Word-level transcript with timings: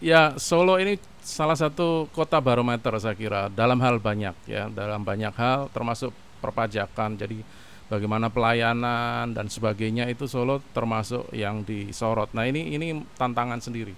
Ya, 0.00 0.32
Solo 0.40 0.80
ini 0.80 0.96
salah 1.20 1.52
satu 1.52 2.08
kota 2.16 2.40
barometer 2.40 2.96
saya 2.96 3.12
kira 3.12 3.52
dalam 3.52 3.76
hal 3.84 4.00
banyak 4.00 4.32
ya, 4.48 4.72
dalam 4.72 5.04
banyak 5.04 5.36
hal 5.36 5.68
termasuk 5.76 6.08
perpajakan. 6.40 7.20
Jadi 7.20 7.44
bagaimana 7.92 8.32
pelayanan 8.32 9.36
dan 9.36 9.52
sebagainya 9.52 10.08
itu 10.08 10.24
Solo 10.24 10.64
termasuk 10.72 11.28
yang 11.36 11.68
disorot. 11.68 12.32
Nah, 12.32 12.48
ini 12.48 12.72
ini 12.80 12.96
tantangan 13.20 13.60
sendiri. 13.60 13.92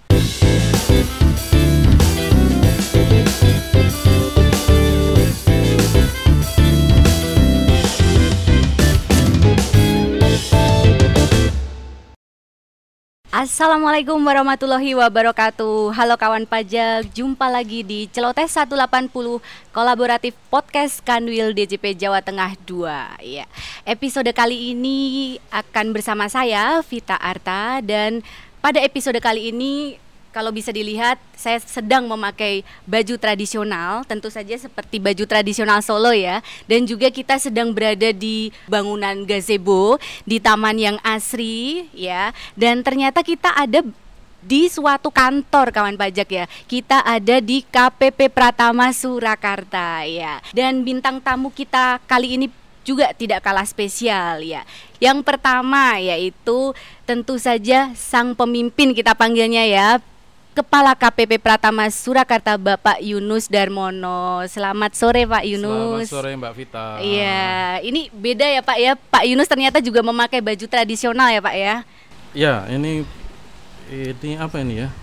Assalamualaikum 13.33 14.21
warahmatullahi 14.21 14.93
wabarakatuh 14.93 15.89
Halo 15.97 16.21
kawan 16.21 16.45
pajak 16.45 17.17
Jumpa 17.17 17.49
lagi 17.49 17.81
di 17.81 18.05
Celoteh 18.05 18.45
180 18.45 19.09
Kolaboratif 19.73 20.37
Podcast 20.53 21.01
Kanwil 21.01 21.57
DJP 21.57 21.97
Jawa 21.97 22.21
Tengah 22.21 22.53
2 22.61 23.25
ya. 23.25 23.49
Episode 23.89 24.29
kali 24.37 24.77
ini 24.77 25.41
akan 25.49 25.97
bersama 25.97 26.29
saya 26.29 26.85
Vita 26.85 27.17
Arta 27.17 27.81
Dan 27.81 28.21
pada 28.61 28.77
episode 28.85 29.17
kali 29.17 29.49
ini 29.49 29.97
kalau 30.33 30.49
bisa 30.49 30.73
dilihat 30.73 31.21
saya 31.37 31.61
sedang 31.61 32.09
memakai 32.09 32.65
baju 32.89 33.15
tradisional 33.21 34.01
tentu 34.09 34.33
saja 34.33 34.57
seperti 34.57 34.97
baju 34.97 35.23
tradisional 35.29 35.79
Solo 35.85 36.09
ya 36.09 36.41
dan 36.65 36.89
juga 36.89 37.13
kita 37.13 37.37
sedang 37.37 37.69
berada 37.69 38.09
di 38.09 38.49
bangunan 38.65 39.23
gazebo 39.29 40.01
di 40.25 40.41
taman 40.41 40.75
yang 40.81 40.97
asri 41.05 41.87
ya 41.93 42.33
dan 42.57 42.81
ternyata 42.81 43.21
kita 43.21 43.53
ada 43.53 43.85
di 44.43 44.67
suatu 44.67 45.07
kantor 45.07 45.71
kawan 45.71 45.95
pajak 45.95 46.27
ya. 46.27 46.45
Kita 46.67 46.99
ada 46.99 47.39
di 47.39 47.63
KPP 47.63 48.27
Pratama 48.27 48.91
Surakarta 48.91 50.03
ya. 50.03 50.43
Dan 50.51 50.83
bintang 50.83 51.23
tamu 51.23 51.47
kita 51.47 52.03
kali 52.03 52.35
ini 52.35 52.47
juga 52.83 53.15
tidak 53.15 53.41
kalah 53.41 53.63
spesial 53.63 54.43
ya. 54.43 54.67
Yang 54.99 55.23
pertama 55.23 55.97
yaitu 55.97 56.75
tentu 57.07 57.39
saja 57.39 57.95
sang 57.95 58.35
pemimpin 58.35 58.91
kita 58.91 59.15
panggilnya 59.15 59.63
ya, 59.63 59.87
Kepala 60.53 60.93
KPP 60.93 61.41
Pratama 61.41 61.89
Surakarta 61.89 62.61
Bapak 62.61 63.01
Yunus 63.01 63.49
Darmono. 63.49 64.45
Selamat 64.45 64.93
sore 64.93 65.25
Pak 65.25 65.49
Yunus. 65.49 66.05
Selamat 66.05 66.13
sore 66.13 66.29
Mbak 66.37 66.53
Vita. 66.53 66.85
Iya, 67.01 67.81
ini 67.81 68.13
beda 68.13 68.45
ya 68.45 68.61
Pak 68.61 68.77
ya. 68.77 68.93
Pak 68.93 69.25
Yunus 69.25 69.49
ternyata 69.49 69.81
juga 69.81 70.05
memakai 70.05 70.45
baju 70.45 70.65
tradisional 70.69 71.33
ya 71.33 71.41
Pak 71.41 71.55
ya. 71.57 71.75
Ya, 72.37 72.53
ini 72.69 73.01
ini 73.89 74.37
apa 74.37 74.61
ini 74.61 74.85
ya? 74.85 74.93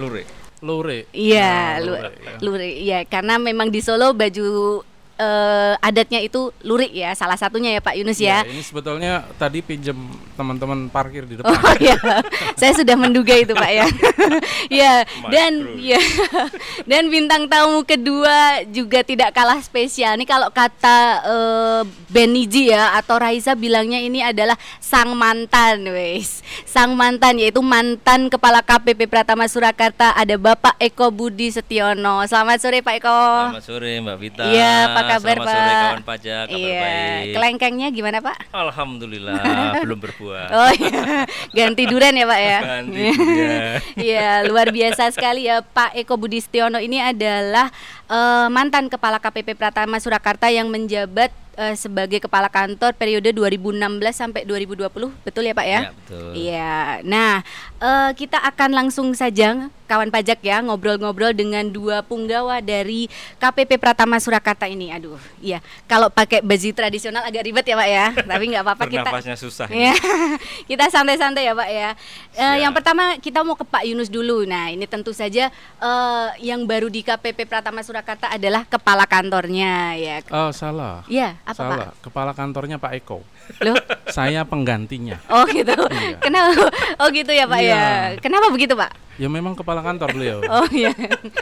Lure. 0.00 0.24
Lure. 0.64 1.04
Iya, 1.12 1.52
Nah, 1.76 1.84
lu, 1.84 1.92
lure, 2.40 2.64
ya. 2.72 2.80
Iya, 2.80 2.98
karena 3.04 3.36
memang 3.36 3.68
di 3.68 3.84
Solo 3.84 4.16
baju 4.16 4.80
eh, 5.18 5.74
adatnya 5.78 6.20
itu 6.22 6.50
lurik 6.66 6.90
ya, 6.90 7.14
salah 7.14 7.38
satunya 7.38 7.78
ya 7.78 7.80
Pak 7.80 7.94
Yunus 7.94 8.18
ya. 8.18 8.42
Ya, 8.42 8.50
ini 8.50 8.62
sebetulnya 8.62 9.26
tadi 9.38 9.62
pinjem 9.62 9.96
teman-teman 10.34 10.90
parkir 10.90 11.24
di 11.26 11.38
depan. 11.38 11.54
Oh 11.54 11.76
ya, 11.78 11.98
saya 12.60 12.72
sudah 12.74 12.98
menduga 12.98 13.34
itu 13.38 13.54
Pak 13.54 13.70
ya. 13.70 13.86
ya 14.82 14.94
dan 15.30 15.52
ya 15.78 16.00
dan 16.90 17.06
bintang 17.08 17.46
tamu 17.46 17.86
kedua 17.86 18.66
juga 18.70 19.06
tidak 19.06 19.30
kalah 19.30 19.62
spesial. 19.62 20.18
Nih 20.18 20.26
kalau 20.26 20.50
kata 20.50 20.98
eh, 21.22 21.80
Benny 22.10 22.50
G 22.50 22.74
ya 22.74 22.98
atau 22.98 23.18
Raisa 23.18 23.54
bilangnya 23.54 24.02
ini 24.02 24.20
adalah 24.22 24.58
sang 24.82 25.14
mantan, 25.14 25.86
wes. 25.94 26.42
Sang 26.66 26.98
mantan 26.98 27.38
yaitu 27.38 27.62
mantan 27.62 28.26
kepala 28.26 28.60
KPP 28.62 29.06
Pratama 29.06 29.46
Surakarta 29.46 30.10
ada 30.14 30.34
Bapak 30.34 30.74
Eko 30.82 31.14
Budi 31.14 31.54
Setiono. 31.54 32.26
Selamat 32.26 32.58
sore 32.58 32.82
Pak 32.82 32.94
Eko. 32.98 33.22
Selamat 33.54 33.66
sore 33.66 33.92
Mbak 34.02 34.16
Vita. 34.18 34.44
Iya, 34.50 34.74
apa 34.90 35.00
kabar 35.10 35.34
Selamat 35.34 35.44
Pak? 35.44 35.54
sore 35.54 35.74
kawan 35.74 36.02
pajak, 36.04 36.44
kabar 36.46 36.58
Iya, 36.58 36.80
baik. 36.80 37.32
kelengkengnya 37.32 37.88
gimana 37.90 38.18
Pak? 38.18 38.36
Alhamdulillah 38.50 39.42
belum 39.84 39.98
berbuah. 39.98 40.46
Oh 40.50 40.70
iya, 40.72 41.24
ganti 41.50 41.82
duren 41.84 42.12
ya 42.12 42.24
Pak 42.24 42.40
ya. 42.40 42.58
Ganti 42.60 43.02
duren. 43.10 43.80
Iya, 44.04 44.28
luar 44.44 44.68
biasa 44.68 45.08
sekali 45.10 45.46
ya 45.46 45.60
Pak 45.60 45.94
Eko 45.94 46.14
Budi 46.14 46.38
Setiono 46.38 46.76
ini 46.76 46.98
adalah 46.98 47.68
eh, 48.06 48.46
mantan 48.48 48.86
kepala 48.86 49.16
KPP 49.16 49.54
Pratama 49.54 49.96
Surakarta 49.96 50.46
yang 50.46 50.66
menjabat 50.66 51.28
eh, 51.54 51.74
sebagai 51.74 52.18
kepala 52.18 52.48
kantor 52.48 52.92
periode 52.92 53.30
2016 53.30 53.78
sampai 54.10 54.42
2020, 54.42 54.90
betul 55.22 55.42
ya 55.42 55.54
Pak 55.54 55.66
ya? 55.66 55.80
Ya, 55.80 55.90
betul. 55.92 56.30
Iya. 56.34 56.74
Nah, 57.02 57.34
eh, 57.78 58.10
kita 58.14 58.38
akan 58.42 58.70
langsung 58.74 59.12
saja 59.12 59.70
kawan 59.84 60.08
pajak 60.08 60.40
ya 60.40 60.60
ngobrol-ngobrol 60.60 61.32
dengan 61.32 61.64
dua 61.66 62.00
punggawa 62.00 62.60
dari 62.60 63.06
KPP 63.36 63.76
Pratama 63.76 64.16
Surakarta 64.16 64.64
ini. 64.64 64.88
Aduh, 64.90 65.20
iya. 65.38 65.60
Kalau 65.84 66.08
pakai 66.08 66.40
baju 66.40 66.68
tradisional 66.72 67.22
agak 67.24 67.44
ribet 67.44 67.64
ya 67.64 67.76
Pak 67.76 67.88
ya, 67.88 68.06
tapi 68.30 68.44
nggak 68.50 68.62
apa-apa 68.64 68.84
kita. 68.88 69.08
Bernafasnya 69.08 69.36
susah. 69.36 69.66
ini. 69.68 69.88
Ya, 69.88 69.94
kita 70.70 70.84
santai-santai 70.88 71.44
ya 71.44 71.54
Pak 71.54 71.68
ya. 71.68 71.88
Eh, 71.90 72.40
Siap. 72.40 72.62
yang 72.64 72.72
pertama 72.72 73.16
kita 73.20 73.44
mau 73.44 73.54
ke 73.54 73.64
Pak 73.64 73.84
Yunus 73.84 74.08
dulu. 74.08 74.44
Nah 74.44 74.72
ini 74.72 74.84
tentu 74.84 75.12
saja 75.12 75.48
eh, 75.80 76.28
yang 76.40 76.64
baru 76.64 76.88
di 76.88 77.04
KPP 77.04 77.44
Pratama 77.44 77.84
Surakarta 77.84 78.32
adalah 78.32 78.64
kepala 78.64 79.04
kantornya 79.04 79.94
ya. 79.96 80.24
Oh, 80.32 80.50
salah. 80.50 81.04
Iya, 81.06 81.36
apa 81.44 81.56
salah. 81.56 81.88
Kepala 82.00 82.32
kantornya 82.32 82.80
Pak 82.80 82.92
Eko. 82.96 83.20
Pak? 83.20 83.60
Loh, 83.60 83.76
Saya 84.08 84.40
penggantinya. 84.48 85.20
oh 85.28 85.44
gitu. 85.52 85.76
Iya. 85.76 86.16
Kenapa? 86.16 86.64
Oh 86.96 87.08
gitu 87.12 87.28
ya 87.28 87.44
Pak 87.44 87.60
Iya. 87.60 87.76
ya. 87.76 87.88
Kenapa 88.24 88.48
begitu 88.48 88.72
Pak? 88.72 88.90
Ya 89.14 89.28
memang 89.28 89.54
kepala 89.54 89.78
kantor 89.78 90.10
beliau. 90.10 90.38
Oh 90.54 90.66
iya. 90.70 90.90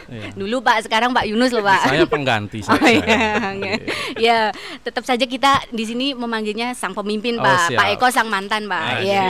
Iya. 0.08 0.32
Dulu 0.32 0.60
Pak, 0.60 0.84
sekarang 0.84 1.12
Pak 1.12 1.24
Yunus 1.24 1.52
loh 1.52 1.60
Pak. 1.62 1.84
Saya 1.86 2.04
pengganti 2.04 2.60
Oh 2.64 2.74
saja. 2.74 2.88
iya, 2.88 3.80
ya 4.16 4.38
tetap 4.80 5.02
saja 5.02 5.22
kita 5.22 5.68
di 5.68 5.84
sini 5.84 6.06
memanggilnya 6.12 6.72
sang 6.72 6.92
pemimpin 6.92 7.36
Oh, 7.36 7.42
Pak, 7.42 7.56
siap. 7.66 7.78
Pak 7.78 7.86
Eko 7.92 8.06
sang 8.08 8.28
mantan 8.28 8.66
Pak. 8.66 8.82
Ah, 8.82 8.98
ya, 8.98 9.24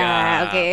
oke. 0.47 0.67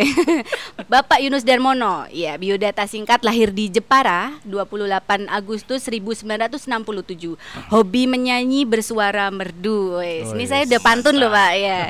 Bapak 0.92 1.20
Yunus 1.20 1.42
Darmono, 1.42 2.06
ya 2.10 2.36
biodata 2.36 2.86
singkat 2.86 3.22
lahir 3.22 3.50
di 3.50 3.68
Jepara 3.68 4.38
28 4.44 5.28
Agustus 5.28 5.86
1967. 5.86 7.38
Hobi 7.70 8.04
menyanyi 8.06 8.64
bersuara 8.64 9.30
merdu. 9.30 10.00
Wes, 10.00 10.26
Oh, 10.26 10.34
ini 10.34 10.46
yes. 10.46 10.50
saya 10.50 10.64
udah 10.66 10.82
pantun 10.82 11.16
loh 11.16 11.30
Pak 11.30 11.52
ya. 11.56 11.82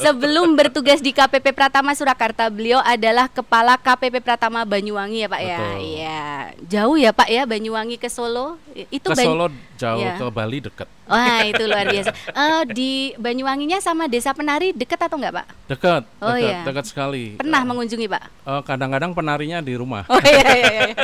Sebelum 0.00 0.54
bertugas 0.54 0.98
di 0.98 1.10
KPP 1.10 1.52
Pratama 1.52 1.92
Surakarta, 1.92 2.48
beliau 2.48 2.80
adalah 2.80 3.28
kepala 3.28 3.76
KPP 3.76 4.18
Pratama 4.18 4.47
Banyuwangi 4.48 5.18
ya 5.20 5.28
Pak 5.28 5.40
ya. 5.40 5.58
Betul. 5.58 5.78
Iya. 5.84 6.20
Jauh 6.64 6.96
ya 6.96 7.10
Pak 7.10 7.28
ya 7.28 7.42
Banyuwangi 7.44 7.96
ke 7.96 8.06
Solo. 8.06 8.56
Itu 8.88 9.08
Ke 9.08 9.16
Bany- 9.16 9.26
Solo 9.26 9.46
jauh, 9.74 10.00
Iya. 10.00 10.14
ke 10.14 10.26
Bali 10.28 10.58
dekat. 10.58 10.88
Wah 11.04 11.40
itu 11.42 11.64
luar 11.64 11.88
biasa. 11.94 12.10
Eh, 12.12 12.62
di 12.68 12.90
Banyuwanginya 13.14 13.78
sama 13.78 14.06
Desa 14.06 14.30
Penari 14.30 14.70
dekat 14.70 14.96
atau 14.98 15.16
enggak 15.16 15.34
Pak? 15.34 15.46
Dekat, 15.66 16.02
Oh, 16.18 16.30
dekat, 16.30 16.42
iya. 16.42 16.58
dekat 16.62 16.84
sekali. 16.84 17.24
Pernah 17.36 17.62
mengunjungi 17.64 18.06
Pak? 18.06 18.22
Eh, 18.44 18.62
kadang-kadang 18.62 19.12
penarinya 19.12 19.58
di 19.58 19.72
rumah. 19.72 20.04
Oh 20.06 20.20
iya 20.20 20.40
iya 20.50 20.68
iya. 20.70 20.96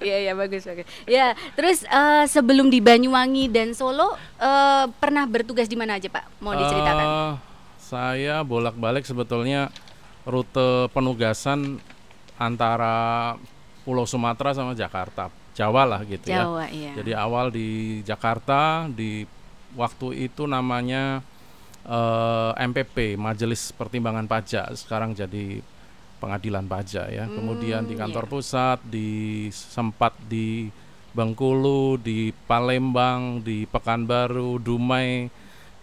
Iya 0.00 0.16
iya 0.24 0.32
bagus 0.34 0.62
bagus. 0.62 0.86
Ya 1.04 1.26
terus 1.52 1.82
eh, 1.82 2.24
sebelum 2.26 2.66
di 2.66 2.78
Banyuwangi 2.78 3.46
dan 3.46 3.72
Solo 3.72 4.12
eh, 4.36 4.84
pernah 4.96 5.24
bertugas 5.24 5.66
di 5.66 5.74
mana 5.74 5.96
aja 5.96 6.06
Pak? 6.06 6.24
Mau 6.38 6.52
diceritakan? 6.52 7.04
Eh, 7.04 7.32
saya 7.80 8.40
bolak-balik 8.40 9.02
sebetulnya 9.02 9.70
rute 10.22 10.86
penugasan 10.90 11.80
antara 12.40 13.36
Pulau 13.84 14.08
Sumatera 14.08 14.56
sama 14.56 14.72
Jakarta, 14.72 15.28
Jawa 15.52 15.84
lah 15.84 16.00
gitu 16.08 16.32
ya. 16.32 16.48
Jawa 16.48 16.64
iya. 16.72 16.92
Jadi 16.96 17.12
awal 17.12 17.52
di 17.52 18.00
Jakarta 18.00 18.88
di 18.88 19.24
waktu 19.76 20.26
itu 20.26 20.48
namanya 20.48 21.20
eh, 21.84 22.52
MPP 22.56 23.16
Majelis 23.16 23.72
Pertimbangan 23.76 24.24
Pajak 24.24 24.72
sekarang 24.76 25.12
jadi 25.12 25.60
Pengadilan 26.20 26.68
Pajak 26.68 27.06
ya. 27.08 27.24
Kemudian 27.28 27.84
di 27.84 27.96
Hmm, 27.96 28.02
kantor 28.08 28.24
iya. 28.28 28.32
pusat 28.32 28.78
di 28.84 29.08
sempat 29.52 30.12
di 30.28 30.68
Bengkulu, 31.10 31.98
di 31.98 32.30
Palembang, 32.46 33.42
di 33.42 33.66
Pekanbaru, 33.66 34.62
Dumai. 34.62 35.26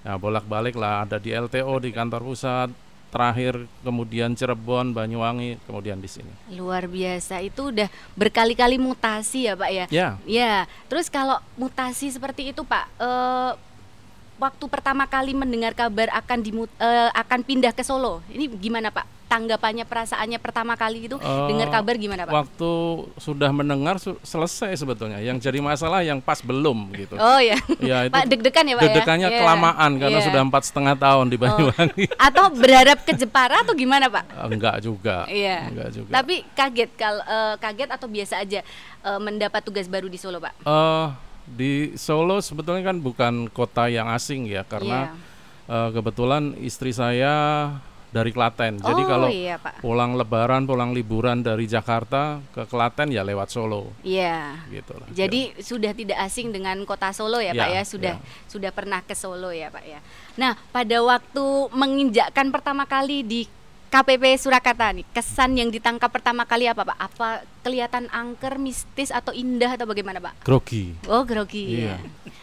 Nah, 0.08 0.16
bolak-balik 0.16 0.78
lah 0.80 1.04
ada 1.04 1.20
di 1.20 1.36
LTO 1.36 1.84
di 1.84 1.92
kantor 1.92 2.22
pusat, 2.24 2.70
terakhir 3.08 3.66
kemudian 3.82 4.36
Cirebon, 4.36 4.92
Banyuwangi, 4.92 5.58
kemudian 5.64 5.98
di 5.98 6.10
sini. 6.12 6.32
Luar 6.54 6.86
biasa 6.86 7.40
itu 7.40 7.72
udah 7.72 7.88
berkali-kali 8.14 8.76
mutasi 8.78 9.48
ya 9.48 9.54
Pak 9.56 9.72
ya. 9.72 9.86
Ya, 9.90 10.10
Ya, 10.28 10.68
terus 10.92 11.08
kalau 11.08 11.40
mutasi 11.56 12.12
seperti 12.12 12.52
itu 12.52 12.62
Pak, 12.68 12.86
eh, 13.00 13.52
waktu 14.38 14.66
pertama 14.70 15.10
kali 15.10 15.34
mendengar 15.34 15.74
kabar 15.74 16.14
akan 16.14 16.40
dimut, 16.44 16.70
eh, 16.78 17.10
akan 17.16 17.42
pindah 17.42 17.74
ke 17.74 17.82
Solo, 17.82 18.22
ini 18.30 18.46
gimana 18.48 18.94
Pak? 18.94 19.17
Tanggapannya 19.28 19.84
perasaannya 19.84 20.40
pertama 20.40 20.74
kali 20.74 21.06
itu 21.06 21.16
Eh, 21.18 21.48
dengar 21.48 21.68
kabar 21.70 21.96
gimana 21.96 22.24
Pak? 22.24 22.32
Waktu 22.34 22.72
sudah 23.18 23.52
mendengar 23.52 23.96
su- 23.98 24.16
selesai 24.22 24.72
sebetulnya. 24.74 25.20
Yang 25.20 25.44
jadi 25.44 25.60
masalah 25.60 26.00
yang 26.00 26.18
pas 26.18 26.40
belum 26.40 26.96
gitu. 26.96 27.16
Oh 27.16 27.38
ya. 27.38 27.60
Ya 27.78 28.04
itu 28.08 28.14
Pak 28.14 28.24
deg-degan 28.26 28.64
ya 28.64 28.74
Pak 28.74 28.82
ya? 28.82 28.86
deg-degannya 28.88 29.30
Iya. 29.30 29.40
kelamaan 29.40 29.92
karena 29.98 30.20
Iya. 30.20 30.26
sudah 30.26 30.42
empat 30.42 30.64
setengah 30.64 30.96
tahun 30.96 31.26
di 31.28 31.36
Oh. 31.36 31.42
Banyuwangi. 31.44 32.06
Atau 32.18 32.44
berharap 32.52 33.00
ke 33.02 33.14
Jepara 33.14 33.62
atau 33.62 33.74
gimana 33.74 34.08
Pak? 34.08 34.24
Enggak 34.56 34.76
juga. 34.80 35.28
Iya. 35.28 35.68
Enggak 35.68 35.90
juga. 35.94 36.10
Tapi 36.14 36.36
kaget 36.50 36.90
kalau 36.96 37.22
eh, 37.22 37.56
kaget 37.58 37.90
atau 37.92 38.08
biasa 38.08 38.34
aja 38.40 38.60
eh, 39.04 39.20
mendapat 39.20 39.60
tugas 39.60 39.86
baru 39.86 40.08
di 40.08 40.16
Solo 40.16 40.40
Pak? 40.40 40.54
Eh, 40.58 41.08
di 41.48 41.72
Solo 41.96 42.40
sebetulnya 42.40 42.84
kan 42.86 42.98
bukan 42.98 43.34
kota 43.48 43.88
yang 43.88 44.08
asing 44.08 44.48
ya 44.48 44.64
karena 44.64 45.12
Iya. 45.68 45.76
eh, 45.76 45.90
kebetulan 45.92 46.56
istri 46.58 46.90
saya 46.90 47.36
dari 48.08 48.32
Klaten. 48.32 48.80
Jadi 48.80 49.02
oh, 49.04 49.08
kalau 49.08 49.28
iya 49.28 49.60
Pak. 49.60 49.84
pulang 49.84 50.16
lebaran, 50.16 50.64
pulang 50.64 50.96
liburan 50.96 51.40
dari 51.40 51.68
Jakarta 51.68 52.40
ke 52.50 52.64
Klaten 52.64 53.12
ya 53.12 53.22
lewat 53.22 53.52
Solo 53.52 53.92
Iya. 54.02 54.64
gitu 54.72 54.96
lah. 54.96 55.08
Jadi 55.12 55.60
sudah 55.60 55.92
tidak 55.92 56.18
asing 56.22 56.50
dengan 56.50 56.80
kota 56.84 57.12
Solo 57.12 57.38
ya, 57.38 57.52
Pak 57.52 57.68
Ya, 57.68 57.80
ya, 57.80 57.84
sudah 57.84 58.16
ya. 58.16 58.24
sudah 58.48 58.72
pernah 58.72 59.04
ke 59.04 59.12
Solo 59.12 59.52
ya 59.52 59.68
Pak 59.68 59.84
ya. 59.84 60.00
Nah 60.36 60.56
pada 60.70 60.98
waktu 61.00 61.46
menginjakkan 61.72 62.48
pertama 62.50 62.84
kali 62.84 63.22
di 63.22 63.42
KPP 63.88 64.36
Surakarta 64.36 64.92
nih, 64.92 65.08
kesan 65.12 65.56
yang 65.56 65.72
ditangkap 65.72 66.12
pertama 66.12 66.44
kali 66.44 66.68
apa 66.68 66.84
Pak? 66.84 66.98
Apa 67.00 67.28
kelihatan 67.62 68.12
angker, 68.12 68.60
mistis 68.60 69.16
atau 69.16 69.32
indah 69.32 69.76
atau 69.76 69.88
bagaimana 69.88 70.20
Pak? 70.20 70.44
grogi. 70.44 70.92
Oh 71.08 71.24
grogi 71.24 71.84
Iya. 71.84 71.96
ya. 71.96 71.98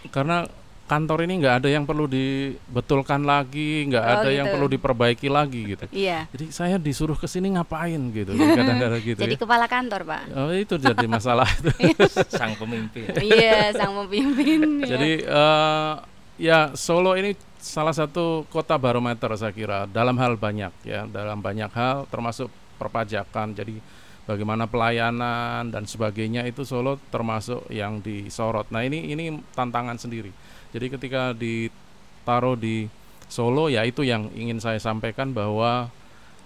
Karena 0.09 0.49
kantor 0.85 1.25
ini 1.25 1.41
nggak 1.41 1.65
ada 1.65 1.69
yang 1.73 1.89
perlu 1.89 2.05
dibetulkan 2.05 3.25
lagi, 3.25 3.89
nggak 3.89 4.05
Oh, 4.05 4.13
ada 4.21 4.29
yang 4.29 4.47
gitu. 4.47 4.55
perlu 4.57 4.67
diperbaiki 4.69 5.29
lagi 5.33 5.61
gitu. 5.73 5.85
Iya. 5.89 6.29
Jadi 6.29 6.45
saya 6.53 6.77
disuruh 6.77 7.17
ke 7.17 7.25
sini 7.25 7.57
ngapain 7.57 7.97
gitu 8.13 8.37
kan 8.37 8.49
kadang-kadang 8.53 9.01
gitu 9.01 9.17
Jadi 9.17 9.35
ya. 9.35 9.41
kepala 9.41 9.65
kantor 9.65 10.01
Pak. 10.05 10.23
Oh, 10.37 10.53
itu 10.53 10.75
jadi 10.77 11.07
masalah 11.09 11.49
itu. 11.49 11.73
Sang 12.37 12.53
pemimpin. 12.55 13.09
iya 13.25 13.73
sang 13.73 13.97
pemimpin. 14.05 14.85
ya. 14.85 14.89
Jadi 14.93 15.11
eh, 15.25 15.93
ya 16.37 16.59
Solo 16.77 17.17
ini 17.17 17.33
salah 17.57 17.97
satu 17.97 18.45
kota 18.53 18.77
barometer 18.77 19.33
saya 19.41 19.57
kira 19.57 19.89
dalam 19.89 20.21
hal 20.21 20.37
banyak 20.37 20.73
ya, 20.85 21.09
dalam 21.09 21.41
banyak 21.41 21.73
hal 21.73 22.05
termasuk 22.13 22.53
perpajakan. 22.77 23.57
Jadi 23.57 23.81
bagaimana 24.25 24.69
pelayanan 24.69 25.73
dan 25.73 25.89
sebagainya 25.89 26.45
itu 26.45 26.69
Solo 26.69 27.01
termasuk 27.09 27.65
yang 27.73 28.05
disorot. 28.05 28.69
Nah, 28.69 28.85
ini 28.85 29.13
ini 29.13 29.33
tantangan 29.57 29.97
sendiri. 29.97 30.29
Jadi 30.75 30.87
ketika 30.91 31.31
ditaruh 31.31 32.59
di 32.59 32.91
Solo 33.31 33.73
ya 33.73 33.87
itu 33.87 34.05
yang 34.05 34.29
ingin 34.37 34.61
saya 34.61 34.77
sampaikan 34.83 35.31
bahwa 35.31 35.89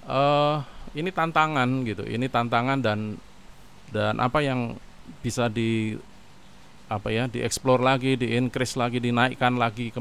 eh 0.06 0.56
ini 0.94 1.10
tantangan 1.12 1.84
gitu. 1.88 2.04
Ini 2.04 2.28
tantangan 2.28 2.78
dan 2.80 3.16
dan 3.88 4.20
apa 4.20 4.44
yang 4.44 4.76
bisa 5.24 5.48
di 5.48 5.96
apa 6.88 7.08
ya 7.12 7.28
dieksplor 7.28 7.80
lagi, 7.80 8.16
di-increase 8.16 8.76
lagi, 8.76 9.00
dinaikkan 9.00 9.56
lagi 9.56 9.92
ke 9.92 10.00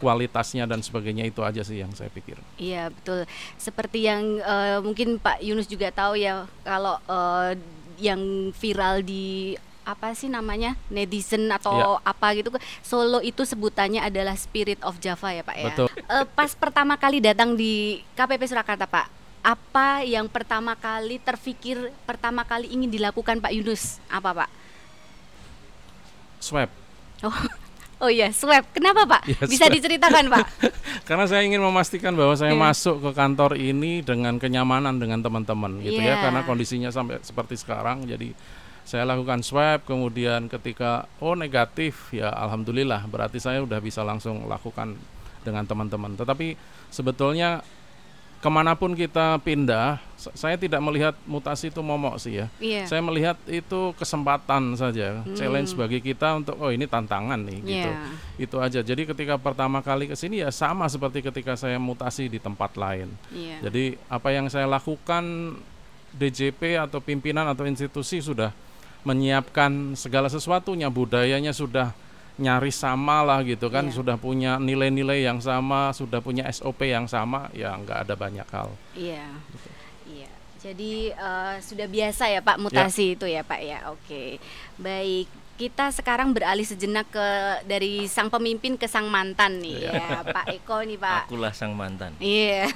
kualitasnya 0.00 0.66
dan 0.66 0.82
sebagainya 0.82 1.28
itu 1.28 1.44
aja 1.44 1.62
sih 1.62 1.78
yang 1.78 1.92
saya 1.94 2.10
pikir. 2.10 2.34
Iya 2.58 2.90
betul. 2.90 3.28
Seperti 3.60 4.08
yang 4.08 4.40
eh, 4.40 4.78
mungkin 4.82 5.20
Pak 5.20 5.44
Yunus 5.44 5.68
juga 5.68 5.92
tahu 5.94 6.18
ya 6.18 6.48
kalau 6.66 6.98
eh, 7.06 7.60
yang 8.00 8.50
viral 8.56 9.04
di 9.04 9.54
apa 9.82 10.12
sih 10.12 10.26
namanya 10.26 10.78
netizen 10.88 11.50
atau 11.50 11.98
Iya. 11.98 12.06
apa 12.06 12.26
gitu 12.32 12.48
Solo 12.80 13.18
itu 13.18 13.42
sebutannya 13.42 13.98
adalah 13.98 14.34
Spirit 14.34 14.78
of 14.80 14.96
Java 14.96 15.30
ya 15.30 15.42
Pak 15.42 15.56
ya. 15.56 15.64
Betul. 15.68 15.88
Eh, 15.92 16.24
pas 16.28 16.50
pertama 16.52 16.94
kali 16.94 17.18
datang 17.18 17.52
di 17.52 17.98
KPP 18.12 18.46
Surakarta 18.46 18.86
Pak, 18.86 19.06
apa 19.42 20.02
yang 20.02 20.26
pertama 20.26 20.72
kali 20.72 21.18
terfikir 21.18 21.76
pertama 22.02 22.42
kali 22.42 22.70
ingin 22.70 22.86
dilakukan 22.88 23.38
Pak 23.38 23.50
Yunus? 23.50 23.98
Apa 24.06 24.30
Pak? 24.32 24.50
Swab. 26.38 26.70
Oh, 27.22 27.30
oh 28.06 28.10
iya 28.10 28.30
swab. 28.30 28.66
Kenapa 28.74 29.06
Pak? 29.06 29.22
Iya, 29.26 29.42
Bisa 29.46 29.66
swab. 29.66 29.74
diceritakan 29.74 30.24
Pak? 30.30 30.46
Karena 31.08 31.24
saya 31.26 31.42
ingin 31.42 31.58
memastikan 31.58 32.14
bahwa 32.14 32.34
saya 32.34 32.54
Iya. 32.54 32.62
masuk 32.62 32.96
ke 32.98 33.10
kantor 33.14 33.54
ini 33.54 34.02
dengan 34.02 34.38
kenyamanan 34.38 34.98
dengan 34.98 35.22
teman-teman 35.22 35.78
gitu 35.80 35.98
ya 35.98 36.18
Iya. 36.18 36.22
karena 36.22 36.40
kondisinya 36.42 36.90
sampai 36.90 37.18
seperti 37.22 37.58
sekarang 37.58 38.06
jadi 38.06 38.34
saya 38.84 39.04
lakukan 39.04 39.40
swab 39.40 39.82
kemudian 39.82 40.46
ketika 40.46 40.90
oh 41.18 41.34
negatif 41.34 42.10
ya 42.10 42.28
alhamdulillah 42.28 43.04
berarti 43.04 43.38
saya 43.38 43.60
udah 43.60 43.78
bisa 43.78 44.02
langsung 44.02 44.44
lakukan 44.44 44.98
dengan 45.40 45.62
teman-teman 45.62 46.12
tetapi 46.12 46.54
sebetulnya 46.88 47.62
ke 48.38 48.50
mana 48.50 48.74
pun 48.74 48.90
kita 48.92 49.38
pindah 49.38 50.02
sa- 50.12 50.34
saya 50.34 50.58
tidak 50.58 50.82
melihat 50.82 51.14
mutasi 51.24 51.70
itu 51.70 51.78
momok 51.78 52.18
sih 52.18 52.36
ya 52.36 52.46
Iya. 52.58 52.82
saya 52.84 52.98
melihat 52.98 53.38
itu 53.46 53.94
kesempatan 53.94 54.74
saja 54.74 55.22
challenge 55.32 55.70
bagi 55.72 56.02
kita 56.02 56.34
untuk 56.36 56.58
oh 56.58 56.68
ini 56.68 56.84
tantangan 56.84 57.38
nih 57.38 57.58
gitu 57.60 57.86
Iya. 57.88 58.02
itu 58.36 58.56
aja 58.58 58.80
jadi 58.82 59.02
ketika 59.04 59.38
pertama 59.38 59.78
kali 59.78 60.04
ke 60.04 60.14
sini 60.14 60.42
ya 60.42 60.50
sama 60.50 60.86
seperti 60.86 61.22
ketika 61.22 61.54
saya 61.54 61.78
mutasi 61.78 62.26
di 62.26 62.36
tempat 62.36 62.74
lain 62.74 63.14
Iya. 63.30 63.62
jadi 63.62 63.84
apa 64.10 64.28
yang 64.28 64.50
saya 64.50 64.66
lakukan 64.66 65.54
DJP 66.12 66.76
atau 66.78 66.98
pimpinan 66.98 67.46
atau 67.46 67.64
institusi 67.64 68.18
sudah 68.18 68.50
menyiapkan 69.02 69.94
segala 69.94 70.26
sesuatunya 70.26 70.86
budayanya 70.88 71.50
sudah 71.50 71.90
nyaris 72.36 72.80
sama 72.80 73.20
lah 73.20 73.44
gitu 73.44 73.68
kan 73.68 73.86
Iya. 73.86 73.94
sudah 73.94 74.16
punya 74.16 74.56
nilai-nilai 74.56 75.20
yang 75.20 75.38
sama 75.38 75.92
sudah 75.92 76.24
punya 76.24 76.48
SOP 76.48 76.88
yang 76.88 77.04
sama 77.04 77.52
ya 77.52 77.76
nggak 77.76 78.08
ada 78.08 78.14
banyak 78.16 78.48
hal 78.48 78.72
Iya. 78.96 79.26
Iya. 80.08 80.30
Jadi 80.62 81.10
eh, 81.10 81.54
sudah 81.58 81.86
biasa 81.86 82.30
ya 82.30 82.40
Pak 82.40 82.56
mutasi 82.56 83.18
itu 83.18 83.26
ya 83.26 83.42
Pak 83.42 83.60
ya. 83.60 83.78
Oke. 83.90 84.38
Baik. 84.78 85.26
Kita 85.56 85.92
sekarang 85.92 86.32
beralih 86.32 86.64
sejenak 86.64 87.06
ke 87.12 87.28
dari 87.68 88.08
sang 88.08 88.32
pemimpin 88.32 88.74
ke 88.74 88.88
sang 88.88 89.06
mantan 89.06 89.60
nih 89.60 89.88
ya 89.88 90.24
Pak 90.26 90.46
Eko 90.58 90.80
nih 90.82 90.98
Pak. 90.98 91.28
Akulah 91.28 91.52
sang 91.54 91.72
mantan. 91.76 92.14
Iya. 92.18 92.68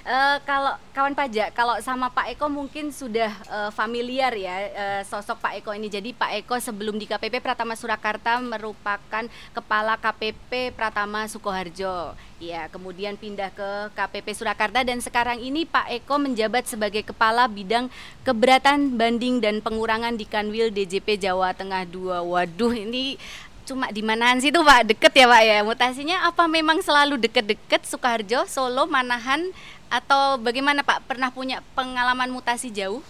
Eh, 0.00 0.36
kalau 0.48 0.74
kawan 0.96 1.12
pajak, 1.14 1.52
kalau 1.54 1.76
sama 1.84 2.10
Pak 2.10 2.34
Eko 2.34 2.48
mungkin 2.50 2.90
sudah 2.90 3.30
eh, 3.30 3.70
familiar 3.70 4.32
ya 4.34 4.56
eh, 4.58 5.02
sosok 5.06 5.38
Pak 5.38 5.52
Eko 5.62 5.70
ini. 5.76 5.86
Jadi 5.86 6.16
Pak 6.16 6.40
Eko 6.42 6.56
sebelum 6.58 6.96
di 6.98 7.06
KPP 7.06 7.38
Pratama 7.38 7.76
Surakarta 7.78 8.40
merupakan 8.42 9.24
kepala 9.54 9.94
KPP 10.00 10.74
Pratama 10.74 11.28
Sukoharjo. 11.30 12.16
Ya, 12.40 12.72
kemudian 12.72 13.20
pindah 13.20 13.52
ke 13.52 13.92
KPP 13.92 14.32
Surakarta 14.32 14.80
dan 14.80 14.96
sekarang 15.04 15.44
ini 15.44 15.68
Pak 15.68 15.92
Eko 15.92 16.16
menjabat 16.16 16.64
sebagai 16.64 17.04
kepala 17.04 17.44
bidang 17.44 17.92
keberatan 18.24 18.96
banding 18.96 19.44
dan 19.44 19.60
pengurangan 19.60 20.16
di 20.16 20.24
Kanwil 20.24 20.72
DJP 20.72 21.20
Jawa 21.20 21.52
Tengah 21.52 21.84
2. 21.84 22.24
Waduh, 22.24 22.72
ini 22.72 23.20
cuma 23.68 23.92
di 23.92 24.00
manaan 24.00 24.40
situ 24.40 24.56
Pak? 24.56 24.88
Deket 24.88 25.12
ya 25.20 25.28
Pak 25.28 25.42
ya? 25.44 25.60
Mutasinya 25.60 26.16
apa? 26.24 26.48
Memang 26.48 26.80
selalu 26.80 27.20
deket-deket 27.20 27.84
Sukoharjo 27.84 28.48
Solo 28.48 28.88
Manahan? 28.88 29.52
Atau 29.92 30.40
bagaimana 30.40 30.80
Pak? 30.80 31.04
Pernah 31.04 31.28
punya 31.28 31.60
pengalaman 31.76 32.32
mutasi 32.32 32.72
jauh? 32.72 33.04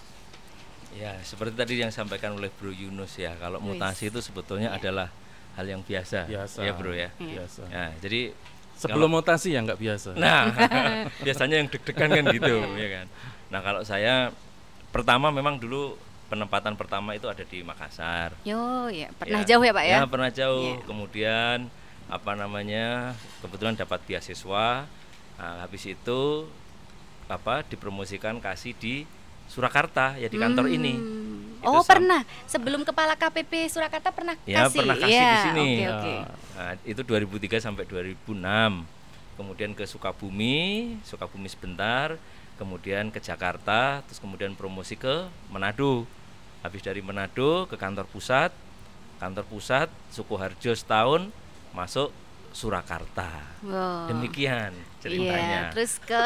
Ya, 0.99 1.15
seperti 1.23 1.55
tadi 1.55 1.79
yang 1.79 1.95
disampaikan 1.95 2.35
oleh 2.35 2.51
Bro 2.51 2.75
Yunus 2.75 3.15
ya, 3.15 3.39
kalau 3.39 3.63
Wis. 3.63 3.79
mutasi 3.79 4.11
itu 4.11 4.19
sebetulnya 4.19 4.75
adalah 4.75 5.07
hal 5.55 5.71
yang 5.71 5.87
biasa, 5.87 6.27
biasa. 6.27 6.67
Ya 6.67 6.75
Bro 6.75 6.99
ya. 6.99 7.15
biasa. 7.15 7.63
Nah, 7.71 7.95
jadi 8.03 8.35
sebelum 8.81 9.13
mutasi 9.13 9.53
ya 9.53 9.61
nggak 9.61 9.77
biasa 9.77 10.17
Nah, 10.17 10.49
biasanya 11.27 11.61
yang 11.61 11.69
deg-degan 11.69 12.09
kan 12.09 12.25
gitu, 12.33 12.57
ya 12.81 12.89
kan. 13.01 13.07
Nah, 13.53 13.61
kalau 13.61 13.83
saya 13.85 14.33
pertama 14.89 15.29
memang 15.29 15.61
dulu 15.61 16.01
penempatan 16.33 16.79
pertama 16.79 17.13
itu 17.13 17.27
ada 17.27 17.43
di 17.43 17.61
Makassar. 17.61 18.33
yo 18.47 18.87
ya 18.89 19.11
pernah 19.19 19.43
jauh 19.43 19.63
ya 19.67 19.73
Pak 19.75 19.85
ya, 19.85 19.99
pernah 20.07 20.31
jauh. 20.31 20.79
Iya. 20.79 20.87
Kemudian 20.87 21.59
apa 22.09 22.33
namanya? 22.39 23.19
Kebetulan 23.45 23.75
dapat 23.77 24.01
beasiswa. 24.09 24.89
Nah, 25.37 25.57
habis 25.67 25.85
itu 25.85 26.47
apa 27.31 27.63
dipromosikan 27.67 28.43
kasih 28.43 28.75
di 28.75 29.07
Surakarta 29.51 30.15
ya 30.17 30.31
di 30.31 30.39
kantor 30.39 30.71
ini. 30.71 30.95
Hmm. 30.95 31.20
Itu 31.20 31.20
oh 31.63 31.81
sam- 31.81 31.99
pernah 31.99 32.21
sebelum 32.45 32.83
kepala 32.83 33.15
KPP 33.15 33.69
Surakarta 33.69 34.11
pernah 34.11 34.35
Ya, 34.45 34.65
kasih 34.65 34.79
pernah 34.81 34.97
kasih 34.97 35.13
Ya, 35.13 35.29
di 35.29 35.39
sini. 35.45 35.69
oke 35.81 35.85
oke 35.91 36.15
Nah, 36.53 36.73
itu 36.85 37.01
2003 37.01 37.57
sampai 37.59 37.85
2006. 37.85 38.85
Kemudian 39.35 39.73
ke 39.73 39.89
Sukabumi, 39.89 40.59
Sukabumi 41.01 41.49
sebentar, 41.49 42.21
kemudian 42.55 43.09
ke 43.09 43.17
Jakarta, 43.17 44.05
terus 44.05 44.21
kemudian 44.21 44.53
promosi 44.53 44.93
ke 44.93 45.25
Manado. 45.49 46.05
Habis 46.61 46.85
dari 46.85 47.01
Manado 47.01 47.65
ke 47.65 47.81
kantor 47.81 48.05
pusat, 48.05 48.53
kantor 49.17 49.49
pusat 49.49 49.89
Sukoharjo 50.11 50.77
setahun, 50.77 51.33
masuk 51.73 52.13
Surakarta. 52.51 53.31
Wow. 53.63 54.11
Demikian 54.11 54.73
Iya, 55.01 55.09
ceritanya. 55.09 55.61
terus 55.73 55.97
ke 55.97 56.25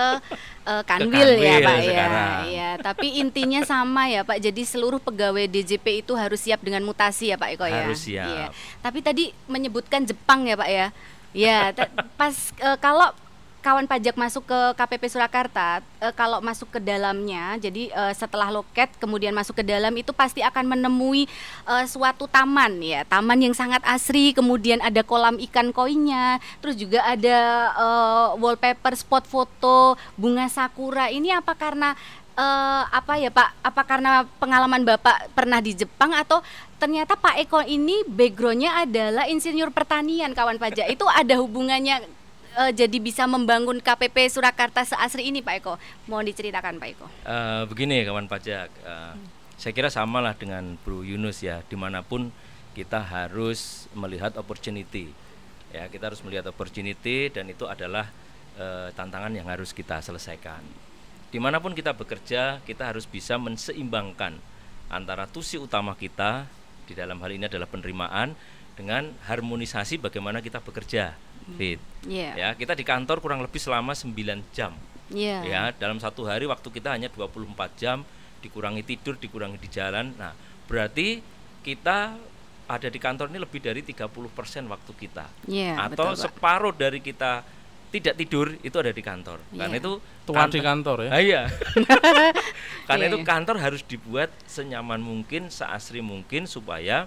eh, 0.66 0.83
Kanwil 0.83 1.38
ya 1.38 1.62
Kanwil 1.62 1.62
Pak 1.62 1.76
ya. 1.78 1.87
sekarang. 1.87 2.40
Iya, 2.50 2.71
tapi 2.83 3.07
intinya 3.23 3.61
sama 3.62 4.11
ya 4.11 4.26
Pak. 4.26 4.43
Jadi 4.43 4.62
seluruh 4.66 4.99
pegawai 4.99 5.47
DJP 5.47 6.02
itu 6.02 6.12
harus 6.19 6.43
siap 6.43 6.59
dengan 6.59 6.83
mutasi 6.83 7.31
ya 7.31 7.38
Pak 7.38 7.54
Eko 7.54 7.66
ya. 7.71 7.87
Harus 7.87 8.02
siap. 8.02 8.26
Iya. 8.26 8.47
Tapi 8.83 8.99
tadi 8.99 9.25
menyebutkan 9.47 10.02
Jepang 10.02 10.43
ya 10.50 10.59
Pak 10.59 10.71
ya. 10.71 10.88
Ya, 11.35 11.75
pas 12.14 12.31
eh, 12.62 12.78
kalau 12.78 13.11
kawan 13.64 13.88
pajak 13.88 14.12
masuk 14.21 14.44
ke 14.44 14.61
KPP 14.76 15.09
Surakarta, 15.09 15.80
e, 15.97 16.12
kalau 16.12 16.44
masuk 16.44 16.68
ke 16.68 16.76
dalamnya, 16.85 17.56
jadi 17.56 17.88
e, 17.88 18.02
setelah 18.12 18.52
loket 18.52 18.92
kemudian 19.00 19.33
masuk 19.33 19.56
ke 19.56 19.64
dalam 19.64 19.97
itu 19.97 20.12
pasti 20.12 20.44
akan 20.44 20.76
menemui 20.76 21.25
e, 21.64 21.75
suatu 21.88 22.28
taman 22.28 22.85
ya, 22.85 23.09
taman 23.09 23.40
yang 23.40 23.56
sangat 23.56 23.80
asri, 23.88 24.37
kemudian 24.37 24.85
ada 24.85 25.00
kolam 25.00 25.40
ikan 25.49 25.73
koinnya, 25.73 26.44
terus 26.61 26.76
juga 26.76 27.00
ada 27.09 27.73
e, 27.73 27.87
wallpaper 28.37 28.92
spot 28.92 29.25
foto 29.25 29.97
bunga 30.21 30.44
sakura. 30.52 31.09
Ini 31.09 31.40
apa 31.40 31.56
karena 31.56 31.97
uh, 32.38 32.83
apa 32.90 33.18
ya 33.18 33.30
Pak? 33.30 33.49
Apa 33.62 33.83
karena 33.87 34.26
pengalaman 34.38 34.83
Bapak 34.83 35.33
pernah 35.33 35.62
di 35.62 35.75
Jepang 35.75 36.12
atau 36.14 36.42
ternyata 36.78 37.16
Pak 37.16 37.40
Eko 37.47 37.62
ini 37.64 38.04
backgroundnya 38.04 38.85
adalah 38.85 39.25
insinyur 39.30 39.71
pertanian 39.73 40.35
kawan 40.37 40.61
pajak 40.61 40.90
itu 40.90 41.06
ada 41.09 41.40
hubungannya 41.40 42.04
uh, 42.56 42.73
jadi 42.73 42.96
bisa 43.02 43.26
membangun 43.26 43.78
KPP 43.82 44.30
Surakarta 44.30 44.87
seasri 44.87 45.28
ini 45.28 45.42
Pak 45.42 45.54
Eko? 45.61 45.75
Mohon 46.06 46.30
diceritakan 46.32 46.78
Pak 46.78 46.88
Eko. 46.94 47.06
Uh, 47.26 47.68
begini 47.68 48.06
kawan 48.06 48.30
pajak, 48.30 48.70
uh, 48.87 49.14
hmm. 49.14 49.26
saya 49.58 49.73
kira 49.75 49.90
samalah 49.90 50.38
dengan 50.38 50.78
Bro 50.82 51.02
Yunus 51.02 51.42
ya, 51.42 51.61
di 51.66 51.76
mana 51.76 52.00
pun 52.00 52.30
kita 52.75 52.99
harus 53.02 53.87
melihat 53.94 54.34
opportunity, 54.34 55.11
ya 55.70 55.87
kita 55.87 56.11
harus 56.11 56.23
melihat 56.26 56.50
opportunity 56.50 57.30
dan 57.30 57.46
itu 57.46 57.66
adalah 57.66 58.11
uh, 58.58 58.90
tantangan 58.94 59.30
yang 59.30 59.46
harus 59.46 59.70
kita 59.70 60.02
selesaikan 60.02 60.62
di 61.34 61.42
mana 61.42 61.58
pun 61.58 61.75
kita 61.75 61.90
bekerja 61.99 62.62
kita 62.62 62.94
harus 62.94 63.11
bisa 63.11 63.34
menseimbangkan 63.42 64.38
antara 64.87 65.26
tusi 65.26 65.58
utama 65.58 65.99
kita 65.99 66.46
di 66.87 66.94
dalam 66.94 67.18
hal 67.18 67.34
ini 67.34 67.50
adalah 67.50 67.66
penerimaan 67.66 68.38
dengan 68.78 69.11
harmonisasi 69.26 69.99
bagaimana 69.99 70.38
kita 70.38 70.62
bekerja 70.62 71.18
fit 71.56 71.80
yeah. 72.08 72.32
ya 72.34 72.48
kita 72.56 72.72
di 72.72 72.84
kantor 72.84 73.20
kurang 73.20 73.44
lebih 73.44 73.60
selama 73.60 73.92
9 73.92 74.16
jam 74.56 74.72
yeah. 75.12 75.42
ya 75.44 75.62
dalam 75.76 76.00
satu 76.00 76.24
hari 76.24 76.48
waktu 76.48 76.68
kita 76.72 76.96
hanya 76.96 77.12
24 77.12 77.52
jam 77.76 78.02
dikurangi 78.40 78.82
tidur 78.84 79.16
dikurangi 79.16 79.60
di 79.60 79.68
jalan 79.68 80.12
nah 80.16 80.32
berarti 80.68 81.20
kita 81.64 82.16
ada 82.64 82.88
di 82.88 82.96
kantor 82.96 83.28
ini 83.28 83.38
lebih 83.44 83.60
dari 83.60 83.84
30% 83.84 84.08
waktu 84.72 84.92
kita 84.96 85.26
yeah, 85.48 85.76
atau 85.84 86.16
betul, 86.16 86.22
separuh 86.28 86.72
dari 86.72 87.04
kita 87.04 87.44
tidak 87.94 88.18
tidur 88.18 88.50
itu 88.58 88.74
ada 88.74 88.90
di 88.90 89.02
kantor. 89.06 89.38
Yeah. 89.54 89.58
Karena 89.62 89.76
itu 89.78 89.92
tuan 90.26 90.50
di 90.50 90.58
kantor 90.58 91.06
ya. 91.06 91.10
Ah, 91.14 91.22
iya. 91.22 91.42
Karena 92.90 93.04
yeah. 93.06 93.10
itu 93.14 93.18
iya. 93.22 93.26
kantor 93.30 93.56
harus 93.62 93.86
dibuat 93.86 94.34
senyaman 94.50 94.98
mungkin, 94.98 95.46
seasri 95.46 96.02
mungkin 96.02 96.50
supaya 96.50 97.06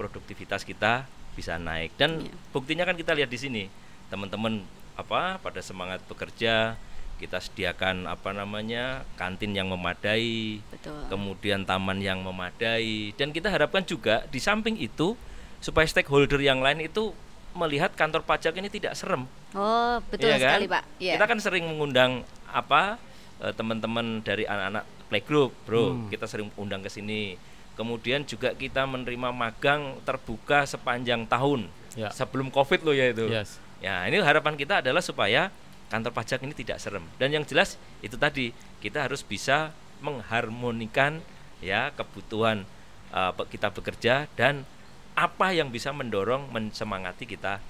produktivitas 0.00 0.64
kita 0.64 1.04
bisa 1.32 1.56
naik. 1.56 1.94
Dan 1.96 2.26
yeah. 2.26 2.34
buktinya 2.52 2.84
kan 2.84 2.96
kita 2.96 3.16
lihat 3.16 3.30
di 3.32 3.38
sini. 3.40 3.64
Teman-teman 4.12 4.64
apa 4.94 5.40
pada 5.40 5.60
semangat 5.64 6.04
bekerja, 6.04 6.76
kita 7.16 7.38
sediakan 7.38 8.10
apa 8.10 8.34
namanya 8.34 9.06
kantin 9.16 9.56
yang 9.56 9.70
memadai, 9.70 10.60
Betul. 10.68 11.06
kemudian 11.08 11.62
taman 11.62 12.02
yang 12.02 12.20
memadai, 12.20 13.16
dan 13.16 13.30
kita 13.30 13.48
harapkan 13.48 13.86
juga 13.86 14.26
di 14.28 14.42
samping 14.42 14.76
itu 14.76 15.16
supaya 15.62 15.86
stakeholder 15.86 16.42
yang 16.42 16.58
lain 16.58 16.82
itu 16.82 17.14
melihat 17.54 17.94
kantor 17.94 18.26
pajak 18.26 18.56
ini 18.58 18.66
tidak 18.66 18.98
serem. 18.98 19.28
Oh, 19.54 20.00
betul 20.08 20.32
ya 20.32 20.40
sekali, 20.40 20.66
kan? 20.66 20.80
Pak. 20.80 20.84
Yeah. 20.98 21.14
Kita 21.16 21.24
kan 21.30 21.38
sering 21.38 21.64
mengundang 21.68 22.26
apa 22.48 22.98
eh, 23.40 23.52
teman-teman 23.54 24.24
dari 24.24 24.48
anak-anak 24.48 24.84
playgroup, 25.12 25.52
Bro. 25.68 25.84
Hmm. 25.84 26.08
Kita 26.08 26.24
sering 26.24 26.48
undang 26.56 26.80
ke 26.80 26.88
sini. 26.88 27.36
Kemudian 27.72 28.22
juga 28.28 28.52
kita 28.52 28.84
menerima 28.84 29.32
magang 29.32 29.96
terbuka 30.04 30.68
sepanjang 30.68 31.24
tahun. 31.24 31.66
Yeah. 31.96 32.12
Sebelum 32.12 32.52
Covid 32.52 32.84
loh 32.84 32.92
ya 32.92 33.12
itu. 33.12 33.28
Yes. 33.28 33.56
Ya, 33.82 34.06
ini 34.06 34.22
harapan 34.22 34.54
kita 34.54 34.84
adalah 34.84 35.02
supaya 35.02 35.50
kantor 35.90 36.12
pajak 36.14 36.40
ini 36.44 36.54
tidak 36.54 36.78
serem. 36.78 37.04
Dan 37.18 37.34
yang 37.34 37.44
jelas 37.44 37.76
itu 38.04 38.14
tadi, 38.14 38.54
kita 38.78 39.04
harus 39.08 39.20
bisa 39.26 39.74
mengharmonikan 40.02 41.22
ya 41.62 41.94
kebutuhan 41.94 42.66
uh, 43.14 43.30
kita 43.46 43.70
bekerja 43.70 44.26
dan 44.34 44.66
apa 45.14 45.52
yang 45.54 45.70
bisa 45.70 45.94
mendorong 45.94 46.50
mensemangati 46.50 47.28
kita 47.28 47.62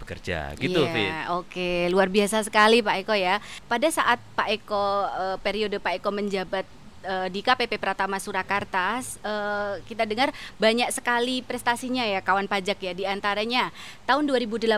bekerja 0.00 0.56
gitu 0.56 0.88
yeah, 0.88 1.28
Oke, 1.36 1.52
okay. 1.52 1.78
luar 1.92 2.08
biasa 2.08 2.40
sekali 2.40 2.80
Pak 2.80 3.04
Eko 3.04 3.12
ya. 3.12 3.36
Pada 3.68 3.84
saat 3.92 4.16
Pak 4.32 4.48
Eko 4.48 5.04
uh, 5.04 5.36
periode 5.44 5.76
Pak 5.76 6.00
Eko 6.00 6.08
menjabat 6.08 6.64
uh, 7.04 7.28
di 7.32 7.40
KPP 7.40 7.80
Pratama 7.80 8.20
Surakarta 8.20 9.00
uh, 9.22 9.80
kita 9.84 10.04
dengar 10.04 10.32
banyak 10.56 10.88
sekali 10.92 11.40
prestasinya 11.44 12.04
ya 12.04 12.20
kawan 12.20 12.46
pajak 12.48 12.78
ya. 12.80 12.92
Di 12.92 13.04
antaranya 13.08 13.72
tahun 14.04 14.28
2018 14.28 14.70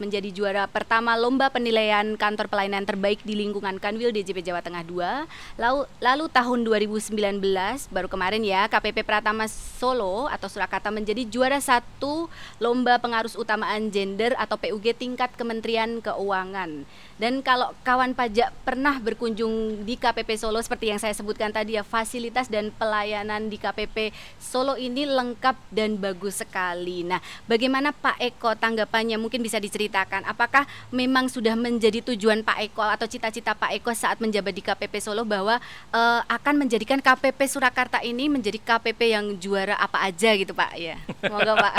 menjadi 0.00 0.28
juara 0.32 0.64
pertama 0.68 1.16
lomba 1.18 1.50
penilaian 1.52 2.16
kantor 2.16 2.48
pelayanan 2.48 2.84
terbaik 2.84 3.20
di 3.24 3.36
lingkungan 3.36 3.76
Kanwil 3.80 4.12
DJP 4.14 4.44
Jawa 4.44 4.60
Tengah 4.64 4.84
2 4.84 5.60
lalu 5.60 5.80
lalu 6.00 6.24
tahun 6.30 6.58
2019 6.64 7.14
baru 7.92 8.08
kemarin 8.08 8.42
ya 8.44 8.68
KPP 8.68 9.04
Pratama 9.04 9.48
Solo 9.48 10.28
atau 10.28 10.46
Surakarta 10.46 10.92
menjadi 10.92 11.24
juara 11.28 11.60
satu 11.60 12.28
lomba 12.62 12.96
pengarus 13.00 13.34
utamaan 13.36 13.90
gender 13.92 14.34
atau 14.36 14.56
PUG 14.60 14.94
tingkat 14.96 15.32
Kementerian 15.34 16.00
Keuangan 16.00 16.84
dan 17.18 17.42
kalau 17.42 17.74
kawan 17.82 18.14
pajak 18.14 18.54
pernah 18.62 18.94
berkunjung 19.02 19.82
di 19.82 19.98
KPP 19.98 20.38
Solo 20.38 20.62
seperti 20.62 20.94
yang 20.94 21.02
saya 21.02 21.10
sebutkan 21.10 21.50
tadi 21.50 21.74
ya 21.74 21.82
fasilitas 21.82 22.46
dan 22.46 22.70
pelayanan 22.70 23.50
di 23.50 23.58
KPP 23.58 24.14
Solo 24.38 24.78
ini 24.78 25.02
lengkap 25.02 25.58
dan 25.74 25.98
bagus 25.98 26.38
sekali. 26.40 27.02
Nah, 27.02 27.18
bagaimana 27.50 27.90
Pak 27.90 28.22
Eko 28.22 28.54
tanggapannya 28.54 29.18
mungkin 29.18 29.42
bisa 29.42 29.58
diceritakan 29.58 30.22
apakah 30.30 30.62
memang 30.94 31.26
sudah 31.26 31.58
menjadi 31.58 32.06
tujuan 32.14 32.46
Pak 32.46 32.70
Eko 32.70 32.86
atau 32.86 33.10
cita-cita 33.10 33.52
Pak 33.58 33.74
Eko 33.74 33.90
saat 33.98 34.22
menjabat 34.22 34.54
di 34.54 34.62
KPP 34.62 35.02
Solo 35.02 35.26
bahwa 35.26 35.58
uh, 35.90 36.22
akan 36.30 36.54
menjadikan 36.54 37.02
KPP 37.02 37.50
Surakarta 37.50 37.98
ini 38.06 38.30
menjadi 38.30 38.62
KPP 38.62 39.00
yang 39.10 39.26
juara 39.42 39.74
apa 39.74 40.06
aja 40.06 40.38
gitu 40.38 40.54
Pak 40.54 40.72
ya. 40.78 40.94
Semoga 41.18 41.58
Pak. 41.58 41.74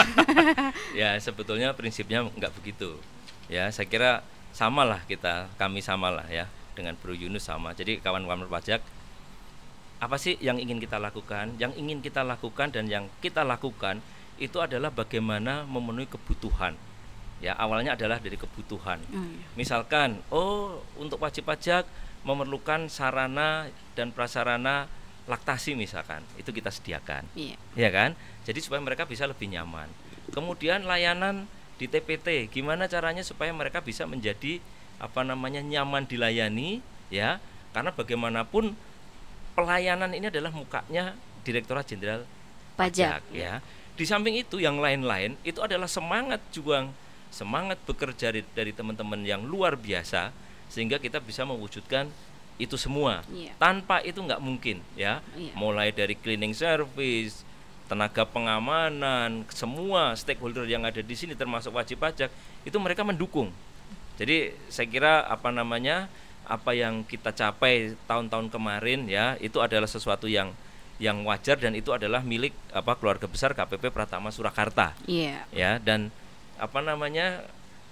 ya, 1.00 1.16
sebetulnya 1.24 1.72
prinsipnya 1.72 2.28
nggak 2.28 2.52
begitu. 2.60 3.00
Ya, 3.48 3.72
saya 3.72 3.88
kira 3.88 4.22
samalah 4.56 5.04
kita, 5.06 5.50
kami 5.56 5.80
samalah 5.84 6.26
ya 6.28 6.50
dengan 6.78 6.96
Bro 6.96 7.16
Yunus 7.16 7.46
sama. 7.48 7.76
Jadi 7.76 8.00
kawan-kawan 8.00 8.48
pajak 8.48 8.80
apa 10.00 10.16
sih 10.16 10.40
yang 10.40 10.56
ingin 10.56 10.80
kita 10.80 10.96
lakukan? 10.96 11.60
Yang 11.60 11.76
ingin 11.76 12.00
kita 12.00 12.24
lakukan 12.24 12.72
dan 12.72 12.88
yang 12.88 13.12
kita 13.20 13.44
lakukan 13.44 14.00
itu 14.40 14.56
adalah 14.64 14.88
bagaimana 14.88 15.68
memenuhi 15.68 16.08
kebutuhan. 16.08 16.80
Ya, 17.44 17.56
awalnya 17.56 17.96
adalah 17.96 18.20
dari 18.20 18.36
kebutuhan. 18.36 19.00
Hmm. 19.12 19.44
Misalkan, 19.56 20.24
oh, 20.32 20.84
untuk 21.00 21.20
wajib 21.24 21.48
pajak 21.48 21.88
memerlukan 22.24 22.92
sarana 22.92 23.72
dan 23.96 24.12
prasarana 24.12 24.92
laktasi 25.24 25.76
misalkan, 25.76 26.24
itu 26.36 26.52
kita 26.52 26.68
sediakan. 26.68 27.28
Iya. 27.36 27.56
Ya 27.76 27.90
kan? 27.92 28.16
Jadi 28.44 28.60
supaya 28.60 28.84
mereka 28.84 29.08
bisa 29.08 29.24
lebih 29.24 29.52
nyaman. 29.52 29.88
Kemudian 30.32 30.84
layanan 30.84 31.48
di 31.80 31.88
TPT, 31.88 32.52
gimana 32.52 32.92
caranya 32.92 33.24
supaya 33.24 33.56
mereka 33.56 33.80
bisa 33.80 34.04
menjadi 34.04 34.60
apa 35.00 35.24
namanya 35.24 35.64
nyaman 35.64 36.04
dilayani 36.04 36.84
ya? 37.08 37.40
Karena 37.72 37.96
bagaimanapun 37.96 38.76
pelayanan 39.56 40.12
ini 40.12 40.28
adalah 40.28 40.52
mukanya 40.52 41.16
Direktorat 41.48 41.88
Jenderal 41.88 42.28
Pajak, 42.76 43.24
Pajak 43.24 43.32
ya. 43.32 43.64
Di 43.96 44.04
samping 44.04 44.36
itu 44.36 44.60
yang 44.60 44.80
lain-lain 44.84 45.40
itu 45.48 45.64
adalah 45.64 45.88
semangat 45.88 46.44
juang, 46.52 46.92
semangat 47.32 47.80
bekerja 47.88 48.36
dari, 48.36 48.44
dari 48.52 48.72
teman-teman 48.76 49.24
yang 49.24 49.48
luar 49.48 49.80
biasa 49.80 50.36
sehingga 50.68 51.00
kita 51.00 51.24
bisa 51.24 51.48
mewujudkan 51.48 52.12
itu 52.60 52.76
semua. 52.76 53.24
Yeah. 53.32 53.56
Tanpa 53.56 54.04
itu 54.04 54.20
nggak 54.20 54.44
mungkin 54.44 54.84
ya. 55.00 55.24
Yeah. 55.36 55.56
Mulai 55.56 55.96
dari 55.96 56.20
cleaning 56.20 56.52
service, 56.52 57.48
tenaga 57.90 58.22
pengamanan, 58.24 59.44
semua 59.50 60.14
stakeholder 60.14 60.70
yang 60.70 60.86
ada 60.86 61.02
di 61.02 61.16
sini 61.18 61.34
termasuk 61.34 61.74
wajib 61.74 61.98
pajak 61.98 62.30
itu 62.62 62.78
mereka 62.78 63.02
mendukung. 63.02 63.50
Jadi 64.22 64.54
saya 64.70 64.86
kira 64.86 65.14
apa 65.26 65.50
namanya 65.50 66.06
apa 66.46 66.78
yang 66.78 67.02
kita 67.02 67.34
capai 67.34 67.98
tahun-tahun 68.06 68.54
kemarin 68.54 69.10
ya 69.10 69.34
itu 69.42 69.58
adalah 69.58 69.90
sesuatu 69.90 70.30
yang 70.30 70.54
yang 71.02 71.24
wajar 71.24 71.56
dan 71.56 71.74
itu 71.74 71.90
adalah 71.96 72.20
milik 72.22 72.52
apa 72.70 72.94
keluarga 73.00 73.26
besar 73.26 73.58
KPP 73.58 73.90
Pratama 73.90 74.30
Surakarta. 74.30 74.94
Iya. 75.10 75.50
Yeah. 75.50 75.80
Ya 75.80 75.82
dan 75.82 76.14
apa 76.60 76.84
namanya 76.84 77.42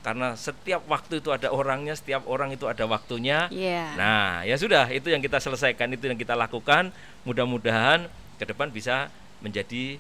karena 0.06 0.40
setiap 0.40 0.88
waktu 0.88 1.20
itu 1.20 1.36
ada 1.36 1.52
orangnya, 1.52 1.92
setiap 1.98 2.24
orang 2.32 2.54
itu 2.56 2.64
ada 2.64 2.88
waktunya. 2.88 3.52
Yeah. 3.52 3.92
Nah, 4.00 4.48
ya 4.48 4.56
sudah 4.56 4.88
itu 4.88 5.12
yang 5.12 5.20
kita 5.20 5.42
selesaikan, 5.42 5.92
itu 5.92 6.08
yang 6.08 6.16
kita 6.16 6.32
lakukan. 6.32 6.96
Mudah-mudahan 7.28 8.08
ke 8.40 8.48
depan 8.48 8.72
bisa 8.72 9.12
menjadi 9.44 10.00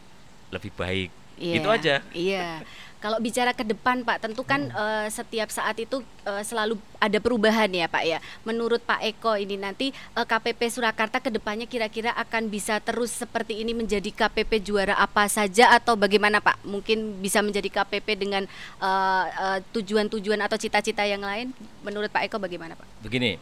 lebih 0.51 0.71
baik 0.73 1.11
Iya, 1.37 1.55
Itu 1.61 1.69
aja. 1.69 1.95
Iya. 2.11 2.65
Kalau 2.97 3.21
bicara 3.21 3.53
ke 3.53 3.61
depan 3.61 4.01
Pak, 4.01 4.25
tentu 4.25 4.41
kan 4.41 4.73
eh, 4.73 5.07
setiap 5.13 5.53
saat 5.53 5.77
itu 5.77 6.01
eh, 6.25 6.41
selalu 6.41 6.81
ada 6.97 7.21
perubahan 7.21 7.69
ya 7.69 7.85
Pak 7.85 8.03
ya. 8.09 8.17
Menurut 8.41 8.81
Pak 8.81 9.05
Eko 9.05 9.37
ini 9.37 9.53
nanti 9.53 9.93
eh, 9.93 10.25
KPP 10.25 10.65
Surakarta 10.73 11.21
ke 11.21 11.29
depannya 11.29 11.69
kira-kira 11.69 12.09
akan 12.17 12.49
bisa 12.49 12.81
terus 12.81 13.13
seperti 13.13 13.61
ini 13.61 13.77
menjadi 13.77 14.09
KPP 14.09 14.65
juara 14.65 14.97
apa 14.97 15.29
saja 15.29 15.77
atau 15.77 15.93
bagaimana 15.93 16.41
Pak? 16.41 16.65
Mungkin 16.65 17.21
bisa 17.21 17.45
menjadi 17.45 17.69
KPP 17.69 18.17
dengan 18.17 18.49
eh, 18.81 19.25
eh, 19.29 19.59
tujuan-tujuan 19.77 20.41
atau 20.41 20.57
cita-cita 20.57 21.05
yang 21.05 21.21
lain. 21.21 21.53
Menurut 21.85 22.09
Pak 22.09 22.25
Eko 22.25 22.41
bagaimana 22.41 22.73
Pak? 22.73 23.05
Begini, 23.05 23.37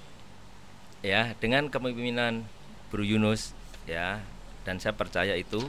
ya 1.00 1.32
dengan 1.40 1.72
kepemimpinan 1.72 2.44
Bro 2.92 3.08
Yunus, 3.08 3.56
ya 3.88 4.20
dan 4.66 4.82
saya 4.82 4.92
percaya 4.92 5.38
itu 5.38 5.62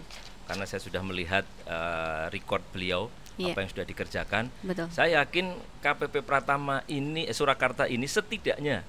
karena 0.48 0.64
saya 0.64 0.80
sudah 0.80 1.04
melihat 1.04 1.44
eh, 1.68 2.24
record 2.32 2.64
beliau 2.72 3.06
Iya. 3.36 3.52
apa 3.52 3.60
yang 3.60 3.68
sudah 3.68 3.84
dikerjakan. 3.84 4.48
Betul. 4.64 4.88
Saya 4.88 5.20
yakin 5.20 5.52
KPP 5.84 6.24
Pratama 6.24 6.80
ini 6.88 7.28
eh, 7.28 7.36
Surakarta 7.36 7.84
ini 7.84 8.08
setidaknya 8.08 8.80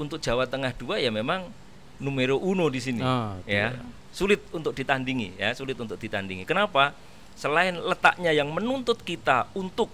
untuk 0.00 0.16
Jawa 0.18 0.48
Tengah 0.48 0.72
2 0.72 1.04
ya 1.04 1.12
memang 1.12 1.52
numero 2.00 2.40
uno 2.40 2.72
di 2.72 2.80
sini 2.80 3.04
Ah, 3.04 3.36
ya. 3.44 3.76
Sulit 4.08 4.40
untuk 4.50 4.72
ditandingi 4.72 5.36
ya, 5.36 5.52
sulit 5.52 5.76
untuk 5.76 6.00
ditandingi. 6.00 6.48
Kenapa? 6.48 6.96
Selain 7.36 7.76
letaknya 7.76 8.32
yang 8.32 8.48
menuntut 8.48 9.04
kita 9.04 9.52
untuk 9.52 9.92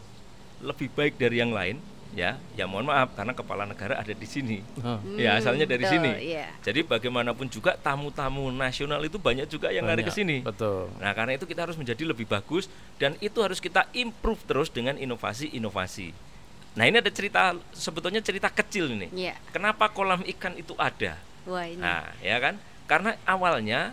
lebih 0.63 0.87
baik 0.95 1.19
dari 1.19 1.43
yang 1.43 1.51
lain, 1.51 1.83
ya, 2.17 2.41
ya 2.57 2.65
mohon 2.65 2.89
maaf 2.89 3.13
karena 3.13 3.37
kepala 3.37 3.69
negara 3.69 4.01
ada 4.01 4.09
di 4.11 4.25
sini. 4.25 4.65
Ah, 4.81 4.97
Ya, 5.21 5.37
asalnya 5.37 5.69
dari 5.69 5.85
betul, 5.85 6.01
sini. 6.01 6.11
iya. 6.33 6.49
Jadi 6.65 6.81
bagaimanapun 6.81 7.47
juga 7.47 7.77
tamu-tamu 7.77 8.49
nasional 8.49 9.05
itu 9.05 9.21
banyak 9.21 9.45
juga 9.47 9.69
yang 9.69 9.85
lari 9.85 10.01
ke 10.01 10.09
sini. 10.09 10.41
Betul. 10.41 10.89
Nah, 10.97 11.13
karena 11.13 11.37
itu 11.37 11.45
kita 11.45 11.69
harus 11.69 11.77
menjadi 11.77 12.09
lebih 12.09 12.25
bagus 12.25 12.73
dan 12.97 13.21
itu 13.21 13.37
harus 13.45 13.61
kita 13.61 13.85
improve 13.93 14.41
terus 14.49 14.73
dengan 14.73 14.97
inovasi-inovasi. 14.97 16.17
Nah, 16.77 16.85
ini 16.85 16.97
ada 16.99 17.13
cerita 17.13 17.53
sebetulnya 17.77 18.25
cerita 18.25 18.49
kecil 18.49 18.89
ini. 18.97 19.13
Iya. 19.13 19.37
Kenapa 19.53 19.93
kolam 19.93 20.25
ikan 20.25 20.57
itu 20.57 20.73
ada? 20.81 21.21
Wah 21.45 21.69
ini. 21.69 21.81
Nah, 21.81 22.17
ya 22.25 22.41
kan? 22.41 22.57
Karena 22.89 23.13
awalnya 23.29 23.93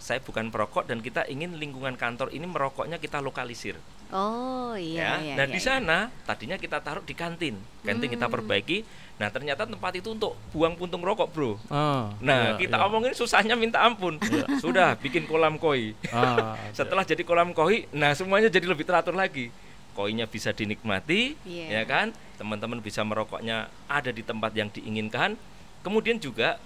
saya 0.00 0.16
bukan 0.16 0.48
perokok 0.48 0.88
dan 0.88 1.04
kita 1.04 1.28
ingin 1.28 1.60
lingkungan 1.60 1.92
kantor 1.92 2.32
ini 2.32 2.48
merokoknya 2.48 2.96
kita 2.96 3.20
lokalisir. 3.20 3.76
Oh 4.10 4.74
iya 4.74 5.18
ya. 5.18 5.22
iya. 5.22 5.34
nah, 5.38 5.44
iya, 5.46 5.54
di 5.54 5.58
iya. 5.58 5.66
sana 5.66 5.98
tadinya 6.24 6.56
kita 6.56 6.78
taruh 6.78 7.02
di 7.02 7.14
kantin. 7.14 7.54
Kantin 7.82 8.10
kita 8.10 8.26
Hmm. 8.26 8.34
perbaiki. 8.34 8.82
Nah, 9.20 9.28
ternyata 9.28 9.68
tempat 9.68 9.92
itu 9.94 10.10
untuk 10.10 10.32
buang 10.50 10.72
puntung 10.74 11.04
rokok, 11.04 11.28
Bro. 11.30 11.60
Ah, 11.68 12.08
Nah, 12.18 12.56
iya, 12.56 12.58
kita 12.58 12.76
iya. 12.76 12.86
omongin 12.88 13.12
susahnya 13.12 13.52
minta 13.52 13.84
ampun. 13.84 14.16
Sudah 14.58 14.96
bikin 14.96 15.28
kolam 15.28 15.60
koi. 15.60 15.92
Ah, 16.08 16.56
Setelah 16.78 17.04
jadi 17.04 17.20
kolam 17.20 17.52
koi, 17.52 17.84
nah 17.92 18.10
semuanya 18.12 18.48
jadi 18.48 18.64
lebih 18.64 18.82
teratur 18.82 19.12
lagi. 19.12 19.52
Koinya 19.92 20.24
bisa 20.24 20.50
dinikmati, 20.50 21.36
Iya. 21.44 21.66
ya 21.68 21.82
kan? 21.84 22.16
Teman-teman 22.40 22.80
bisa 22.80 23.04
merokoknya 23.04 23.68
ada 23.86 24.08
di 24.08 24.24
tempat 24.24 24.56
yang 24.56 24.72
diinginkan. 24.72 25.36
Kemudian 25.80 26.16
juga 26.16 26.56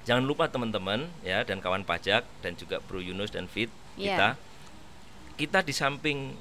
jangan 0.00 0.22
lupa 0.22 0.46
teman-teman 0.46 1.10
ya 1.20 1.42
dan 1.42 1.58
kawan 1.58 1.82
pajak 1.82 2.22
dan 2.40 2.54
juga 2.54 2.80
Bro 2.80 3.02
Yunus 3.02 3.28
dan 3.28 3.44
Fit 3.44 3.68
Iya. 3.94 4.16
kita 4.16 4.28
kita 5.36 5.58
di 5.60 5.72
samping 5.72 6.32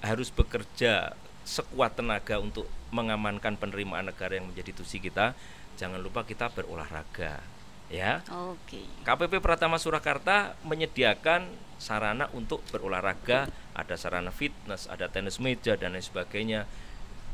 harus 0.00 0.30
bekerja 0.30 1.12
sekuat 1.42 1.96
tenaga 1.96 2.38
untuk 2.38 2.68
mengamankan 2.90 3.56
penerimaan 3.56 4.06
negara 4.06 4.36
yang 4.36 4.46
menjadi 4.46 4.72
tusi 4.74 4.98
kita, 4.98 5.32
jangan 5.76 5.98
lupa 5.98 6.22
kita 6.22 6.48
berolahraga 6.48 7.40
ya. 7.88 8.20
Oke. 8.52 8.84
KPP 9.02 9.40
Pratama 9.40 9.80
Surakarta 9.80 10.54
menyediakan 10.62 11.48
sarana 11.78 12.28
untuk 12.32 12.60
berolahraga, 12.68 13.48
ada 13.72 13.94
sarana 13.94 14.28
fitness, 14.28 14.84
ada 14.86 15.08
tenis 15.08 15.40
meja 15.40 15.74
dan 15.74 15.96
lain 15.96 16.04
sebagainya. 16.04 16.68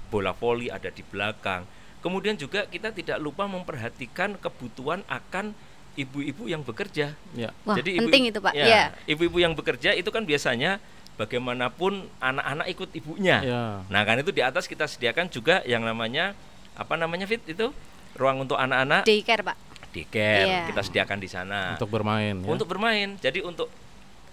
Bola 0.08 0.30
voli 0.30 0.70
ada 0.70 0.88
di 0.88 1.02
belakang. 1.02 1.66
Kemudian 1.98 2.36
juga 2.36 2.68
kita 2.68 2.92
tidak 2.92 3.18
lupa 3.18 3.48
memperhatikan 3.48 4.36
kebutuhan 4.36 5.02
akan 5.08 5.56
ibu-ibu 5.96 6.46
yang 6.46 6.60
bekerja. 6.60 7.16
ya. 7.32 7.50
Wah, 7.64 7.74
ibu- 7.74 8.06
penting 8.06 8.30
itu, 8.30 8.38
Pak. 8.38 8.52
ya, 8.52 8.66
Iya. 8.66 8.82
Ibu-ibu 9.08 9.38
yang 9.40 9.56
bekerja 9.56 9.90
itu 9.90 10.10
kan 10.12 10.22
biasanya 10.22 10.78
bagaimanapun 11.14 12.10
anak-anak 12.18 12.66
ikut 12.70 12.90
ibunya. 12.94 13.38
Ya. 13.42 13.64
Nah, 13.86 14.02
kan 14.02 14.18
itu 14.18 14.34
di 14.34 14.42
atas 14.42 14.66
kita 14.66 14.84
sediakan 14.86 15.30
juga 15.30 15.62
yang 15.62 15.86
namanya 15.86 16.34
apa 16.74 16.98
namanya 16.98 17.30
Fit 17.30 17.42
itu? 17.46 17.70
Ruang 18.14 18.46
untuk 18.46 18.54
anak-anak 18.54 19.02
Daycare 19.06 19.42
Pak. 19.42 19.56
daycare 19.90 20.46
Iya. 20.46 20.62
kita 20.70 20.82
sediakan 20.86 21.18
di 21.18 21.26
sana 21.30 21.74
Untuk 21.78 21.90
bermain 21.90 22.34
ya. 22.34 22.46
untuk 22.46 22.66
bermain. 22.66 23.14
Jadi 23.18 23.42
untuk 23.42 23.70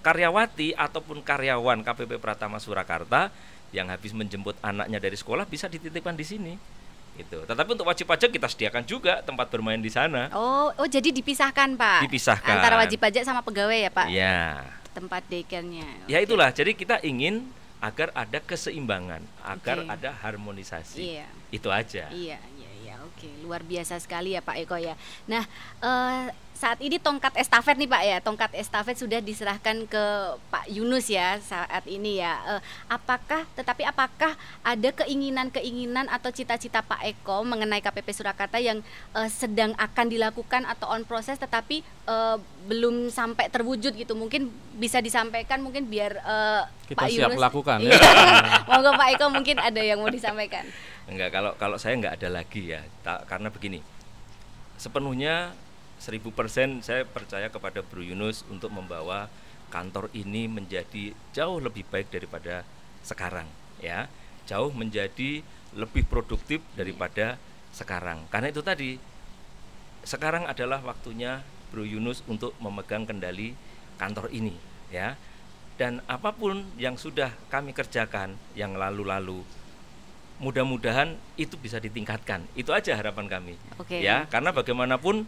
karyawati 0.01 0.73
ataupun 0.73 1.21
karyawan 1.21 1.85
KPP 1.85 2.17
Pratama 2.17 2.57
Surakarta 2.57 3.29
yang 3.69 3.89
habis 3.89 4.11
menjemput 4.13 4.57
anaknya 4.65 4.97
dari 4.97 5.13
sekolah 5.17 5.45
bisa 5.45 5.69
dititipkan 5.69 6.17
di 6.17 6.25
sini. 6.25 6.53
Gitu. 7.13 7.45
Tetapi 7.45 7.69
untuk 7.77 7.85
wajib 7.85 8.09
pajak 8.09 8.33
kita 8.33 8.49
sediakan 8.49 8.83
juga 8.89 9.21
tempat 9.21 9.49
bermain 9.53 9.77
di 9.77 9.93
sana. 9.93 10.33
Oh, 10.33 10.73
oh 10.73 10.87
jadi 10.89 11.13
dipisahkan 11.13 11.77
Pak. 11.77 12.09
Dipisahkan. 12.09 12.57
Antara 12.57 12.81
wajib 12.81 12.97
pajak 12.97 13.21
sama 13.21 13.45
pegawai 13.45 13.77
ya 13.77 13.91
Pak. 13.93 14.07
Ya. 14.09 14.65
Tempat 14.91 15.23
daycare-nya. 15.31 15.87
Ya 16.11 16.19
itulah. 16.19 16.51
Jadi 16.51 16.75
kita 16.75 16.99
ingin 17.03 17.47
agar 17.81 18.13
ada 18.13 18.37
keseimbangan, 18.37 19.25
agar 19.41 19.77
Oke. 19.81 19.89
ada 19.89 20.09
harmonisasi. 20.13 21.17
Iya. 21.17 21.27
Itu 21.49 21.73
aja. 21.73 22.13
Iya, 22.13 22.37
iya, 22.37 22.71
iya. 22.85 22.95
Oke, 23.01 23.25
luar 23.41 23.65
biasa 23.65 23.97
sekali 23.97 24.37
ya 24.37 24.41
Pak 24.45 24.61
Eko 24.61 24.77
ya. 24.77 24.93
Nah, 25.25 25.41
eh, 25.81 26.29
saat 26.61 26.77
ini 26.77 27.01
tongkat 27.01 27.33
estafet 27.41 27.73
nih 27.73 27.89
Pak 27.89 28.01
ya, 28.05 28.17
tongkat 28.21 28.53
estafet 28.53 28.93
sudah 28.93 29.17
diserahkan 29.17 29.81
ke 29.89 30.03
Pak 30.53 30.69
Yunus 30.69 31.09
ya 31.09 31.41
saat 31.41 31.81
ini 31.89 32.21
ya. 32.21 32.37
Eh, 32.45 32.61
apakah, 32.85 33.49
tetapi 33.57 33.81
apakah 33.81 34.37
ada 34.61 34.89
keinginan-keinginan 35.01 36.05
atau 36.05 36.29
cita-cita 36.29 36.85
Pak 36.85 37.01
Eko 37.01 37.41
mengenai 37.41 37.81
KPP 37.81 38.13
Surakarta 38.13 38.61
yang 38.61 38.85
eh, 39.17 39.29
sedang 39.33 39.73
akan 39.73 40.05
dilakukan 40.05 40.69
atau 40.69 40.93
on 40.93 41.01
proses, 41.01 41.41
tetapi 41.41 41.81
eh, 41.81 42.37
belum 42.69 43.09
sampai 43.09 43.49
terwujud 43.49 43.97
gitu? 43.97 44.13
Mungkin 44.13 44.53
bisa 44.77 45.01
disampaikan, 45.01 45.65
mungkin 45.65 45.89
biar 45.89 46.13
eh, 46.21 46.61
Kita 46.93 47.01
Pak 47.01 47.09
siap 47.09 47.33
Yunus. 47.33 47.41
lakukan 47.41 47.77
ya. 47.81 47.97
Monggo 48.69 48.93
Pak 48.93 49.07
Eko 49.17 49.25
mungkin 49.33 49.57
ada 49.57 49.81
yang 49.81 49.97
mau 49.97 50.13
disampaikan. 50.13 50.69
Enggak, 51.09 51.33
kalau 51.33 51.57
kalau 51.57 51.81
saya 51.81 51.97
enggak 51.97 52.21
ada 52.21 52.29
lagi 52.29 52.69
ya, 52.77 52.85
Ta- 53.01 53.25
karena 53.25 53.49
begini, 53.49 53.81
sepenuhnya 54.77 55.57
1000% 56.01 56.81
saya 56.81 57.05
percaya 57.05 57.53
kepada 57.53 57.85
Bro 57.85 58.01
Yunus 58.01 58.41
untuk 58.49 58.73
membawa 58.73 59.29
kantor 59.69 60.09
ini 60.17 60.49
menjadi 60.49 61.13
jauh 61.31 61.61
lebih 61.61 61.85
baik 61.87 62.09
daripada 62.09 62.65
sekarang, 63.05 63.45
ya, 63.77 64.09
jauh 64.49 64.73
menjadi 64.73 65.45
lebih 65.77 66.03
produktif 66.09 66.59
daripada 66.73 67.37
sekarang. 67.71 68.25
Karena 68.33 68.49
itu 68.49 68.65
tadi, 68.65 68.97
sekarang 70.01 70.49
adalah 70.49 70.81
waktunya 70.81 71.45
Bro 71.69 71.85
Yunus 71.85 72.25
untuk 72.25 72.57
memegang 72.57 73.05
kendali 73.05 73.53
kantor 74.01 74.27
ini, 74.33 74.57
ya. 74.89 75.15
Dan 75.79 76.03
apa 76.09 76.35
pun 76.35 76.65
yang 76.75 76.99
sudah 76.99 77.31
kami 77.47 77.71
kerjakan 77.71 78.35
yang 78.57 78.75
lalu-lalu, 78.75 79.41
mudah-mudahan 80.41 81.15
itu 81.37 81.55
bisa 81.61 81.77
ditingkatkan. 81.77 82.43
Itu 82.57 82.73
aja 82.73 82.97
harapan 82.97 83.29
kami. 83.29 83.55
Oke. 83.77 84.01
Ya, 84.01 84.25
karena 84.27 84.51
bagaimanapun 84.51 85.25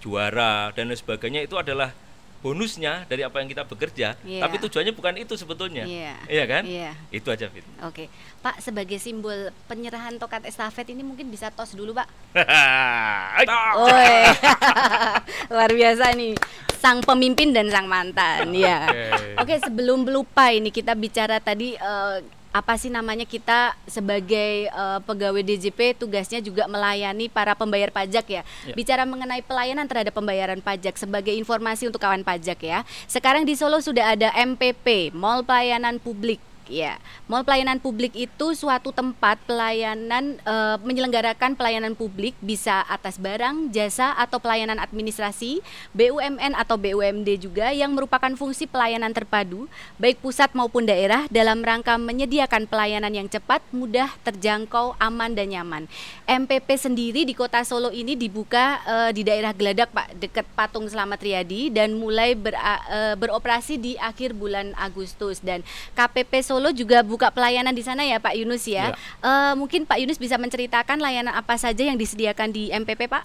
juara 0.00 0.72
dan 0.72 0.88
lain 0.88 0.98
sebagainya 0.98 1.44
itu 1.44 1.54
adalah 1.60 1.92
bonusnya 2.40 3.04
dari 3.04 3.20
apa 3.20 3.36
yang 3.44 3.52
kita 3.52 3.68
bekerja. 3.68 4.16
Iya. 4.24 4.40
Tapi 4.40 4.56
tujuannya 4.64 4.92
bukan 4.96 5.14
itu 5.20 5.36
sebetulnya. 5.36 5.84
Iya. 5.84 6.44
kan? 6.48 6.64
Iya. 6.64 6.96
Itu 7.12 7.28
aja 7.28 7.52
Fit. 7.52 7.64
Oke, 7.84 8.08
Pak 8.40 8.64
sebagai 8.64 8.96
simbol 8.96 9.52
penyerahan 9.68 10.16
tokat 10.16 10.48
estafet 10.48 10.88
ini 10.88 11.04
mungkin 11.04 11.28
bisa 11.28 11.52
tos 11.52 11.76
dulu 11.76 11.92
Pak. 11.92 12.08
Luar 15.52 15.70
biasa 15.70 16.16
nih, 16.16 16.32
sang 16.80 17.04
pemimpin 17.04 17.52
dan 17.52 17.68
sang 17.68 17.84
mantan, 17.84 18.48
ya. 18.56 18.88
Oke. 18.88 19.04
Oke, 19.44 19.54
sebelum 19.60 20.08
lupa 20.08 20.48
ini 20.48 20.72
kita 20.72 20.96
bicara 20.96 21.44
tadi 21.44 21.76
eh, 21.76 22.16
apa 22.50 22.74
sih 22.74 22.90
namanya 22.90 23.22
kita 23.22 23.78
sebagai 23.86 24.66
eh, 24.66 24.98
pegawai 25.06 25.42
DJP 25.42 26.02
tugasnya 26.02 26.42
juga 26.42 26.66
melayani 26.66 27.30
para 27.30 27.54
pembayar 27.54 27.94
pajak 27.94 28.26
ya. 28.26 28.42
Ya. 28.66 28.74
Bicara 28.74 29.06
mengenai 29.06 29.42
pelayanan 29.46 29.86
terhadap 29.86 30.14
pembayaran 30.14 30.58
pajak 30.58 30.98
sebagai 30.98 31.34
informasi 31.38 31.86
untuk 31.86 32.02
kawan 32.02 32.26
pajak 32.26 32.58
ya. 32.58 32.82
Sekarang 33.06 33.46
di 33.46 33.54
Solo 33.54 33.78
sudah 33.78 34.18
ada 34.18 34.34
MPP, 34.34 35.14
Mall 35.14 35.46
Pelayanan 35.46 36.02
Publik 36.02 36.49
ya. 36.70 36.96
Mall 37.26 37.42
pelayanan 37.42 37.82
publik 37.82 38.14
itu 38.14 38.54
suatu 38.54 38.94
tempat 38.94 39.42
pelayanan 39.44 40.38
e, 40.40 40.54
menyelenggarakan 40.86 41.58
pelayanan 41.58 41.98
publik 41.98 42.38
bisa 42.38 42.86
atas 42.86 43.18
barang, 43.18 43.74
jasa 43.74 44.14
atau 44.14 44.38
pelayanan 44.38 44.78
administrasi, 44.78 45.58
BUMN 45.90 46.54
atau 46.54 46.78
BUMD 46.78 47.28
juga 47.42 47.74
yang 47.74 47.90
merupakan 47.92 48.30
fungsi 48.38 48.70
pelayanan 48.70 49.10
terpadu 49.10 49.66
baik 49.98 50.22
pusat 50.22 50.54
maupun 50.54 50.86
daerah 50.86 51.26
dalam 51.28 51.60
rangka 51.60 51.98
menyediakan 51.98 52.70
pelayanan 52.70 53.10
yang 53.10 53.26
cepat, 53.26 53.60
mudah, 53.74 54.08
terjangkau, 54.22 54.94
aman 55.02 55.34
dan 55.34 55.50
nyaman. 55.50 55.90
MPP 56.24 56.68
sendiri 56.78 57.26
di 57.26 57.34
Kota 57.34 57.66
Solo 57.66 57.90
ini 57.90 58.14
dibuka 58.14 58.78
e, 58.86 58.96
di 59.10 59.26
daerah 59.26 59.50
Geladak 59.50 59.90
Pak, 59.90 60.14
dekat 60.22 60.46
Patung 60.54 60.86
Selamat 60.86 61.18
Riyadi 61.18 61.74
dan 61.74 61.98
mulai 61.98 62.38
ber, 62.38 62.54
e, 62.54 63.18
beroperasi 63.18 63.80
di 63.80 63.92
akhir 63.98 64.38
bulan 64.38 64.70
Agustus 64.78 65.42
dan 65.42 65.66
KPP 65.98 66.44
Solo 66.44 66.59
juga 66.68 67.00
buka 67.00 67.32
pelayanan 67.32 67.72
di 67.72 67.80
sana 67.80 68.04
ya 68.04 68.20
Pak 68.20 68.36
Yunus 68.36 68.68
ya. 68.68 68.92
ya. 68.92 68.96
Uh, 69.24 69.56
mungkin 69.56 69.88
Pak 69.88 69.96
Yunus 69.96 70.20
bisa 70.20 70.36
menceritakan 70.36 71.00
layanan 71.00 71.32
apa 71.32 71.56
saja 71.56 71.80
yang 71.80 71.96
disediakan 71.96 72.52
di 72.52 72.68
MPP 72.68 73.08
Pak? 73.08 73.24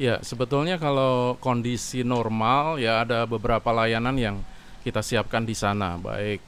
Ya, 0.00 0.18
sebetulnya 0.24 0.80
kalau 0.80 1.36
kondisi 1.38 2.00
normal 2.02 2.80
ya 2.80 3.04
ada 3.04 3.28
beberapa 3.28 3.70
layanan 3.70 4.16
yang 4.16 4.36
kita 4.82 5.04
siapkan 5.04 5.44
di 5.44 5.52
sana, 5.52 6.00
baik 6.00 6.42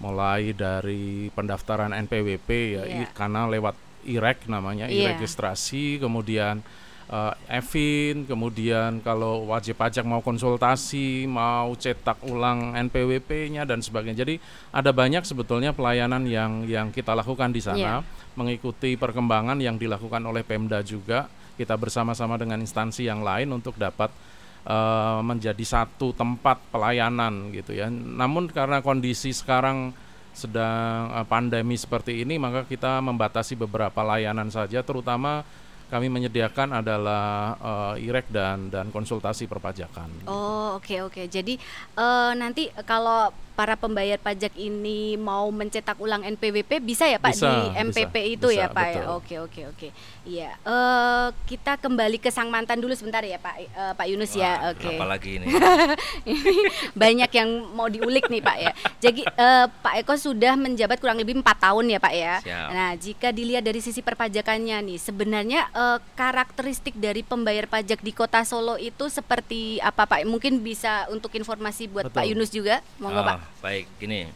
mulai 0.00 0.54
dari 0.54 1.28
pendaftaran 1.34 1.94
NPWP 1.94 2.48
ya, 2.74 2.82
yeah. 2.86 3.10
karena 3.14 3.46
lewat 3.50 3.74
IREK 4.06 4.48
namanya, 4.50 4.86
yeah. 4.88 5.14
registrasi, 5.14 5.98
kemudian 5.98 6.62
uh, 7.08 7.34
Evin, 7.48 8.28
kemudian 8.28 9.00
kalau 9.00 9.48
wajib 9.48 9.80
pajak 9.80 10.04
mau 10.04 10.20
konsultasi, 10.20 11.24
mau 11.28 11.72
cetak 11.74 12.20
ulang 12.28 12.76
NPWP-nya 12.88 13.64
dan 13.64 13.80
sebagainya. 13.80 14.24
Jadi 14.24 14.34
ada 14.72 14.90
banyak 14.92 15.24
sebetulnya 15.24 15.72
pelayanan 15.72 16.24
yang 16.28 16.68
yang 16.68 16.88
kita 16.92 17.16
lakukan 17.16 17.52
di 17.52 17.60
sana, 17.64 18.00
yeah. 18.00 18.00
mengikuti 18.36 18.94
perkembangan 18.94 19.58
yang 19.58 19.80
dilakukan 19.80 20.22
oleh 20.24 20.44
Pemda 20.44 20.84
juga. 20.84 21.26
Kita 21.58 21.74
bersama-sama 21.74 22.38
dengan 22.38 22.62
instansi 22.62 23.10
yang 23.10 23.26
lain 23.26 23.50
untuk 23.50 23.74
dapat 23.74 24.14
uh, 24.62 25.18
menjadi 25.26 25.64
satu 25.66 26.14
tempat 26.14 26.62
pelayanan 26.70 27.50
gitu 27.50 27.74
ya. 27.74 27.90
Namun 27.90 28.46
karena 28.46 28.78
kondisi 28.78 29.34
sekarang 29.34 29.90
sedang 30.30 31.10
uh, 31.10 31.26
pandemi 31.26 31.74
seperti 31.74 32.22
ini, 32.22 32.38
maka 32.38 32.62
kita 32.62 33.02
membatasi 33.02 33.58
beberapa 33.58 34.06
layanan 34.06 34.54
saja, 34.54 34.86
terutama 34.86 35.42
kami 35.88 36.12
menyediakan 36.12 36.84
adalah 36.84 37.56
uh, 37.58 37.94
IREK 37.96 38.28
dan 38.28 38.68
dan 38.68 38.92
konsultasi 38.92 39.48
perpajakan. 39.48 40.28
Oh 40.28 40.76
oke 40.76 40.84
okay, 40.84 40.98
oke. 41.00 41.12
Okay. 41.16 41.26
Jadi 41.26 41.56
uh, 41.96 42.36
nanti 42.36 42.68
kalau 42.84 43.32
para 43.58 43.74
pembayar 43.74 44.22
pajak 44.22 44.54
ini 44.54 45.18
mau 45.18 45.50
mencetak 45.50 45.98
ulang 45.98 46.22
NPWP 46.22 46.78
bisa 46.78 47.10
ya 47.10 47.18
Pak 47.18 47.34
bisa, 47.34 47.50
di 47.50 47.58
MPP 47.90 48.14
bisa, 48.14 48.34
itu 48.38 48.48
bisa, 48.54 48.60
ya 48.62 48.66
Pak 48.70 48.86
ya? 48.86 48.86
betul. 48.86 49.02
ya. 49.02 49.10
Oke 49.18 49.34
oke 49.42 49.60
oke. 49.74 49.88
Iya. 50.22 50.50
Uh, 50.62 51.28
kita 51.50 51.74
kembali 51.74 52.22
ke 52.22 52.30
sang 52.30 52.54
mantan 52.54 52.78
dulu 52.78 52.94
sebentar 52.94 53.18
ya 53.26 53.34
Pak 53.42 53.54
uh, 53.74 53.92
Pak 53.98 54.06
Yunus 54.06 54.30
ya. 54.38 54.38
Wah, 54.38 54.46
ya. 54.46 54.70
Oke. 54.70 54.86
Okay. 54.86 54.94
Apalagi 54.94 55.30
ini. 55.42 55.46
ini 56.38 56.54
banyak 56.94 57.30
yang 57.34 57.50
mau 57.74 57.90
diulik 57.90 58.30
nih 58.30 58.42
Pak 58.46 58.56
ya. 58.62 58.72
Jadi 59.02 59.26
uh, 59.26 59.66
Pak 59.66 60.06
Eko 60.06 60.14
sudah 60.14 60.54
menjabat 60.54 61.02
kurang 61.02 61.18
lebih 61.18 61.42
empat 61.42 61.58
tahun 61.58 61.90
ya 61.90 61.98
Pak 61.98 62.14
ya. 62.14 62.34
Siap. 62.38 62.68
Nah 62.70 62.90
jika 62.94 63.34
dilihat 63.34 63.66
dari 63.66 63.82
sisi 63.82 64.06
perpajakannya 64.06 64.86
nih 64.86 64.98
sebenarnya 65.02 65.66
uh, 65.74 65.98
karakteristik 66.14 66.94
dari 66.94 67.26
pembayar 67.26 67.66
pajak 67.66 68.06
di 68.06 68.14
Kota 68.14 68.46
Solo 68.46 68.78
itu 68.78 69.10
seperti 69.10 69.82
apa 69.82 70.06
Pak? 70.06 70.22
Mungkin 70.30 70.62
bisa 70.62 71.10
untuk 71.10 71.34
informasi 71.34 71.90
buat 71.90 72.06
Betul. 72.06 72.22
Pak 72.22 72.24
Yunus 72.30 72.54
juga. 72.54 72.78
Monggo 73.02 73.18
uh, 73.18 73.26
Pak 73.26 73.47
baik 73.58 73.90
gini 73.98 74.30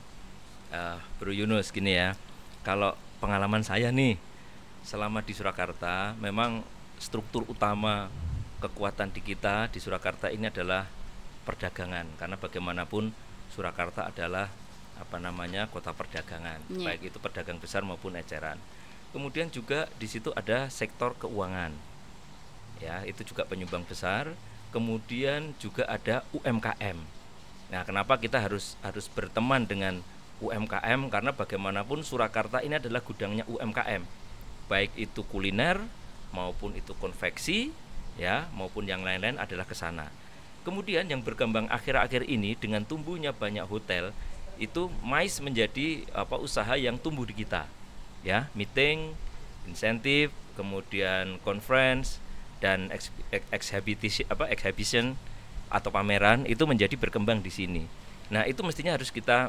uh, 0.72 0.98
Bro 1.20 1.30
Yunus 1.30 1.70
gini 1.70 1.94
ya. 1.94 2.16
Kalau 2.66 2.96
pengalaman 3.22 3.62
saya 3.62 3.92
nih 3.94 4.18
selama 4.82 5.22
di 5.22 5.30
Surakarta 5.36 6.18
memang 6.18 6.66
struktur 6.98 7.46
utama 7.46 8.10
kekuatan 8.58 9.10
di 9.14 9.22
kita 9.22 9.70
di 9.70 9.78
Surakarta 9.78 10.32
ini 10.32 10.48
adalah 10.48 10.88
perdagangan. 11.46 12.06
Karena 12.18 12.36
bagaimanapun 12.40 13.14
Surakarta 13.52 14.08
adalah 14.08 14.48
apa 14.96 15.16
namanya 15.18 15.68
kota 15.68 15.92
perdagangan. 15.92 16.62
Yeah. 16.72 16.86
baik 16.88 17.12
itu 17.12 17.18
pedagang 17.20 17.58
besar 17.60 17.84
maupun 17.84 18.16
eceran. 18.16 18.56
Kemudian 19.12 19.52
juga 19.52 19.92
di 20.00 20.08
situ 20.08 20.32
ada 20.32 20.72
sektor 20.72 21.12
keuangan. 21.20 21.74
Ya 22.80 23.04
itu 23.04 23.22
juga 23.22 23.44
penyumbang 23.44 23.84
besar. 23.84 24.32
Kemudian 24.72 25.52
juga 25.60 25.84
ada 25.84 26.24
UMKM 26.32 27.11
Nah, 27.72 27.88
kenapa 27.88 28.20
kita 28.20 28.36
harus 28.36 28.76
harus 28.84 29.08
berteman 29.08 29.64
dengan 29.64 30.04
UMKM 30.44 31.08
karena 31.08 31.32
bagaimanapun 31.32 32.04
Surakarta 32.04 32.60
ini 32.60 32.76
adalah 32.76 33.00
gudangnya 33.00 33.48
UMKM. 33.48 34.04
Baik 34.68 34.92
itu 35.00 35.24
kuliner 35.24 35.80
maupun 36.36 36.76
itu 36.76 36.92
konveksi 37.00 37.72
ya, 38.20 38.44
maupun 38.52 38.84
yang 38.84 39.00
lain-lain 39.00 39.40
adalah 39.40 39.64
ke 39.64 39.72
sana. 39.72 40.12
Kemudian 40.68 41.08
yang 41.08 41.24
berkembang 41.24 41.66
akhir-akhir 41.72 42.28
ini 42.28 42.54
dengan 42.60 42.84
tumbuhnya 42.84 43.32
banyak 43.32 43.64
hotel 43.64 44.12
itu 44.60 44.92
MICE 45.00 45.40
menjadi 45.40 46.04
apa 46.12 46.36
usaha 46.36 46.76
yang 46.76 47.00
tumbuh 47.00 47.24
di 47.24 47.34
kita. 47.34 47.64
Ya, 48.22 48.52
meeting, 48.54 49.16
insentif, 49.64 50.30
kemudian 50.54 51.40
conference 51.42 52.20
dan 52.62 52.92
exhibition 53.50 54.28
apa 54.30 54.46
exhibition 54.52 55.18
atau 55.72 55.88
pameran 55.88 56.44
itu 56.44 56.68
menjadi 56.68 56.92
berkembang 57.00 57.40
di 57.40 57.48
sini. 57.48 57.82
Nah, 58.28 58.44
itu 58.44 58.60
mestinya 58.60 58.92
harus 58.92 59.08
kita 59.08 59.48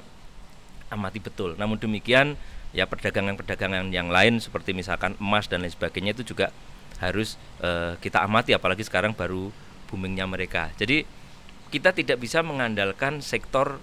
amati 0.87 1.19
betul. 1.19 1.59
Namun 1.59 1.75
demikian, 1.75 2.39
ya 2.71 2.87
perdagangan-perdagangan 2.87 3.91
yang 3.91 4.07
lain 4.07 4.39
seperti 4.39 4.71
misalkan 4.71 5.19
emas 5.19 5.51
dan 5.51 5.61
lain 5.61 5.71
sebagainya 5.75 6.15
itu 6.15 6.33
juga 6.33 6.49
harus 7.03 7.35
uh, 7.59 7.99
kita 7.99 8.23
amati 8.23 8.55
apalagi 8.55 8.87
sekarang 8.87 9.11
baru 9.11 9.51
boomingnya 9.91 10.25
mereka. 10.25 10.71
Jadi 10.79 11.03
kita 11.69 11.91
tidak 11.91 12.21
bisa 12.21 12.39
mengandalkan 12.45 13.19
sektor 13.19 13.81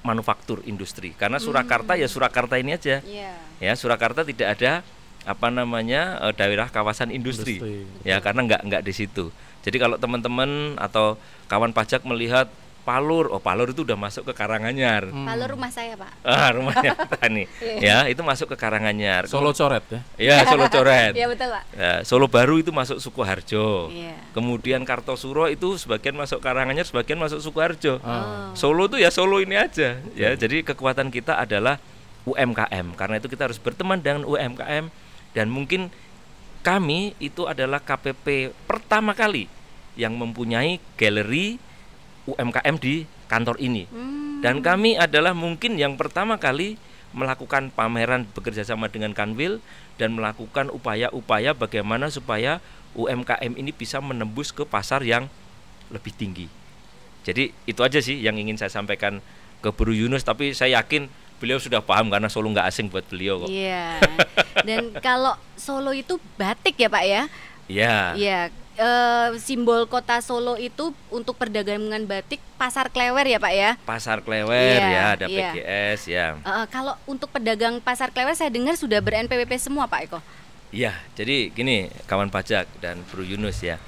manufaktur 0.00 0.64
industri 0.64 1.12
karena 1.12 1.36
Surakarta 1.36 1.92
hmm. 1.92 2.00
ya 2.00 2.08
Surakarta 2.08 2.56
ini 2.56 2.72
aja. 2.76 3.04
Yeah. 3.04 3.36
Ya, 3.60 3.72
Surakarta 3.76 4.24
tidak 4.24 4.56
ada 4.56 4.80
apa 5.28 5.52
namanya 5.52 6.16
uh, 6.24 6.32
daerah 6.32 6.72
kawasan 6.72 7.12
industri, 7.12 7.60
industri. 7.60 8.08
ya 8.08 8.24
karena 8.24 8.48
nggak 8.48 8.62
nggak 8.64 8.82
di 8.84 8.92
situ. 8.96 9.28
Jadi 9.60 9.76
kalau 9.76 9.96
teman-teman 10.00 10.76
atau 10.80 11.20
kawan 11.50 11.74
pajak 11.76 12.02
melihat 12.08 12.48
Palur, 12.80 13.28
oh 13.28 13.38
Palur 13.38 13.68
itu 13.68 13.84
udah 13.84 13.94
masuk 13.94 14.24
ke 14.24 14.32
Karanganyar. 14.32 15.12
Hmm. 15.12 15.28
Palur 15.28 15.52
rumah 15.52 15.68
saya 15.68 16.00
pak. 16.00 16.10
Ah 16.24 16.48
rumahnya 16.48 16.96
Tani, 16.96 17.44
iya. 17.60 18.08
ya 18.08 18.10
itu 18.10 18.24
masuk 18.24 18.48
ke 18.50 18.56
Karanganyar. 18.56 19.28
Solo 19.28 19.52
Coret 19.52 19.84
ya? 19.92 20.00
Iya 20.16 20.36
Solo 20.48 20.64
Coret. 20.72 21.12
Iya 21.20 21.28
betul 21.28 21.52
pak. 21.52 21.62
Ya, 21.76 21.92
Solo 22.08 22.26
Baru 22.32 22.56
itu 22.56 22.72
masuk 22.72 22.96
Sukoharjo. 22.96 23.92
Yeah. 23.92 24.16
Kemudian 24.32 24.88
Kartosuro 24.88 25.52
itu 25.52 25.76
sebagian 25.76 26.16
masuk 26.16 26.40
Karanganyar, 26.40 26.88
sebagian 26.88 27.20
masuk 27.20 27.44
Sukoharjo. 27.44 28.00
Oh. 28.00 28.56
Solo 28.56 28.88
itu 28.88 28.96
ya 28.96 29.12
Solo 29.12 29.44
ini 29.44 29.60
aja. 29.60 30.00
Ya 30.16 30.32
jadi 30.32 30.64
kekuatan 30.64 31.12
kita 31.12 31.36
adalah 31.36 31.76
UMKM. 32.24 32.96
Karena 32.96 33.20
itu 33.20 33.28
kita 33.28 33.44
harus 33.44 33.60
berteman 33.60 34.00
dengan 34.00 34.24
UMKM 34.24 34.88
dan 35.36 35.46
mungkin 35.46 35.92
kami 36.60 37.16
itu 37.18 37.48
adalah 37.48 37.80
KPP 37.80 38.52
pertama 38.68 39.16
kali 39.16 39.48
yang 39.96 40.16
mempunyai 40.16 40.78
galeri 40.96 41.56
UMKM 42.28 42.76
di 42.78 43.08
kantor 43.26 43.56
ini. 43.58 43.88
Hmm. 43.88 44.40
Dan 44.44 44.64
kami 44.64 44.96
adalah 44.96 45.36
mungkin 45.36 45.76
yang 45.76 45.96
pertama 45.96 46.36
kali 46.36 46.76
melakukan 47.10 47.74
pameran 47.74 48.28
bekerja 48.30 48.62
sama 48.62 48.86
dengan 48.86 49.10
Kanwil 49.16 49.58
dan 49.98 50.14
melakukan 50.14 50.70
upaya-upaya 50.70 51.52
bagaimana 51.52 52.08
supaya 52.08 52.62
UMKM 52.94 53.58
ini 53.58 53.74
bisa 53.74 53.98
menembus 53.98 54.54
ke 54.54 54.62
pasar 54.62 55.02
yang 55.02 55.26
lebih 55.90 56.14
tinggi. 56.14 56.46
Jadi 57.26 57.52
itu 57.66 57.80
aja 57.82 58.00
sih 58.00 58.16
yang 58.22 58.38
ingin 58.40 58.56
saya 58.56 58.72
sampaikan 58.72 59.20
ke 59.60 59.68
Buru 59.74 59.92
Yunus 59.92 60.24
tapi 60.24 60.56
saya 60.56 60.80
yakin 60.80 61.12
beliau 61.40 61.56
sudah 61.56 61.80
paham 61.80 62.12
karena 62.12 62.28
Solo 62.28 62.52
nggak 62.52 62.68
asing 62.68 62.92
buat 62.92 63.02
beliau 63.08 63.40
kok. 63.42 63.48
Iya. 63.48 63.98
Dan 64.62 64.92
kalau 65.06 65.34
Solo 65.56 65.96
itu 65.96 66.20
batik 66.36 66.76
ya 66.76 66.92
Pak 66.92 67.04
ya? 67.08 67.22
Iya. 67.64 67.96
Iya. 68.14 68.40
E, 68.76 68.88
simbol 69.40 69.88
kota 69.88 70.20
Solo 70.20 70.60
itu 70.60 70.92
untuk 71.08 71.40
perdagangan 71.40 72.04
batik 72.04 72.44
pasar 72.60 72.92
Klewer 72.92 73.24
ya 73.24 73.40
Pak 73.40 73.52
ya? 73.56 73.70
Pasar 73.88 74.20
Klewer 74.20 74.76
iya, 74.76 74.92
ya, 74.92 75.04
ada 75.16 75.26
iya. 75.26 75.50
PGS 75.56 76.00
ya. 76.12 76.26
E, 76.44 76.52
kalau 76.68 76.94
untuk 77.08 77.32
pedagang 77.32 77.80
pasar 77.80 78.12
Klewer 78.12 78.36
saya 78.36 78.52
dengar 78.52 78.76
sudah 78.76 79.00
ber 79.00 79.16
NPWP 79.24 79.56
semua 79.56 79.88
Pak 79.88 80.00
Eko. 80.06 80.20
Iya, 80.70 80.94
jadi 81.18 81.50
gini 81.50 81.90
kawan 82.06 82.30
pajak 82.30 82.68
dan 82.78 83.02
Bro 83.10 83.26
Yunus 83.26 83.58
ya. 83.64 83.80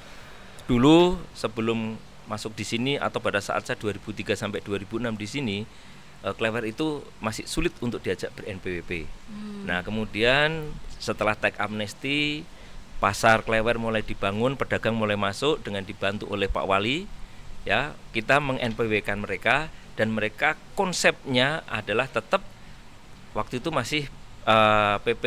Dulu 0.67 1.15
sebelum 1.31 1.95
masuk 2.27 2.55
di 2.55 2.65
sini 2.67 2.93
atau 2.99 3.19
pada 3.19 3.39
saat 3.39 3.63
saya 3.67 3.75
2003 3.79 4.35
sampai 4.35 4.59
2006 4.63 4.99
di 5.15 5.27
sini 5.27 5.57
uh, 6.23 6.33
Clever 6.33 6.63
itu 6.65 7.03
masih 7.19 7.45
sulit 7.45 7.75
untuk 7.83 7.99
diajak 8.01 8.31
ber-NPWP. 8.33 9.05
Hmm. 9.29 9.67
Nah, 9.67 9.83
kemudian 9.83 10.71
setelah 10.97 11.35
tag 11.35 11.53
amnesti, 11.59 12.47
pasar 13.03 13.43
Clever 13.43 13.75
mulai 13.77 14.01
dibangun, 14.01 14.55
pedagang 14.55 14.95
mulai 14.95 15.19
masuk 15.19 15.59
dengan 15.61 15.83
dibantu 15.83 16.25
oleh 16.31 16.47
Pak 16.47 16.65
Wali. 16.65 17.05
Ya, 17.63 17.95
kita 18.11 18.43
meng-NPW 18.43 19.03
kan 19.03 19.23
mereka 19.23 19.71
dan 19.95 20.11
mereka 20.11 20.59
konsepnya 20.73 21.61
adalah 21.69 22.09
tetap 22.09 22.41
waktu 23.37 23.61
itu 23.61 23.69
masih 23.69 24.03
uh, 24.45 24.97
PP 25.05 25.25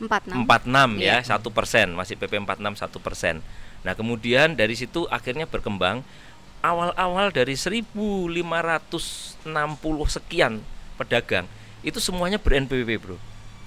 46 0.00 0.48
46 0.48 1.04
ya 1.04 1.20
Iya. 1.20 1.28
satu 1.28 1.48
persen 1.52 1.92
masih 1.92 2.16
PP 2.16 2.40
46 2.40 2.80
satu 2.80 2.98
persen. 3.00 3.44
Nah 3.84 3.92
kemudian 3.96 4.56
dari 4.56 4.76
situ 4.76 5.04
akhirnya 5.12 5.44
berkembang 5.48 6.04
awal-awal 6.60 7.32
dari 7.32 7.56
1560 7.56 9.44
sekian 10.08 10.60
pedagang 11.00 11.48
itu 11.80 11.96
semuanya 11.96 12.36
ber 12.36 12.60
NPWP 12.60 12.90
bro. 13.00 13.16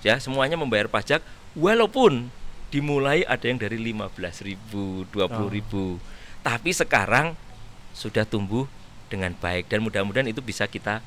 Ya 0.05 0.21
semuanya 0.21 0.53
membayar 0.59 0.85
pajak 0.85 1.25
walaupun 1.57 2.29
dimulai 2.73 3.21
ada 3.29 3.45
yang 3.45 3.61
dari 3.61 3.77
15.000 3.77 5.13
20.000 5.13 6.41
tapi 6.41 6.69
sekarang 6.73 7.37
sudah 7.93 8.25
tumbuh 8.25 8.65
dengan 9.13 9.37
baik 9.37 9.69
dan 9.69 9.85
mudah-mudahan 9.85 10.25
itu 10.25 10.41
bisa 10.41 10.65
kita 10.65 11.05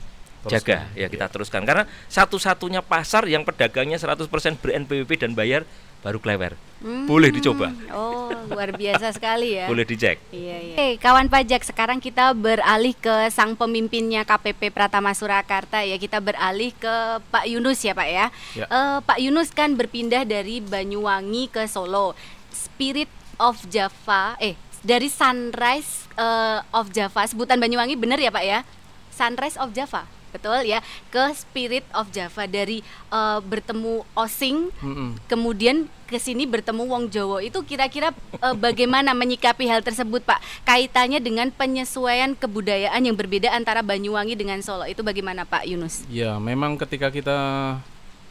jaga 0.49 0.87
ya 0.95 1.07
kita 1.07 1.27
teruskan 1.27 1.63
karena 1.63 1.85
satu-satunya 2.07 2.81
pasar 2.81 3.27
yang 3.27 3.43
pedagangnya 3.43 3.97
100% 3.97 4.27
ber 4.57 4.71
NPWP 4.77 5.11
dan 5.19 5.33
bayar 5.33 5.63
baru 6.01 6.19
Klewer 6.19 6.55
Hmm, 6.77 7.09
boleh 7.09 7.33
dicoba 7.33 7.73
Oh, 7.89 8.29
luar 8.53 8.69
biasa 8.77 9.09
sekali 9.09 9.57
ya. 9.57 9.65
boleh 9.65 9.89
dicek 9.89 10.21
Iya, 10.29 10.57
iya. 10.61 10.75
Oke, 10.77 10.89
kawan 11.01 11.25
pajak, 11.27 11.65
sekarang 11.65 12.05
kita 12.05 12.37
beralih 12.37 12.93
ke 12.93 13.33
sang 13.33 13.57
pemimpinnya 13.57 14.29
KPP 14.29 14.77
Pratama 14.77 15.17
Surakarta 15.17 15.81
ya. 15.81 15.97
Kita 15.97 16.21
beralih 16.21 16.77
ke 16.77 16.95
Pak 17.33 17.49
Yunus 17.49 17.81
ya, 17.81 17.97
Pak 17.97 18.09
ya. 18.13 18.29
Ya. 18.53 18.69
Eh, 18.69 18.99
Pak 19.01 19.19
Yunus 19.19 19.49
kan 19.51 19.73
berpindah 19.73 20.29
dari 20.29 20.61
Banyuwangi 20.61 21.49
ke 21.49 21.65
Solo. 21.65 22.13
Spirit 22.53 23.09
of 23.41 23.57
Java, 23.73 24.37
eh 24.37 24.53
dari 24.85 25.09
Sunrise 25.09 26.13
eh, 26.13 26.61
of 26.77 26.93
Java. 26.93 27.25
Sebutan 27.25 27.57
Banyuwangi 27.57 27.97
bener 27.97 28.21
ya, 28.21 28.29
Pak 28.29 28.45
ya? 28.45 28.69
Sunrise 29.09 29.57
of 29.57 29.73
Java. 29.73 30.05
Betul 30.37 30.68
ya, 30.68 30.85
ke 31.09 31.33
Spirit 31.33 31.88
of 31.96 32.12
Java 32.12 32.44
dari 32.44 32.85
eh, 33.11 33.38
bertemu 33.40 34.05
Osing 34.12 34.68
Mm-mm. 34.85 35.16
kemudian 35.27 35.88
ke 36.07 36.22
sini 36.22 36.46
bertemu 36.46 36.87
Wong 36.87 37.11
Jowo 37.11 37.42
itu 37.42 37.59
kira-kira 37.66 38.14
eh, 38.38 38.57
bagaimana 38.57 39.16
menyikapi 39.16 39.66
hal 39.66 39.83
tersebut 39.83 40.22
Pak 40.22 40.38
kaitannya 40.68 41.18
dengan 41.18 41.49
penyesuaian 41.51 42.37
kebudayaan 42.38 43.01
yang 43.01 43.16
berbeda 43.18 43.51
antara 43.51 43.81
Banyuwangi 43.83 44.38
dengan 44.38 44.61
Solo 44.61 44.85
itu 44.85 45.01
bagaimana 45.01 45.49
Pak 45.49 45.64
Yunus? 45.64 46.05
Ya, 46.12 46.38
memang 46.38 46.79
ketika 46.79 47.09
kita 47.11 47.38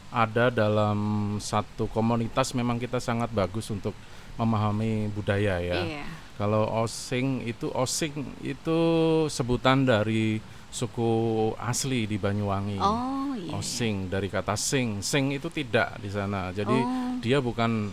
ada 0.08 0.48
dalam 0.48 0.98
satu 1.42 1.90
komunitas 1.92 2.56
memang 2.56 2.80
kita 2.80 3.02
sangat 3.02 3.28
bagus 3.34 3.68
untuk 3.68 3.92
memahami 4.40 5.12
budaya 5.12 5.60
ya. 5.60 5.80
Iya. 5.82 6.04
Kalau 6.36 6.68
osing 6.84 7.44
itu 7.48 7.72
osing 7.72 8.24
itu 8.44 8.78
sebutan 9.32 9.88
dari 9.88 10.40
suku 10.76 11.10
asli 11.56 12.04
di 12.04 12.20
Banyuwangi. 12.20 12.76
Oh 12.76 13.32
iya. 13.32 13.56
Osing 13.56 14.12
dari 14.12 14.28
kata 14.28 14.52
sing. 14.52 15.00
Sing 15.00 15.32
itu 15.32 15.48
tidak 15.48 15.96
di 15.96 16.12
sana. 16.12 16.52
Jadi 16.52 16.76
Oh. 16.76 17.16
dia 17.18 17.40
bukan 17.40 17.88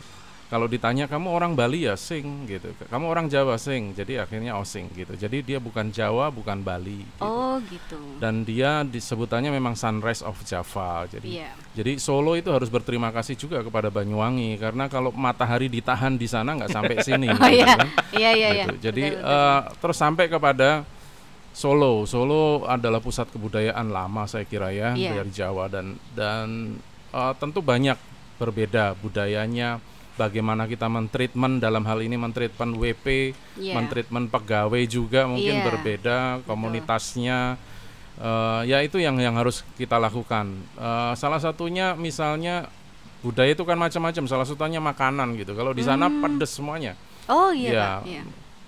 kalau 0.52 0.70
ditanya 0.70 1.10
kamu 1.10 1.34
orang 1.34 1.58
Bali 1.58 1.88
ya 1.88 1.96
sing 1.96 2.46
gitu. 2.46 2.76
Kamu 2.86 3.08
orang 3.08 3.26
Jawa 3.26 3.56
sing. 3.58 3.96
Jadi 3.96 4.20
akhirnya 4.20 4.54
osing 4.54 4.92
gitu. 4.94 5.16
Jadi 5.16 5.42
dia 5.42 5.58
bukan 5.58 5.90
Jawa, 5.90 6.30
bukan 6.30 6.62
Bali 6.62 7.02
gitu. 7.02 7.24
Oh 7.24 7.58
gitu. 7.66 7.98
Dan 8.20 8.44
dia 8.44 8.84
disebutannya 8.84 9.50
memang 9.50 9.74
Sunrise 9.74 10.22
of 10.22 10.38
Java. 10.44 11.08
Jadi 11.08 11.40
Iya. 11.40 11.50
jadi 11.74 11.98
Solo 11.98 12.36
itu 12.36 12.52
harus 12.52 12.68
berterima 12.68 13.10
kasih 13.10 13.34
juga 13.34 13.64
kepada 13.64 13.90
Banyuwangi 13.90 14.60
karena 14.60 14.86
kalau 14.86 15.10
matahari 15.10 15.72
ditahan 15.72 16.20
di 16.20 16.28
sana 16.28 16.54
nggak 16.54 16.70
sampai 16.70 16.96
sini. 17.02 17.32
Oh 17.34 17.48
gitu 17.50 17.58
iya. 17.58 17.74
kan. 17.74 17.90
Iya 18.14 18.32
iya 18.36 18.50
iya. 18.54 18.66
Gitu. 18.68 18.76
Jadi 18.92 19.04
Betul, 19.10 19.24
betul. 19.24 19.34
eh, 19.34 19.62
terus 19.82 19.98
sampai 19.98 20.26
kepada 20.30 20.70
Solo. 21.54 22.04
Solo 22.04 22.66
adalah 22.66 22.98
pusat 22.98 23.30
kebudayaan 23.30 23.88
lama 23.88 24.26
saya 24.26 24.44
kira 24.44 24.70
ya 24.70 24.92
Iya. 24.92 25.22
dari 25.22 25.32
Jawa 25.32 25.70
dan 25.70 25.96
dan 26.12 26.78
eh, 27.10 27.34
tentu 27.38 27.62
banyak 27.62 27.96
berbeda 28.36 28.98
budayanya. 28.98 29.78
Bagaimana 30.14 30.70
kita 30.70 30.86
mentreatment 30.86 31.58
dalam 31.58 31.82
hal 31.86 31.98
ini 32.00 32.14
mentreatment 32.14 32.78
WP, 32.78 33.34
Iya. 33.58 33.74
mentreatment 33.74 34.30
pegawai 34.30 34.82
juga 34.86 35.26
mungkin 35.26 35.58
Iya. 35.58 35.66
berbeda 35.66 36.18
komunitasnya. 36.46 37.58
Eh, 38.14 38.62
ya 38.68 38.78
itu 38.82 38.98
yang 38.98 39.18
yang 39.18 39.34
harus 39.34 39.62
kita 39.74 39.98
lakukan. 39.98 40.54
Eh, 40.78 41.14
salah 41.14 41.38
satunya 41.38 41.94
misalnya 41.94 42.70
budaya 43.22 43.54
itu 43.54 43.62
kan 43.62 43.74
macam-macam. 43.74 44.24
Salah 44.26 44.46
satunya 44.46 44.78
makanan 44.78 45.34
gitu. 45.34 45.54
Kalau 45.54 45.74
di 45.74 45.82
sana 45.82 46.10
Hmm. 46.10 46.22
pedes 46.22 46.54
semuanya 46.54 46.94
Oh 47.26 47.50
iya 47.50 47.70
ya, 47.72 47.82
Pak. 47.82 48.02
Iya. 48.06 48.24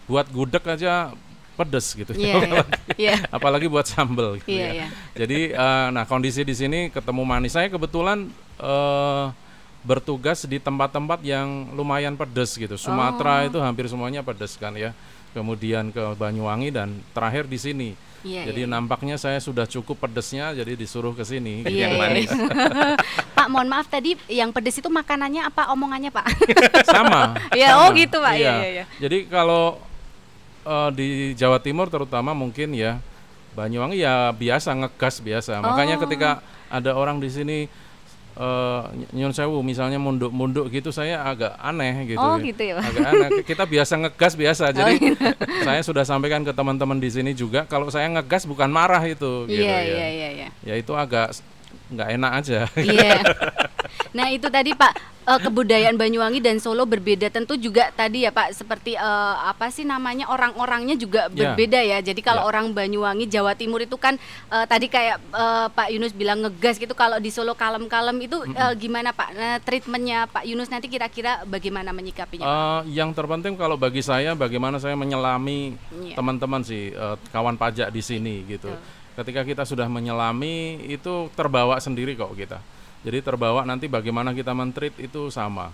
buat 0.06 0.28
gudeg 0.32 0.64
aja 0.64 1.12
pedes 1.56 1.88
gitu 1.92 2.12
Iya. 2.12 2.36
iya. 2.44 2.64
Iya. 2.96 3.16
apalagi 3.36 3.66
buat 3.66 3.84
sambel 3.84 4.44
gitu 4.44 4.52
Iya, 4.52 4.62
ya 4.62 4.72
iya. 4.76 4.88
jadi 5.16 5.40
eh, 5.52 5.88
nah 5.90 6.04
kondisi 6.04 6.44
di 6.44 6.52
sini 6.52 6.80
ketemu 6.92 7.24
manis 7.24 7.56
saya 7.56 7.68
kebetulan 7.68 8.28
eh, 8.60 9.26
bertugas 9.82 10.44
di 10.44 10.58
tempat-tempat 10.58 11.22
yang 11.22 11.72
lumayan 11.72 12.14
pedes 12.14 12.58
gitu 12.58 12.74
Sumatera 12.76 13.46
Oh. 13.46 13.48
itu 13.48 13.58
hampir 13.62 13.86
semuanya 13.86 14.20
pedes 14.20 14.58
kan 14.58 14.74
ya 14.74 14.92
kemudian 15.32 15.92
ke 15.92 16.16
Banyuwangi 16.16 16.70
dan 16.70 16.90
terakhir 17.12 17.46
di 17.46 17.58
sini 17.58 17.90
Iya, 18.26 18.50
jadi 18.50 18.66
iya. 18.66 18.72
nampaknya 18.74 19.22
saya 19.22 19.38
sudah 19.38 19.70
cukup 19.70 20.02
pedesnya 20.02 20.50
jadi 20.50 20.74
disuruh 20.74 21.14
ke 21.14 21.22
sini 21.22 21.62
Iya, 21.62 21.70
gitu 21.70 21.78
yang 21.78 21.94
iya. 21.94 22.02
manis. 22.02 22.30
Pak, 23.38 23.48
mohon 23.54 23.70
maaf 23.70 23.86
tadi 23.86 24.18
yang 24.26 24.50
pedes 24.50 24.82
itu 24.82 24.90
makanannya 24.90 25.46
apa 25.46 25.70
omongannya 25.70 26.10
Pak? 26.10 26.26
sama 26.90 27.38
Iya, 27.54 27.78
oh 27.86 27.94
gitu, 27.94 28.18
Pak. 28.18 28.34
Iya, 28.34 28.54
iya, 28.58 28.70
iya. 28.82 28.86
jadi 28.98 29.30
kalau 29.30 29.78
eh, 30.66 30.90
di 30.92 31.08
Jawa 31.34 31.58
Timur 31.58 31.88
terutama 31.88 32.34
mungkin 32.34 32.74
ya 32.74 32.98
Banyuwangi 33.54 33.96
ya 33.98 34.30
biasa 34.30 34.76
ngegas 34.76 35.20
biasa 35.20 35.62
makanya 35.62 35.96
Oh. 35.96 36.02
ketika 36.04 36.30
ada 36.68 36.92
orang 36.92 37.18
di 37.18 37.30
sini 37.30 37.58
eh, 38.36 38.82
nyun 39.10 39.32
sewu 39.32 39.64
misalnya 39.64 39.96
munduk-munduk 39.96 40.68
gitu 40.68 40.92
saya 40.92 41.24
agak 41.24 41.56
aneh 41.56 42.04
gitu 42.06 42.20
Oh, 42.20 42.36
ya. 42.36 42.44
gitu 42.44 42.62
ya, 42.66 42.74
agak 42.78 43.08
aneh 43.08 43.30
kita 43.50 43.64
biasa 43.64 43.94
ngegas 43.98 44.34
biasa 44.36 44.66
jadi 44.70 44.94
gitu. 45.00 45.24
saya 45.68 45.80
sudah 45.82 46.04
sampaikan 46.04 46.44
ke 46.44 46.52
teman-teman 46.52 47.00
di 47.00 47.08
sini 47.08 47.32
juga 47.32 47.64
kalau 47.64 47.88
saya 47.88 48.12
ngegas 48.12 48.44
bukan 48.44 48.68
marah 48.68 49.00
itu 49.02 49.48
gitu 49.48 49.64
Iya, 49.64 49.72
ya 49.72 49.80
iya, 49.82 50.08
iya, 50.12 50.30
iya. 50.36 50.48
ya 50.62 50.74
itu 50.76 50.92
agak 50.92 51.32
nggak 51.88 52.10
enak 52.12 52.32
aja 52.36 52.60
Iya. 52.76 53.24
Nah 54.12 54.32
itu 54.32 54.48
tadi 54.48 54.72
Pak 54.72 55.15
eh, 55.26 55.40
kebudayaan 55.40 55.96
Banyuwangi 55.96 56.40
dan 56.40 56.58
Solo 56.58 56.86
berbeda 56.86 57.28
tentu 57.28 57.54
juga 57.56 57.90
tadi 57.92 58.24
ya 58.24 58.32
Pak 58.32 58.54
seperti 58.54 58.94
eh, 58.94 59.02
apa 59.42 59.68
sih 59.68 59.84
namanya 59.84 60.26
orang-orangnya 60.28 60.96
juga 60.96 61.28
Ya. 61.28 61.52
berbeda 61.52 61.80
ya. 61.82 61.98
Jadi 62.00 62.22
kalau 62.22 62.46
Ya. 62.46 62.48
orang 62.48 62.72
Banyuwangi 62.72 63.26
Jawa 63.26 63.54
Timur 63.54 63.80
itu 63.80 63.96
kan 63.96 64.16
eh, 64.50 64.66
tadi 64.66 64.86
kayak 64.86 65.18
eh, 65.20 65.68
Pak 65.68 65.88
Yunus 65.90 66.14
bilang 66.14 66.42
ngegas 66.42 66.78
gitu. 66.78 66.94
Kalau 66.94 67.18
di 67.18 67.30
Solo 67.30 67.54
kalem-kalem 67.54 68.16
itu 68.22 68.38
eh, 68.46 68.74
gimana 68.76 69.10
Pak? 69.10 69.30
Nah, 69.32 69.58
treatmentnya 69.60 70.26
Pak 70.28 70.46
Yunus 70.46 70.70
nanti 70.70 70.86
kira-kira 70.86 71.42
bagaimana 71.44 71.90
menyikapinya? 71.90 72.46
Pak? 72.46 72.56
Eh, 72.86 72.94
yang 72.94 73.12
terpenting 73.12 73.56
kalau 73.56 73.76
bagi 73.76 74.00
saya 74.00 74.34
bagaimana 74.34 74.78
saya 74.78 74.94
menyelami 74.94 75.74
Iya. 75.92 76.16
teman-teman 76.16 76.62
sih 76.62 76.90
eh, 76.90 77.16
kawan 77.30 77.56
pajak 77.56 77.90
di 77.90 78.00
sini 78.00 78.46
gitu. 78.46 78.70
Ketika 79.16 79.42
kita 79.42 79.64
sudah 79.64 79.88
menyelami 79.88 80.56
itu 80.86 81.32
terbawa 81.34 81.80
sendiri 81.80 82.14
kok 82.14 82.36
kita. 82.36 82.60
Jadi 83.06 83.22
terbawa 83.22 83.62
nanti 83.62 83.86
bagaimana 83.86 84.34
kita 84.34 84.58
mentreat 84.58 84.98
itu 84.98 85.30
sama. 85.30 85.70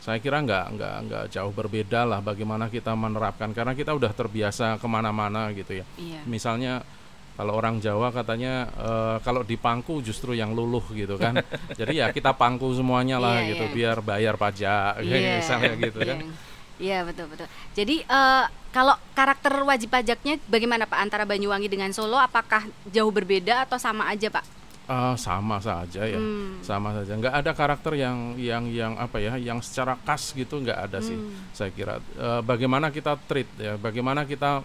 Saya 0.00 0.16
kira 0.16 0.40
nggak 0.40 0.64
nggak 0.74 0.96
nggak 1.08 1.24
jauh 1.28 1.52
berbeda 1.52 2.08
lah 2.08 2.24
bagaimana 2.24 2.72
kita 2.72 2.96
menerapkan 2.96 3.52
karena 3.52 3.76
kita 3.76 3.92
udah 3.92 4.12
terbiasa 4.16 4.80
ke 4.80 4.86
mana-mana 4.88 5.52
gitu 5.52 5.80
ya. 5.80 5.84
Iya. 6.00 6.24
Misalnya 6.24 6.80
kalau 7.36 7.52
orang 7.58 7.84
Jawa 7.84 8.08
katanya 8.16 8.68
eh, 8.72 9.16
kalau 9.20 9.44
dipangku 9.44 10.00
justru 10.00 10.32
yang 10.32 10.56
luluh 10.56 10.84
gitu 10.96 11.20
kan. 11.20 11.36
Jadi 11.78 12.00
ya 12.00 12.08
kita 12.16 12.32
pangku 12.32 12.72
semuanya 12.72 13.20
lah 13.20 13.44
Iya, 13.44 13.48
gitu 13.54 13.64
iya. 13.68 13.74
biar 13.76 13.96
bayar 14.00 14.34
pajak 14.40 15.04
Iya. 15.04 15.44
misalnya 15.44 15.72
gitu 15.76 16.00
kan. 16.00 16.16
Iya. 16.16 16.32
Iya 16.74 16.98
betul 17.06 17.30
betul. 17.30 17.46
Jadi 17.76 18.02
eh, 18.02 18.44
kalau 18.72 18.96
karakter 19.14 19.52
wajib 19.62 19.92
pajaknya 19.92 20.40
bagaimana 20.48 20.88
Pak 20.88 20.98
antara 20.98 21.22
Banyuwangi 21.28 21.68
dengan 21.68 21.92
Solo? 21.92 22.16
Apakah 22.18 22.66
jauh 22.90 23.12
berbeda 23.12 23.68
atau 23.68 23.76
sama 23.78 24.08
aja 24.10 24.26
Pak? 24.32 24.63
Ah, 24.84 25.16
sama 25.16 25.56
saja 25.64 26.04
ya, 26.04 26.20
Hmm. 26.20 26.60
sama 26.60 26.92
saja. 26.92 27.16
Nggak 27.16 27.34
ada 27.40 27.50
karakter 27.56 27.96
yang 27.96 28.36
yang 28.36 28.68
yang 28.68 28.92
apa 29.00 29.16
ya, 29.16 29.40
yang 29.40 29.64
secara 29.64 29.96
khas 30.04 30.36
gitu 30.36 30.60
nggak 30.60 30.76
ada 30.76 31.00
sih. 31.00 31.16
Hmm. 31.16 31.32
Saya 31.56 31.72
kira 31.72 31.96
Eh, 32.20 32.40
bagaimana 32.44 32.92
kita 32.92 33.16
treat 33.24 33.48
ya, 33.56 33.80
bagaimana 33.80 34.28
kita 34.28 34.60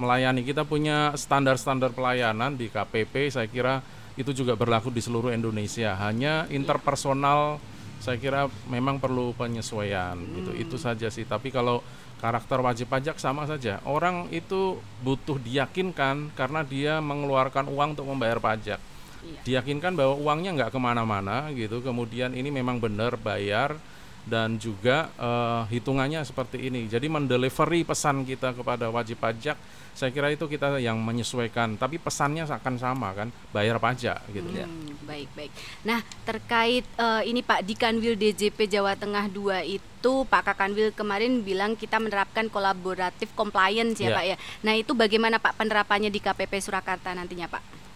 melayani. 0.00 0.48
Kita 0.48 0.64
punya 0.64 1.12
standar-standar 1.12 1.92
pelayanan 1.92 2.56
di 2.56 2.72
KPP. 2.72 3.28
Saya 3.28 3.44
kira 3.52 3.84
itu 4.16 4.32
juga 4.32 4.56
berlaku 4.56 4.88
di 4.88 5.04
seluruh 5.04 5.28
Indonesia. 5.28 5.92
Hanya 5.92 6.48
interpersonal, 6.48 7.60
saya 8.00 8.16
kira 8.16 8.48
memang 8.64 8.96
perlu 8.96 9.36
penyesuaian 9.36 10.16
gitu. 10.40 10.56
Hmm. 10.56 10.62
Itu 10.62 10.76
saja 10.80 11.12
sih. 11.12 11.28
Tapi 11.28 11.52
kalau 11.52 11.84
karakter 12.16 12.64
wajib 12.64 12.88
pajak 12.88 13.20
sama 13.20 13.44
saja. 13.44 13.76
Orang 13.84 14.32
itu 14.32 14.80
butuh 15.04 15.36
diyakinkan 15.36 16.32
karena 16.32 16.64
dia 16.64 17.00
mengeluarkan 17.04 17.68
uang 17.68 17.96
untuk 17.96 18.08
membayar 18.08 18.40
pajak 18.40 18.80
Iya. 19.20 19.40
diyakinkan 19.44 19.92
bahwa 20.00 20.16
uangnya 20.16 20.56
nggak 20.56 20.72
ke 20.72 20.80
mana-mana 20.80 21.52
gitu 21.52 21.84
kemudian 21.84 22.32
ini 22.32 22.48
memang 22.48 22.80
benar 22.80 23.20
bayar 23.20 23.76
dan 24.28 24.60
juga 24.60 25.08
uh, 25.16 25.64
hitungannya 25.72 26.20
seperti 26.26 26.68
ini. 26.68 26.84
Jadi 26.90 27.08
mendelivery 27.08 27.86
pesan 27.86 28.26
kita 28.28 28.52
kepada 28.52 28.92
wajib 28.92 29.16
pajak, 29.16 29.56
saya 29.96 30.10
kira 30.12 30.28
itu 30.28 30.44
kita 30.44 30.76
yang 30.76 31.00
menyesuaikan. 31.00 31.80
Tapi 31.80 31.96
pesannya 31.96 32.44
akan 32.44 32.74
sama 32.76 33.16
kan, 33.16 33.32
bayar 33.54 33.80
pajak 33.80 34.20
gitu 34.32 34.50
ya. 34.52 34.68
hmm, 34.68 34.86
ya. 34.92 34.96
Baik 35.08 35.28
baik. 35.34 35.52
Nah 35.88 36.00
terkait 36.28 36.84
uh, 37.00 37.24
ini 37.24 37.40
Pak 37.40 37.64
di 37.64 37.74
Kanwil 37.74 38.14
DJP 38.14 38.68
Jawa 38.68 38.94
Tengah 38.94 39.26
2 39.32 39.80
itu 39.80 40.12
Pak 40.28 40.52
Kakanwil 40.52 40.92
kemarin 40.92 41.40
bilang 41.40 41.74
kita 41.74 41.96
menerapkan 41.98 42.48
kolaboratif 42.52 43.32
compliance 43.32 43.98
ya, 44.00 44.12
ya 44.12 44.16
Pak 44.16 44.24
ya. 44.24 44.36
Nah 44.62 44.74
itu 44.76 44.92
bagaimana 44.92 45.40
Pak 45.40 45.56
penerapannya 45.56 46.12
di 46.12 46.20
KPP 46.20 46.60
Surakarta 46.60 47.16
nantinya 47.16 47.48
Pak? 47.48 47.89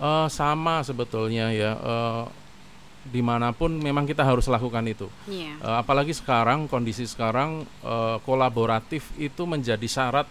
Uh, 0.00 0.32
sama 0.32 0.80
sebetulnya 0.80 1.52
ya. 1.52 1.76
Uh, 1.76 2.24
di 3.00 3.24
mana 3.24 3.52
pun 3.56 3.72
memang 3.72 4.04
kita 4.04 4.20
harus 4.20 4.44
lakukan 4.48 4.84
itu. 4.84 5.08
Yeah. 5.24 5.56
Iya. 5.60 5.64
Uh, 5.64 5.76
apalagi 5.80 6.12
sekarang 6.12 6.68
kondisi 6.68 7.08
sekarang 7.08 7.64
uh, 7.80 8.20
kolaboratif 8.24 9.08
itu 9.16 9.48
menjadi 9.48 9.84
syarat 9.88 10.28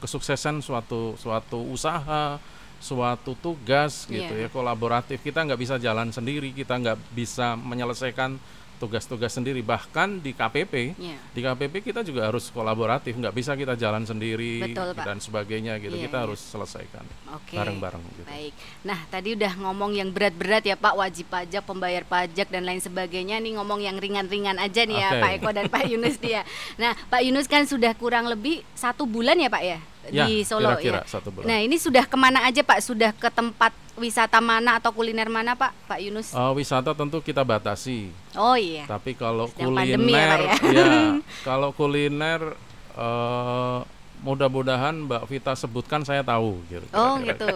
kesuksesan 0.00 0.60
suatu 0.60 1.16
suatu 1.16 1.56
usaha, 1.72 2.36
suatu 2.80 3.32
tugas 3.40 4.04
gitu 4.12 4.32
yeah. 4.32 4.48
ya 4.48 4.52
kolaboratif. 4.52 5.24
Kita 5.24 5.44
nggak 5.44 5.60
bisa 5.60 5.74
jalan 5.80 6.12
sendiri, 6.12 6.52
kita 6.52 6.76
nggak 6.76 6.98
bisa 7.16 7.56
menyelesaikan 7.56 8.36
tugas-tugas 8.76 9.32
sendiri 9.32 9.64
bahkan 9.64 10.20
di 10.20 10.36
KPP 10.36 10.96
yeah. 11.00 11.18
di 11.32 11.40
KPP 11.40 11.92
kita 11.92 12.00
juga 12.04 12.28
harus 12.28 12.52
kolaboratif 12.52 13.16
nggak 13.16 13.34
bisa 13.34 13.56
kita 13.56 13.74
jalan 13.74 14.04
sendiri 14.04 14.72
Betul, 14.72 14.92
Pak. 14.92 15.04
dan 15.04 15.18
sebagainya 15.18 15.80
gitu 15.80 15.96
yeah, 15.96 16.04
kita 16.08 16.16
yeah. 16.20 16.24
harus 16.28 16.40
selesaikan 16.40 17.04
okay. 17.32 17.56
bareng-bareng 17.56 18.02
gitu. 18.04 18.22
baik 18.28 18.54
nah 18.84 18.98
tadi 19.08 19.34
udah 19.34 19.52
ngomong 19.56 19.96
yang 19.96 20.12
berat-berat 20.12 20.64
ya 20.68 20.76
Pak 20.76 20.94
wajib 20.94 21.26
pajak 21.32 21.62
pembayar 21.64 22.04
pajak 22.04 22.48
dan 22.52 22.62
lain 22.68 22.80
sebagainya 22.80 23.40
nih 23.40 23.56
ngomong 23.56 23.80
yang 23.82 23.96
ringan-ringan 23.96 24.60
aja 24.60 24.84
nih 24.84 25.00
okay. 25.00 25.08
ya 25.16 25.22
Pak 25.22 25.30
Eko 25.40 25.50
dan 25.56 25.66
Pak 25.72 25.82
Yunus 25.90 26.16
dia 26.20 26.44
nah 26.76 26.92
Pak 27.08 27.20
Yunus 27.24 27.48
kan 27.48 27.64
sudah 27.64 27.96
kurang 27.96 28.28
lebih 28.28 28.62
satu 28.76 29.08
bulan 29.08 29.40
ya 29.40 29.48
Pak 29.48 29.64
ya 29.64 29.78
ya, 30.10 30.26
di 30.26 30.46
Solo 30.46 30.74
kira 30.78 30.78
-kira 30.78 31.00
ya. 31.02 31.10
Satu 31.10 31.28
bulan. 31.34 31.46
Nah 31.50 31.58
ini 31.62 31.76
sudah 31.78 32.04
ke 32.06 32.16
mana 32.18 32.46
aja 32.46 32.62
Pak? 32.62 32.78
Sudah 32.82 33.10
ke 33.14 33.28
tempat 33.30 33.72
wisata 33.96 34.38
mana 34.44 34.78
atau 34.78 34.92
kuliner 34.92 35.28
mana 35.28 35.56
Pak? 35.56 35.72
Pak 35.88 35.98
Yunus? 36.00 36.32
Uh, 36.32 36.52
wisata 36.52 36.92
tentu 36.92 37.18
kita 37.24 37.42
batasi. 37.42 38.12
Oh 38.36 38.54
iya. 38.54 38.84
Tapi 38.84 39.16
kalau 39.16 39.48
Sedang 39.50 39.72
kuliner, 39.72 40.38
ya, 40.40 40.54
ya? 40.70 40.72
ya 40.72 40.92
kalau 41.48 41.72
kuliner 41.72 42.54
uh, 42.96 43.80
mudah-mudahan 44.24 44.96
Mbak 45.04 45.22
Vita 45.28 45.52
sebutkan 45.52 46.04
saya 46.04 46.24
tahu 46.24 46.60
gitu. 46.72 46.86
Oh 46.96 47.20
gitu, 47.20 47.46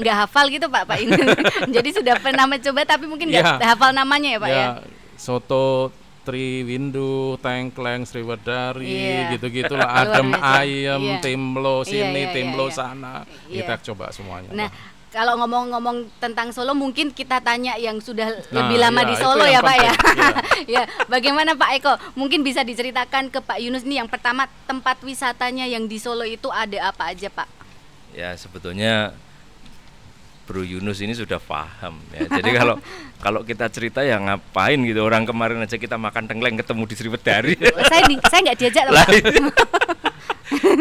nggak 0.00 0.16
hafal 0.24 0.48
gitu 0.48 0.68
Pak 0.68 0.84
Pak 0.88 0.98
ini. 1.00 1.12
Jadi 1.76 1.88
sudah 1.92 2.16
pernah 2.20 2.48
mencoba 2.48 2.84
tapi 2.88 3.04
mungkin 3.04 3.28
nggak 3.28 3.60
ya, 3.60 3.68
hafal 3.76 3.92
namanya 3.92 4.28
ya 4.36 4.38
Pak 4.40 4.50
ya. 4.50 4.56
ya. 4.56 4.68
Soto 5.20 5.92
Triwindu, 6.22 7.34
Tengkleng, 7.42 8.06
Sriwedari, 8.06 8.86
yeah. 8.86 9.30
gitu-gitu 9.34 9.74
lah. 9.74 10.06
Adem 10.06 10.30
ayam, 10.38 11.02
yeah. 11.02 11.18
timlo 11.18 11.82
iya, 11.82 11.90
sini, 11.90 11.98
yeah, 11.98 12.14
yeah, 12.30 12.34
timlo 12.34 12.66
yeah, 12.70 12.74
sana. 12.78 13.14
Yeah. 13.50 13.66
Kita 13.66 13.74
coba 13.90 14.14
semuanya. 14.14 14.50
Nah, 14.54 14.70
kalau 15.12 15.36
ngomong-ngomong 15.44 16.08
tentang 16.16 16.48
Solo 16.56 16.72
mungkin 16.72 17.12
kita 17.12 17.44
tanya 17.44 17.76
yang 17.76 18.00
sudah 18.00 18.32
nah, 18.48 18.64
lebih 18.64 18.80
lama 18.80 19.04
iya, 19.04 19.08
di 19.12 19.14
Solo 19.20 19.44
ya 19.44 19.60
Pak 19.60 19.76
ya. 19.76 19.92
ya, 20.80 20.82
bagaimana 21.04 21.52
Pak 21.52 21.70
Eko? 21.76 21.92
Mungkin 22.16 22.40
bisa 22.40 22.64
diceritakan 22.64 23.28
ke 23.28 23.44
Pak 23.44 23.60
Yunus 23.60 23.84
nih 23.84 24.00
yang 24.00 24.08
pertama 24.08 24.48
tempat 24.64 24.96
wisatanya 25.04 25.68
yang 25.68 25.84
di 25.84 26.00
Solo 26.00 26.24
itu 26.24 26.48
ada 26.48 26.88
apa 26.88 27.12
aja 27.12 27.28
Pak? 27.28 27.44
Ya 28.16 28.32
sebetulnya 28.40 29.12
Bro 30.48 30.64
Yunus 30.64 31.04
ini 31.04 31.12
sudah 31.12 31.36
paham 31.36 32.00
ya. 32.16 32.24
Jadi 32.32 32.50
kalau 32.56 32.80
kalau 33.24 33.40
kita 33.44 33.68
cerita 33.68 34.00
ya 34.00 34.16
ngapain 34.16 34.80
gitu 34.80 35.04
orang 35.04 35.28
kemarin 35.28 35.60
aja 35.60 35.76
kita 35.76 36.00
makan 36.00 36.24
tengkleng 36.24 36.56
ketemu 36.56 36.82
di 36.88 36.94
Sriwedari. 36.96 37.54
saya 37.92 38.02
di, 38.08 38.16
saya 38.32 38.40
nggak 38.48 38.58
diajak 38.58 38.84
loh. 38.88 39.04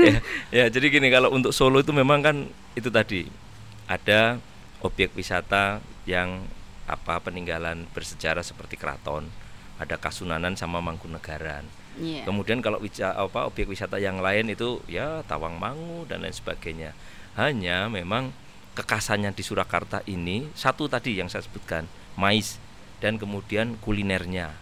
ya, 0.07 0.17
ya 0.55 0.65
jadi 0.71 0.87
gini 0.87 1.11
kalau 1.11 1.35
untuk 1.35 1.51
Solo 1.51 1.83
itu 1.83 1.91
memang 1.91 2.23
kan 2.23 2.35
itu 2.79 2.87
tadi 2.87 3.50
ada 3.91 4.39
objek 4.79 5.11
wisata 5.11 5.83
yang 6.07 6.47
apa 6.87 7.19
peninggalan 7.19 7.83
bersejarah 7.91 8.43
seperti 8.43 8.79
keraton, 8.79 9.27
ada 9.75 9.99
Kasunanan 9.99 10.55
sama 10.55 10.79
Mangkunegaran. 10.79 11.67
Yeah. 11.99 12.23
Kemudian 12.23 12.63
kalau 12.63 12.79
wisata, 12.79 13.19
apa 13.19 13.51
objek 13.51 13.67
wisata 13.67 13.99
yang 13.99 14.23
lain 14.23 14.47
itu 14.47 14.79
ya 14.87 15.27
Tawangmangu 15.27 16.07
dan 16.07 16.23
lain 16.23 16.31
sebagainya. 16.31 16.95
Hanya 17.35 17.91
memang 17.91 18.31
kekasannya 18.75 19.35
di 19.35 19.43
Surakarta 19.43 19.99
ini 20.07 20.47
satu 20.55 20.87
tadi 20.87 21.19
yang 21.19 21.27
saya 21.27 21.43
sebutkan 21.43 21.83
mais 22.15 22.55
dan 23.03 23.19
kemudian 23.19 23.75
kulinernya 23.83 24.55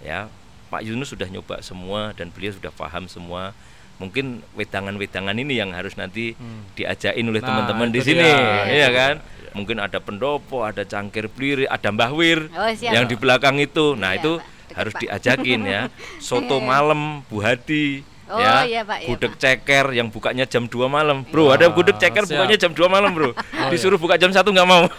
ya 0.00 0.32
Pak 0.72 0.80
Yunus 0.86 1.12
sudah 1.12 1.28
nyoba 1.28 1.60
semua 1.60 2.16
dan 2.16 2.32
beliau 2.32 2.56
sudah 2.56 2.72
paham 2.72 3.04
semua 3.04 3.52
mungkin 4.00 4.40
wedangan-wedangan 4.56 5.36
ini 5.36 5.60
yang 5.60 5.76
harus 5.76 5.92
nanti 6.00 6.32
hmm. 6.32 6.72
diajain 6.72 7.20
oleh 7.20 7.44
nah, 7.44 7.48
teman-teman 7.52 7.88
di 7.92 8.00
sini 8.00 8.24
dia. 8.24 8.88
ya 8.88 8.88
kan 8.88 9.14
ya. 9.20 9.52
mungkin 9.52 9.76
ada 9.76 10.00
pendopo 10.00 10.64
ada 10.64 10.88
cangkir 10.88 11.28
peliri 11.28 11.68
ada 11.68 11.92
mbahwir 11.92 12.48
oh, 12.48 12.72
yang 12.80 13.04
di 13.04 13.20
belakang 13.20 13.60
itu 13.60 13.92
nah 14.00 14.16
ya, 14.16 14.24
itu 14.24 14.32
Pak. 14.40 14.72
harus 14.72 14.94
diajakin 14.96 15.60
ya 15.68 15.82
soto 16.26 16.64
malam 16.64 17.20
Bu 17.28 17.44
Hadi 17.44 18.08
Oh, 18.30 18.38
ya, 18.38 18.62
iya, 18.62 18.86
Pak, 18.86 19.02
iya, 19.02 19.08
gudeg 19.10 19.34
Pak. 19.34 19.42
ceker 19.42 19.86
yang 19.90 20.06
bukanya 20.06 20.46
jam 20.46 20.70
2 20.70 20.86
malam. 20.86 21.26
Bro, 21.26 21.50
ada 21.50 21.66
gudeg 21.66 21.98
ceker 21.98 22.30
siap. 22.30 22.38
bukanya 22.38 22.56
jam 22.62 22.70
2 22.70 22.86
malam, 22.86 23.10
Bro. 23.10 23.34
Oh, 23.34 23.68
Disuruh 23.74 23.98
iya. 23.98 24.04
buka 24.06 24.14
jam 24.22 24.30
1 24.30 24.46
nggak 24.46 24.68
mau. 24.70 24.86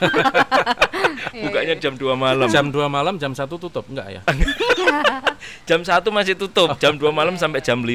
Iya, 1.31 1.47
bukanya 1.47 1.75
jam 1.79 1.95
2 1.95 2.11
malam. 2.11 2.47
Jam 2.51 2.67
2 2.75 2.91
malam, 2.91 3.15
jam 3.15 3.31
1 3.31 3.47
tutup 3.47 3.87
enggak 3.87 4.19
ya? 4.19 4.21
jam 5.63 5.79
1 5.79 6.03
masih 6.11 6.35
tutup, 6.35 6.75
jam 6.75 6.99
2 6.99 7.07
malam 7.15 7.39
sampai 7.39 7.63
jam 7.63 7.79
5. 7.79 7.87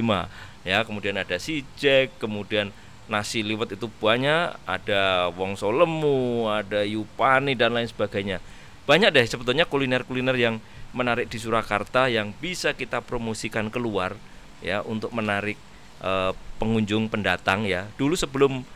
Ya, 0.67 0.83
kemudian 0.83 1.15
ada 1.15 1.39
si 1.39 1.63
Jack, 1.79 2.19
kemudian 2.19 2.75
nasi 3.07 3.47
liwet 3.47 3.79
itu 3.79 3.87
banyak, 4.03 4.59
ada 4.67 5.31
wongso 5.31 5.71
lemu, 5.71 6.51
ada 6.51 6.83
yupani 6.83 7.55
dan 7.55 7.71
lain 7.71 7.87
sebagainya. 7.87 8.43
Banyak 8.83 9.15
deh 9.15 9.27
sebetulnya 9.27 9.63
kuliner-kuliner 9.63 10.35
yang 10.35 10.59
menarik 10.91 11.31
di 11.31 11.39
Surakarta 11.39 12.11
yang 12.11 12.35
bisa 12.43 12.75
kita 12.75 12.99
promosikan 12.99 13.71
keluar 13.71 14.19
ya 14.59 14.83
untuk 14.83 15.15
menarik 15.15 15.55
uh, 16.03 16.35
pengunjung 16.59 17.07
pendatang 17.07 17.63
ya. 17.63 17.87
Dulu 17.95 18.19
sebelum 18.19 18.67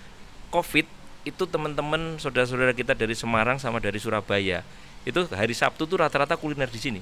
Covid 0.54 0.86
itu 1.26 1.44
teman-teman 1.46 2.22
saudara-saudara 2.22 2.70
kita 2.70 2.94
dari 2.94 3.18
Semarang 3.18 3.58
sama 3.58 3.82
dari 3.82 3.98
Surabaya 3.98 4.62
itu 5.08 5.26
hari 5.32 5.56
Sabtu 5.56 5.88
tuh 5.88 6.04
rata-rata 6.04 6.36
kuliner 6.36 6.68
di 6.68 6.80
sini. 6.80 7.00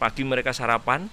Pagi 0.00 0.24
mereka 0.24 0.50
sarapan, 0.50 1.06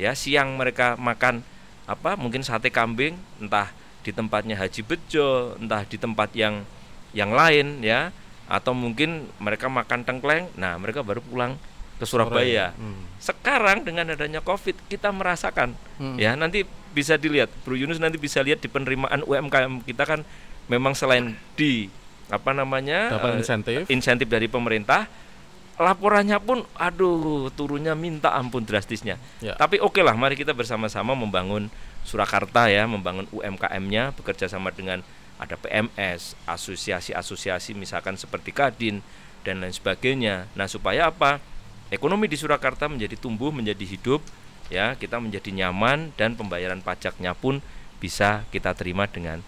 ya 0.00 0.16
siang 0.16 0.56
mereka 0.56 0.96
makan 0.96 1.44
apa 1.84 2.16
mungkin 2.16 2.40
sate 2.40 2.72
kambing 2.72 3.16
entah 3.40 3.68
di 4.04 4.12
tempatnya 4.12 4.56
Haji 4.60 4.84
Bejo, 4.84 5.56
entah 5.56 5.84
di 5.84 5.96
tempat 5.96 6.32
yang 6.36 6.64
yang 7.16 7.32
lain 7.32 7.80
ya 7.80 8.12
atau 8.44 8.76
mungkin 8.76 9.32
mereka 9.40 9.72
makan 9.72 10.04
tengkleng. 10.04 10.52
Nah, 10.60 10.76
mereka 10.76 11.00
baru 11.00 11.24
pulang 11.24 11.56
ke 11.96 12.04
Surabaya. 12.04 12.76
Hmm. 12.76 13.06
Sekarang 13.16 13.80
dengan 13.86 14.12
adanya 14.12 14.44
Covid 14.44 14.76
kita 14.90 15.14
merasakan 15.14 15.72
hmm. 16.02 16.16
ya 16.20 16.34
nanti 16.36 16.66
bisa 16.94 17.18
dilihat 17.18 17.50
Bro 17.66 17.74
Yunus 17.74 17.98
nanti 17.98 18.18
bisa 18.18 18.42
lihat 18.42 18.62
di 18.62 18.68
penerimaan 18.70 19.26
UMKM 19.26 19.82
kita 19.82 20.06
kan 20.06 20.20
memang 20.70 20.94
selain 20.94 21.34
di 21.58 21.90
apa 22.32 22.56
namanya 22.56 23.20
uh, 23.20 23.36
insentif 23.36 23.84
insentif 23.92 24.24
dari 24.30 24.48
pemerintah 24.48 25.10
laporannya 25.74 26.38
pun 26.38 26.62
aduh 26.78 27.50
turunnya 27.54 27.98
minta 27.98 28.30
ampun 28.34 28.62
drastisnya. 28.62 29.18
Ya. 29.42 29.58
Tapi 29.58 29.82
oke 29.82 29.98
okay 29.98 30.02
lah 30.06 30.14
mari 30.14 30.38
kita 30.38 30.54
bersama-sama 30.54 31.14
membangun 31.18 31.70
Surakarta 32.04 32.68
ya, 32.68 32.84
membangun 32.84 33.24
UMKM-nya 33.32 34.12
bekerja 34.12 34.44
sama 34.44 34.68
dengan 34.68 35.00
ada 35.40 35.56
PMS, 35.56 36.36
asosiasi-asosiasi 36.44 37.72
misalkan 37.74 38.14
seperti 38.20 38.52
Kadin 38.52 39.00
dan 39.40 39.64
lain 39.64 39.72
sebagainya. 39.72 40.46
Nah, 40.52 40.68
supaya 40.68 41.08
apa? 41.08 41.40
ekonomi 41.92 42.26
di 42.26 42.34
Surakarta 42.34 42.90
menjadi 42.90 43.14
tumbuh, 43.14 43.54
menjadi 43.54 43.86
hidup, 43.86 44.20
ya 44.72 44.98
kita 44.98 45.22
menjadi 45.22 45.52
nyaman 45.52 46.10
dan 46.18 46.34
pembayaran 46.34 46.82
pajaknya 46.82 47.36
pun 47.36 47.62
bisa 48.02 48.42
kita 48.50 48.74
terima 48.74 49.06
dengan 49.06 49.40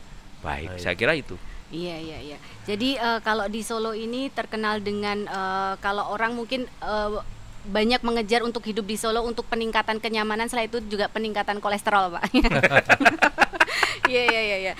baik. 0.47 0.79
baik. 0.79 0.81
Saya 0.81 0.95
kira 0.95 1.13
itu. 1.19 1.35
Iya 1.71 1.97
iya 1.99 2.19
iya. 2.23 2.39
Jadi 2.63 2.95
uh, 2.99 3.19
kalau 3.27 3.51
di 3.51 3.63
Solo 3.67 3.91
ini 3.91 4.31
terkenal 4.31 4.79
dengan 4.79 5.27
uh, 5.27 5.75
kalau 5.83 6.15
orang 6.15 6.39
mungkin 6.39 6.71
uh, 6.79 7.19
banyak 7.67 7.99
mengejar 8.07 8.47
untuk 8.47 8.63
hidup 8.63 8.87
di 8.87 8.95
Solo 8.95 9.27
untuk 9.27 9.43
peningkatan 9.51 9.99
kenyamanan, 9.99 10.47
selain 10.47 10.71
itu 10.71 10.79
juga 10.87 11.11
peningkatan 11.11 11.59
kolesterol, 11.59 12.15
Pak. 12.15 12.25
Iya 14.07 14.23
iya 14.23 14.43
iya. 14.47 14.57
iya. 14.63 14.75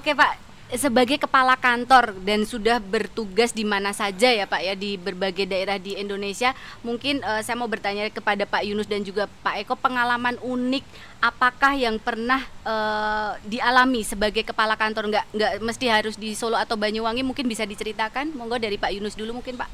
Oke 0.00 0.16
Pak, 0.16 0.51
sebagai 0.72 1.20
kepala 1.20 1.52
kantor 1.60 2.16
dan 2.24 2.48
sudah 2.48 2.80
bertugas 2.80 3.52
di 3.52 3.60
mana 3.60 3.92
saja 3.92 4.32
ya 4.32 4.48
Pak 4.48 4.60
ya 4.64 4.72
di 4.72 4.96
berbagai 4.96 5.44
daerah 5.44 5.76
di 5.76 6.00
Indonesia 6.00 6.56
mungkin 6.80 7.20
uh, 7.20 7.44
saya 7.44 7.60
mau 7.60 7.68
bertanya 7.68 8.08
kepada 8.08 8.48
Pak 8.48 8.64
Yunus 8.64 8.88
dan 8.88 9.04
juga 9.04 9.28
Pak 9.44 9.60
Eko 9.60 9.76
pengalaman 9.76 10.40
unik 10.40 10.84
apakah 11.22 11.78
yang 11.78 12.02
pernah 12.02 12.42
uh, 12.66 13.38
dialami 13.46 14.02
sebagai 14.02 14.42
kepala 14.42 14.74
kantor? 14.74 15.12
Nggak 15.12 15.26
nggak 15.30 15.52
mesti 15.62 15.86
harus 15.86 16.18
di 16.18 16.34
Solo 16.34 16.58
atau 16.58 16.74
Banyuwangi 16.74 17.22
mungkin 17.22 17.46
bisa 17.46 17.62
diceritakan. 17.62 18.34
Monggo 18.34 18.58
dari 18.58 18.74
Pak 18.74 18.90
Yunus 18.90 19.14
dulu 19.14 19.38
mungkin 19.38 19.54
Pak. 19.54 19.70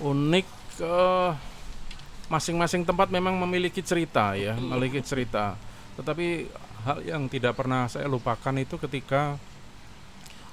Unik 0.00 0.46
uh, 0.86 1.34
masing-masing 2.30 2.86
tempat 2.86 3.10
memang 3.10 3.34
memiliki 3.34 3.82
cerita 3.82 4.38
ya, 4.38 4.54
memiliki 4.54 5.02
cerita. 5.02 5.58
Tetapi 5.98 6.46
hal 6.86 6.98
yang 7.04 7.28
tidak 7.28 7.58
pernah 7.58 7.90
saya 7.90 8.08
lupakan 8.08 8.54
itu 8.56 8.78
ketika 8.80 9.36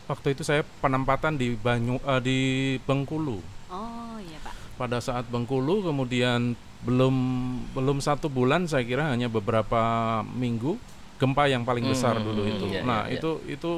waktu 0.07 0.27
itu 0.31 0.41
saya 0.41 0.63
penempatan 0.79 1.35
di 1.35 1.53
Banyu 1.53 1.99
eh, 1.99 2.21
di 2.21 2.39
Bengkulu. 2.81 3.39
Oh 3.67 4.15
iya 4.17 4.39
pak. 4.39 4.53
Pada 4.75 4.97
saat 4.97 5.27
Bengkulu 5.27 5.83
kemudian 5.83 6.55
belum 6.77 7.15
belum 7.73 7.97
satu 7.97 8.27
bulan 8.27 8.65
saya 8.65 8.81
kira 8.81 9.09
hanya 9.09 9.27
beberapa 9.27 9.81
minggu 10.23 10.77
gempa 11.17 11.45
yang 11.45 11.65
paling 11.65 11.81
besar 11.83 12.13
Hmm, 12.13 12.23
dulu 12.23 12.41
hmm, 12.41 12.51
itu. 12.53 12.65
iya, 12.69 12.81
nah 12.81 13.01
iya, 13.03 13.09
iya. 13.09 13.17
itu 13.17 13.29
itu 13.49 13.71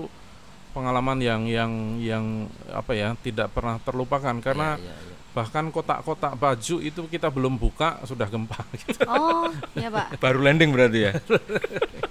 pengalaman 0.69 1.17
yang 1.17 1.47
yang 1.47 1.71
yang 1.97 2.25
apa 2.69 2.91
ya 2.91 3.15
tidak 3.17 3.49
pernah 3.49 3.79
terlupakan 3.79 4.35
karena 4.37 4.75
Iya, 4.75 4.83
iya, 4.83 4.91
iya. 4.91 5.15
bahkan 5.31 5.71
kotak-kotak 5.71 6.35
baju 6.35 6.75
itu 6.77 7.01
kita 7.07 7.31
belum 7.31 7.55
buka 7.55 8.03
sudah 8.03 8.27
gempa 8.27 8.59
gitu. 8.75 8.99
Oh 9.07 9.47
iya 9.73 9.87
pak. 9.87 10.19
baru 10.19 10.43
landing 10.43 10.69
berarti 10.69 10.99
ya 10.99 11.11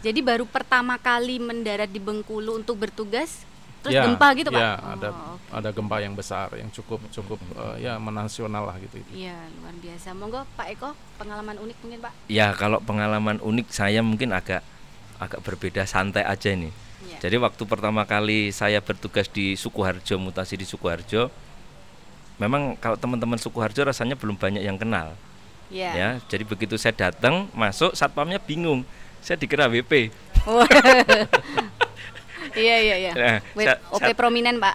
Jadi 0.00 0.20
baru 0.20 0.44
pertama 0.44 0.96
kali 0.96 1.36
mendarat 1.36 1.86
di 1.86 2.00
Bengkulu 2.00 2.56
untuk 2.56 2.76
bertugas, 2.78 3.44
terus 3.80 3.92
Ya, 3.92 4.04
gempa 4.04 4.32
gitu 4.32 4.48
pak? 4.48 4.56
ya, 4.56 4.72
Oh, 4.74 4.92
ada 4.94 5.08
oke. 5.10 5.52
ada 5.52 5.68
gempa 5.70 5.96
yang 5.98 6.12
besar 6.12 6.48
yang 6.54 6.68
cukup 6.68 7.04
cukup 7.10 7.36
eh, 7.54 7.84
ya 7.84 7.96
menasional 7.96 8.64
lah 8.64 8.76
gitu. 8.78 8.96
Iya 9.10 9.36
luar 9.54 9.74
biasa. 9.74 10.08
Monggo 10.12 10.40
Pak 10.54 10.66
Eko 10.70 10.90
pengalaman 11.16 11.56
unik 11.58 11.76
mungkin 11.80 12.00
pak? 12.00 12.12
ya 12.26 12.52
kalau 12.54 12.80
pengalaman 12.80 13.36
unik 13.38 13.66
saya 13.68 14.00
mungkin 14.00 14.30
agak 14.30 14.64
agak 15.16 15.40
berbeda 15.40 15.84
santai 15.84 16.24
aja 16.24 16.48
ini 16.48 16.72
Iya. 17.02 17.16
jadi 17.18 17.36
waktu 17.38 17.60
pertama 17.64 18.04
kali 18.04 18.48
saya 18.50 18.80
bertugas 18.80 19.24
di 19.26 19.52
Sukoharjo 19.52 20.16
mutasi 20.16 20.56
di 20.56 20.64
Sukoharjo 20.64 21.28
memang 22.36 22.76
kalau 22.76 22.96
teman-teman 22.96 23.36
Sukoharjo 23.36 23.84
rasanya 23.84 24.16
belum 24.16 24.36
banyak 24.36 24.60
yang 24.60 24.76
kenal 24.76 25.12
Iya. 25.68 25.90
ya 25.92 26.08
jadi 26.24 26.42
begitu 26.42 26.74
saya 26.74 26.92
datang 26.92 27.52
masuk 27.52 27.92
satpamnya 27.92 28.36
bingung 28.38 28.84
saya 29.20 29.36
dikira 29.36 29.68
WP 29.68 30.10
Wah. 30.44 30.64
Iya 32.50 32.76
iya 32.82 32.96
iya. 32.98 33.12
Nah, 33.14 33.38
saya- 33.54 33.78
OP 33.94 34.02
saya- 34.02 34.16
prominent 34.18 34.58
pak. 34.58 34.74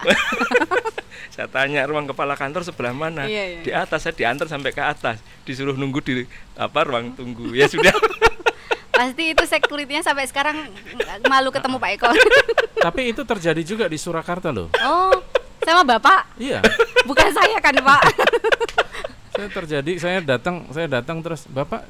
saya 1.36 1.44
tanya 1.44 1.84
ruang 1.84 2.08
kepala 2.08 2.32
kantor 2.32 2.64
sebelah 2.64 2.96
mana 2.96 3.28
Iya, 3.28 3.44
iya. 3.44 3.60
di 3.60 3.70
atas 3.70 4.00
saya 4.00 4.16
diantar 4.16 4.48
sampai 4.48 4.72
ke 4.72 4.80
atas 4.80 5.20
disuruh 5.44 5.76
nunggu 5.76 6.00
di 6.00 6.24
apa 6.56 6.88
ruang 6.88 7.12
tunggu 7.12 7.52
ya 7.52 7.68
sudah 7.68 7.92
Pasti 8.96 9.36
itu 9.36 9.44
securitynya 9.44 10.00
sampai 10.00 10.24
sekarang 10.24 10.56
malu 11.28 11.52
ketemu 11.52 11.76
Pak 11.76 11.90
Eko. 12.00 12.08
Tapi 12.80 13.12
itu 13.12 13.28
terjadi 13.28 13.60
juga 13.60 13.84
di 13.92 14.00
Surakarta 14.00 14.48
loh. 14.48 14.72
Oh, 14.80 15.12
sama 15.60 15.84
Bapak? 15.84 16.32
Iya. 16.40 16.64
Bukan 17.04 17.28
saya 17.28 17.60
kan 17.60 17.76
Pak? 17.76 18.02
saya 19.36 19.52
terjadi 19.52 19.92
saya 20.00 20.18
datang 20.24 20.64
saya 20.72 20.88
datang 20.88 21.20
terus 21.20 21.44
bapak 21.44 21.84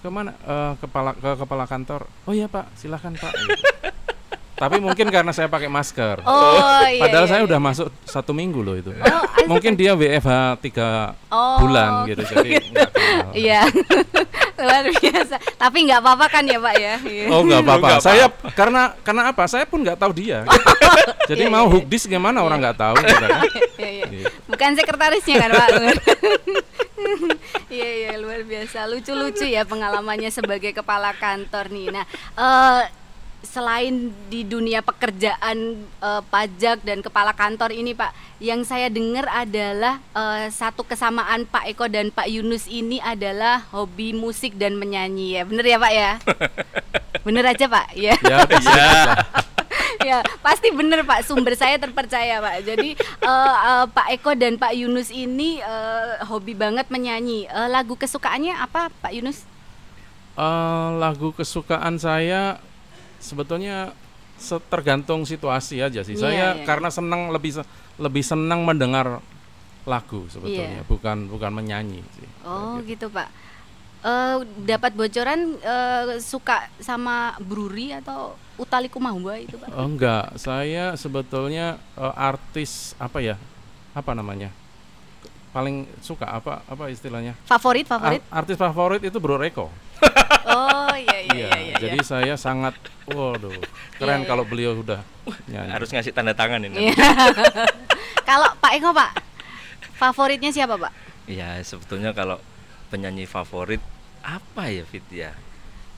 ke 0.00 0.08
mana 0.08 0.32
Eh, 0.40 0.72
kepala 0.80 1.12
ke 1.12 1.30
kepala 1.36 1.64
kantor 1.64 2.08
oh 2.24 2.32
iya 2.32 2.46
pak 2.46 2.72
silahkan 2.74 3.12
pak 3.12 3.32
Gitu. 3.32 3.64
tapi 4.60 4.76
mungkin 4.76 5.08
karena 5.08 5.32
saya 5.32 5.48
pakai 5.48 5.72
masker 5.72 6.20
Oh 6.28 6.84
iya. 6.84 7.00
padahal 7.00 7.24
iya, 7.24 7.30
saya 7.32 7.40
iya. 7.40 7.48
udah 7.48 7.58
masuk 7.58 7.88
satu 8.04 8.36
minggu 8.36 8.60
loh 8.60 8.76
itu 8.76 8.92
Oh, 8.92 9.24
mungkin 9.48 9.72
dia 9.72 9.96
WFH 9.96 10.60
tiga 10.60 11.16
Oh, 11.32 11.64
bulan 11.64 12.04
gitu 12.04 12.20
jadi. 12.28 12.60
Iya. 13.32 13.64
Luar 14.60 14.84
biasa. 14.92 15.40
Tapi 15.56 15.88
nggak 15.88 16.04
apa-apa 16.04 16.26
kan 16.28 16.44
ya 16.44 16.60
Pak 16.60 16.74
ya? 16.76 16.94
Iya. 17.00 17.24
oh 17.32 17.40
nggak 17.40 17.64
apa-apa 17.64 17.88
saya 18.04 18.28
karena 18.52 18.92
karena 19.00 19.32
apa 19.32 19.48
saya 19.48 19.64
pun 19.64 19.80
nggak 19.80 19.96
tahu 19.96 20.12
dia 20.12 20.44
jadi 21.24 21.48
Iya, 21.48 21.52
mau 21.52 21.64
iya. 21.64 21.72
hookdis 21.80 22.04
gimana 22.04 22.44
orang 22.44 22.60
nggak 22.60 22.76
tahu. 22.76 22.94
Iya, 23.00 23.16
iya. 23.80 24.04
Gitu. 24.12 24.28
Bukan 24.44 24.70
sekretarisnya 24.76 25.36
kan 25.40 25.50
Pak? 25.56 25.68
Iya 27.70 27.90
iya 28.02 28.12
luar 28.18 28.42
biasa 28.42 28.90
lucu-lucu 28.90 29.46
ya 29.46 29.62
pengalamannya 29.62 30.34
sebagai 30.34 30.74
kepala 30.74 31.14
kantor 31.14 31.70
nih. 31.70 31.86
Nah 31.94 32.04
eh, 32.34 32.82
selain 33.46 34.10
di 34.26 34.42
dunia 34.42 34.82
pekerjaan 34.82 35.78
eh, 35.86 36.22
pajak 36.26 36.82
dan 36.82 36.98
kepala 36.98 37.30
kantor 37.30 37.70
ini 37.70 37.94
Pak, 37.94 38.10
yang 38.42 38.66
saya 38.66 38.90
dengar 38.90 39.30
adalah 39.30 40.02
eh, 40.18 40.50
satu 40.50 40.82
kesamaan 40.82 41.46
Pak 41.46 41.70
Eko 41.70 41.86
dan 41.86 42.10
Pak 42.10 42.26
Yunus 42.26 42.66
ini 42.66 42.98
adalah 42.98 43.62
hobi 43.70 44.18
musik 44.18 44.58
dan 44.58 44.74
menyanyi 44.74 45.38
ya, 45.38 45.42
bener 45.46 45.64
ya 45.64 45.78
Pak 45.78 45.92
ya? 45.94 46.12
Bener 47.20 47.44
aja 47.44 47.68
Pak 47.68 47.92
ya. 48.00 48.16
ya. 48.16 48.48
ya 50.00 50.18
pasti 50.38 50.70
bener 50.70 51.02
Pak 51.02 51.22
sumber 51.22 51.54
saya 51.54 51.76
terpercaya 51.76 52.38
Pak 52.38 52.54
jadi 52.62 52.88
eh, 52.96 53.56
eh, 53.64 53.84
Pak 53.86 54.06
Eko 54.12 54.32
dan 54.32 54.56
Pak 54.56 54.72
Yunus 54.72 55.08
ini 55.08 55.58
eh, 55.58 56.12
hobi 56.24 56.52
banget 56.52 56.88
menyanyi 56.88 57.44
Eh, 57.46 57.68
lagu 57.68 57.94
kesukaannya 57.94 58.54
apa 58.54 58.88
Pak 58.94 59.12
Yunus 59.12 59.44
Eh, 60.34 60.88
lagu 60.96 61.30
kesukaan 61.30 61.96
saya 61.96 62.56
sebetulnya 63.18 63.92
se- 64.34 64.62
tergantung 64.70 65.28
situasi 65.28 65.82
aja 65.82 66.00
sih. 66.00 66.16
Iya, 66.16 66.22
saya 66.22 66.46
iya. 66.56 66.64
karena 66.64 66.88
senang 66.88 67.28
lebih 67.28 67.60
lebih 67.98 68.24
senang 68.24 68.64
mendengar 68.64 69.20
lagu 69.84 70.24
sebetulnya, 70.28 70.80
Iya. 70.80 70.88
bukan 70.88 71.28
bukan 71.28 71.50
menyanyi 71.52 72.00
sih. 72.14 72.24
oh 72.44 72.80
gitu. 72.80 73.04
gitu 73.04 73.06
Pak 73.12 73.28
Eh, 74.00 74.36
dapat 74.64 74.96
bocoran 74.96 75.60
eh, 75.60 76.16
suka 76.18 76.72
sama 76.80 77.36
Bruri 77.36 77.92
atau 77.92 78.32
Utali 78.56 78.88
Kumahua 78.88 79.36
itu 79.36 79.60
Pak 79.60 79.68
Oh, 79.70 79.84
enggak, 79.84 80.40
saya 80.40 80.96
sebetulnya 80.96 81.76
eh, 81.94 82.14
artis 82.16 82.96
apa 82.96 83.20
ya? 83.20 83.36
Apa 83.92 84.16
namanya? 84.16 84.48
Paling 85.52 85.84
suka 86.00 86.24
apa 86.24 86.64
apa 86.64 86.88
istilahnya? 86.88 87.36
favorit 87.44 87.84
favorit 87.84 88.24
Ar- 88.32 88.40
artis 88.40 88.56
favorit 88.56 89.02
itu 89.04 89.20
Bro 89.20 89.36
Reko. 89.36 89.68
oh 90.48 90.94
iya 90.96 91.18
iya 91.20 91.28
iya, 91.36 91.48
iya, 91.60 91.74
jadi 91.76 92.00
iya. 92.00 92.06
saya 92.06 92.34
sangat 92.40 92.72
waduh, 93.04 93.52
keren 94.00 94.24
Iya, 94.24 94.28
kalau 94.32 94.48
beliau 94.48 94.72
sudah 94.72 95.04
nyanyi. 95.44 95.76
harus 95.76 95.92
ngasih 95.92 96.16
tanda 96.16 96.32
tangan 96.32 96.56
ini 96.64 96.88
Iya. 96.88 96.96
kalau 98.28 98.48
Pak 98.56 98.72
Eko 98.80 98.96
Pak 98.96 99.12
favoritnya 99.92 100.48
siapa 100.48 100.80
Pak 100.80 100.88
ya 101.28 101.60
sebetulnya 101.60 102.16
kalau 102.16 102.40
penyanyi 102.90 103.24
favorit 103.24 103.80
apa 104.20 104.68
ya 104.68 104.84
Fit 104.84 105.06
ya 105.08 105.32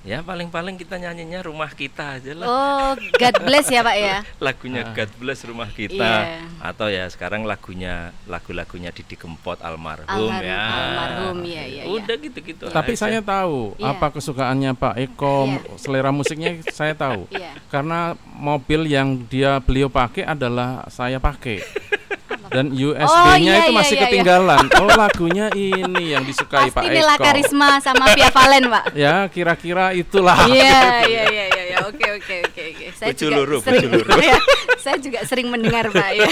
ya 0.02 0.18
paling-paling 0.18 0.74
kita 0.74 0.98
nyanyinya 0.98 1.46
rumah 1.46 1.70
kita 1.70 2.18
aja 2.18 2.34
lah 2.34 2.42
oh 2.44 2.90
God 3.14 3.36
bless 3.46 3.70
ya 3.70 3.86
Pak 3.86 3.96
ya 3.96 4.16
lagunya 4.46 4.82
Ah. 4.82 4.90
God 4.92 5.10
Bless 5.14 5.46
rumah 5.46 5.70
kita 5.70 5.94
Iya. 6.26 6.42
atau 6.58 6.90
ya 6.90 7.06
sekarang 7.06 7.46
lagunya 7.46 8.10
lagu-lagunya 8.26 8.90
Didi 8.90 9.14
Kempot 9.14 9.62
almarhum, 9.62 10.10
Almarhum, 10.10 10.42
ya 10.42 10.58
almarhum, 10.58 11.38
iya, 11.46 11.62
iya, 11.62 11.82
iya. 11.82 11.84
udah 11.86 12.16
gitu-gitu 12.18 12.66
Tapi 12.66 12.92
aja. 12.92 13.00
saya 13.00 13.22
tahu 13.22 13.78
Iya. 13.78 13.94
apa 13.94 14.06
kesukaannya 14.10 14.70
Pak 14.74 14.94
Eko, 15.00 15.36
Iya. 15.46 15.78
selera 15.78 16.10
musiknya 16.10 16.50
saya 16.74 16.98
tahu. 16.98 17.30
Iya. 17.30 17.54
Karena 17.70 18.18
mobil 18.26 18.90
yang 18.90 19.22
dia 19.22 19.62
beliau 19.62 19.86
pakai 19.86 20.26
adalah 20.26 20.82
saya 20.90 21.22
pakai. 21.22 21.62
Dan 22.52 22.66
Oh, 22.76 22.92
USB-nya 22.92 23.40
iya, 23.40 23.64
itu 23.64 23.72
iya, 23.72 23.78
masih 23.80 23.96
iya, 23.96 24.00
iya. 24.00 24.08
ketinggalan. 24.08 24.64
Oh, 24.82 24.90
lagunya 24.98 25.46
ini 25.54 26.12
yang 26.12 26.26
disukai 26.26 26.68
Pak 26.68 26.82
Pasti 26.82 26.90
Nila 26.90 27.14
Eko. 27.14 27.22
Karisma 27.22 27.70
sama 27.78 28.04
Via 28.12 28.30
Valen, 28.34 28.64
Pak. 28.68 28.84
Ya, 29.02 29.14
kira-kira 29.30 29.94
itulah. 29.94 30.36
Iya, 30.50 31.06
iya, 31.06 31.22
iya, 31.30 31.44
iya, 31.48 31.62
iya. 31.70 31.78
Oke, 31.86 32.06
oke. 32.18 32.51
Saya 32.96 33.12
juga 33.16 33.60
sering, 33.60 33.90
ya, 34.30 34.38
saya 34.78 34.96
juga 35.00 35.20
sering 35.26 35.48
mendengar, 35.48 35.90
Pak. 35.90 36.10
Ya. 36.14 36.28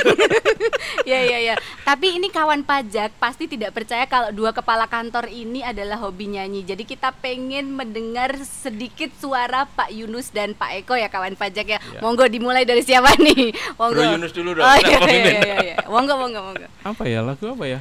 ya, 1.11 1.21
ya, 1.25 1.39
ya. 1.53 1.55
Tapi 1.83 2.21
ini 2.21 2.29
kawan 2.31 2.63
pajak 2.63 3.17
pasti 3.19 3.51
tidak 3.51 3.75
percaya 3.75 4.07
kalau 4.07 4.31
dua 4.31 4.55
kepala 4.55 4.87
kantor 4.87 5.27
ini 5.29 5.65
adalah 5.65 5.99
hobi 6.01 6.31
nyanyi. 6.33 6.63
Jadi 6.63 6.87
kita 6.87 7.11
pengen 7.19 7.75
mendengar 7.75 8.37
sedikit 8.43 9.11
suara 9.19 9.67
Pak 9.67 9.91
Yunus 9.91 10.31
dan 10.31 10.55
Pak 10.55 10.85
Eko 10.85 10.95
ya 10.95 11.11
kawan 11.11 11.35
pajak 11.35 11.67
ya. 11.67 11.79
Ya. 11.81 12.01
Monggo 12.05 12.29
dimulai 12.31 12.63
dari 12.69 12.85
siapa 12.85 13.17
nih? 13.19 13.55
Monggo. 13.81 14.01
Bro 14.01 14.15
Yunus 14.17 14.33
dulu 14.33 14.51
dong, 14.55 14.65
Oh, 14.65 14.77
iya, 14.79 14.99
iya, 15.09 15.21
iya, 15.21 15.57
iya. 15.65 15.77
Monggo, 15.91 16.15
monggo, 16.15 16.41
monggo. 16.45 16.69
Apa 16.87 17.03
ya 17.09 17.21
lagu 17.25 17.45
apa 17.51 17.65
ya? 17.67 17.81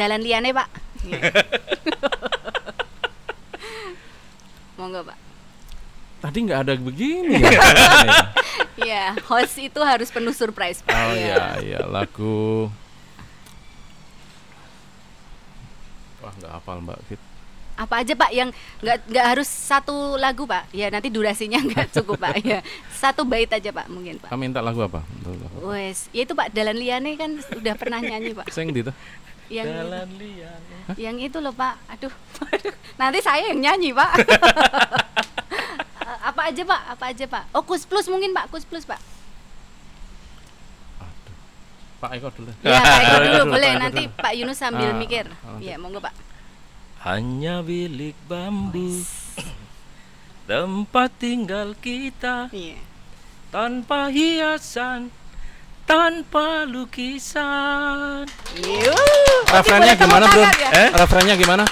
Dalan 0.00 0.24
liane 0.24 0.56
pak 0.56 0.68
Iya. 1.08 1.20
Monggo 4.80 5.04
pak 5.04 5.29
Tadi 6.20 6.38
nggak 6.42 6.60
ada 6.62 6.72
begini 6.76 7.40
ya. 7.44 7.60
Iya 8.76 9.04
host 9.24 9.56
itu 9.56 9.80
harus 9.80 10.08
penuh 10.08 10.32
surprise 10.32 10.80
pak 10.80 10.92
Oh 10.92 11.12
Iya. 11.12 11.16
iya, 11.16 11.44
iya 11.60 11.80
lagu. 11.84 12.68
Wah 16.20 16.32
nggak 16.34 16.52
hafal 16.52 16.78
Mbak 16.80 17.00
Fit. 17.08 17.20
Apa 17.72 18.04
aja 18.04 18.12
pak 18.12 18.28
yang 18.28 18.52
nggak 18.78 19.08
nggak 19.08 19.26
harus 19.26 19.48
satu 19.48 19.92
lagu 20.14 20.44
pak 20.44 20.68
Ya 20.70 20.92
nanti 20.92 21.08
durasinya 21.08 21.56
nggak 21.64 21.96
cukup 21.96 22.20
pak 22.20 22.36
Ya 22.44 22.60
satu 22.92 23.24
bait 23.24 23.48
aja 23.48 23.72
pak 23.72 23.88
mungkin 23.88 24.20
pak 24.20 24.28
Kamu 24.28 24.40
minta 24.42 24.60
lagu 24.60 24.84
apa? 24.84 25.00
Wes, 25.62 26.12
ya 26.12 26.22
itu 26.22 26.32
Pak 26.32 26.52
Dalan 26.52 26.76
Liane 26.76 27.16
kan 27.16 27.30
udah 27.36 27.74
pernah 27.74 27.96
nyanyi 27.98 28.36
Pak. 28.36 28.52
Sing 28.52 28.68
gitu. 28.70 28.92
Yang 29.48 29.66
Jalan 29.66 30.08
liane. 30.14 30.78
yang 30.94 31.16
itu 31.16 31.36
loh 31.36 31.50
Pak. 31.50 31.74
Aduh, 31.90 32.12
nanti 33.00 33.18
saya 33.18 33.48
yang 33.48 33.58
nyanyi 33.58 33.90
Pak. 33.90 34.12
Apa 36.20 36.50
aja 36.50 36.62
Pak? 36.64 36.80
Apa 36.90 37.04
aja 37.10 37.24
Pak? 37.24 37.44
Oh 37.54 37.62
Kus 37.62 37.86
Plus 37.86 38.06
mungkin 38.06 38.34
Pak, 38.34 38.50
Kus 38.50 38.64
Plus 38.64 38.82
Pak. 38.82 38.98
Pak 42.00 42.16
Eko 42.16 42.32
dulu. 42.32 42.50
Ya, 42.64 42.80
Pak 42.82 43.00
Eko 43.04 43.16
dulu 43.20 43.42
boleh 43.52 43.70
nanti. 43.76 44.02
Pak 44.08 44.32
Yunus 44.32 44.56
sambil 44.56 44.88
Ah, 44.88 44.96
mikir. 44.96 45.28
ah, 45.28 45.54
oke. 45.54 45.62
Ya, 45.62 45.76
monggo 45.76 46.00
Pak. 46.00 46.16
Hanya 47.00 47.60
bilik 47.60 48.16
bambu 48.28 49.04
tempat 50.44 51.08
tinggal 51.16 51.78
kita 51.78 52.50
Iya. 52.50 52.76
tanpa 53.48 54.10
hiasan, 54.10 55.08
tanpa 55.86 56.66
lukisan. 56.66 58.26
Yuh. 58.58 59.40
Tepuk 59.46 59.96
gimana, 59.96 60.24
Bro? 60.26 60.42
ya? 60.42 60.50
Eh? 60.74 60.88
Refrennya 60.92 61.34
gimana? 61.38 61.64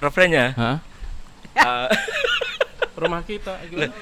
Refrennya, 0.00 0.44
Hah? 0.56 0.76
eh, 1.52 1.88
Rumah 3.00 3.22
kita 3.24 3.56
gimana? 3.64 3.96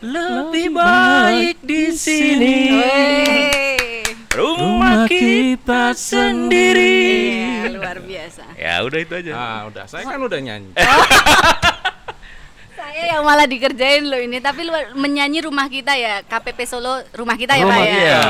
lebih 0.00 0.66
baik 0.72 1.56
di 1.60 1.90
sini. 1.90 2.56
Rumah 4.30 5.10
kita 5.10 5.90
sendiri. 5.90 7.02
Iya, 7.66 7.74
luar 7.74 7.98
biasa. 7.98 8.44
Ya 8.54 8.78
udah 8.86 8.98
itu 9.02 9.14
aja. 9.18 9.32
Ah, 9.34 9.60
udah. 9.66 9.84
Saya 9.90 10.06
kan 10.06 10.22
udah 10.22 10.38
nyanyi. 10.38 10.70
Saya 12.78 13.18
yang 13.18 13.26
malah 13.26 13.50
dikerjain 13.50 14.06
loh 14.06 14.22
ini, 14.22 14.38
tapi 14.38 14.64
luar, 14.64 14.94
menyanyi 14.94 15.44
rumah 15.44 15.66
kita 15.66 15.98
ya, 15.98 16.22
KPP 16.22 16.58
Solo 16.64 17.02
rumah 17.12 17.34
kita 17.34 17.58
ya 17.58 17.66
Rumah 17.66 17.76
Pak 17.76 17.84
ya. 17.84 17.92
Iya. 17.92 18.22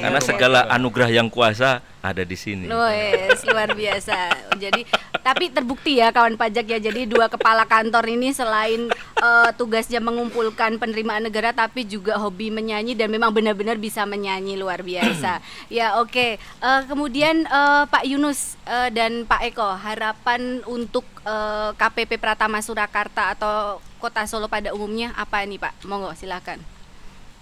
Karena 0.00 0.20
segala 0.22 0.60
anugerah 0.70 1.10
yang 1.10 1.26
kuasa 1.26 1.82
ada 2.12 2.22
di 2.22 2.36
sini. 2.38 2.70
Wes, 2.70 3.42
luar 3.46 3.72
biasa. 3.74 4.18
Jadi 4.58 4.86
tapi 5.24 5.50
terbukti 5.50 5.98
ya 5.98 6.14
kawan 6.14 6.38
pajak 6.38 6.66
ya. 6.70 6.78
Jadi 6.78 7.10
dua 7.10 7.26
kepala 7.26 7.66
kantor 7.66 8.06
ini 8.06 8.30
selain 8.30 8.86
eh, 9.18 9.50
tugasnya 9.58 9.98
mengumpulkan 9.98 10.78
penerimaan 10.78 11.26
negara 11.26 11.50
tapi 11.50 11.82
juga 11.82 12.18
hobi 12.20 12.54
menyanyi 12.54 12.94
dan 12.94 13.10
memang 13.10 13.34
benar-benar 13.34 13.80
bisa 13.80 14.06
menyanyi 14.06 14.54
luar 14.54 14.86
biasa. 14.86 15.42
ya 15.72 15.98
oke. 15.98 16.38
Eh, 16.38 16.82
kemudian 16.86 17.42
eh, 17.46 17.84
Pak 17.90 18.04
Yunus 18.06 18.54
eh, 18.66 18.88
dan 18.94 19.26
Pak 19.26 19.42
Eko 19.50 19.74
harapan 19.74 20.62
untuk 20.70 21.04
eh, 21.26 21.70
KPP 21.74 22.22
Pratama 22.22 22.62
Surakarta 22.62 23.34
atau 23.34 23.82
Kota 23.96 24.22
Solo 24.28 24.46
pada 24.46 24.70
umumnya 24.76 25.10
apa 25.16 25.42
nih 25.42 25.58
Pak? 25.58 25.82
Monggo 25.88 26.12
silakan. 26.14 26.60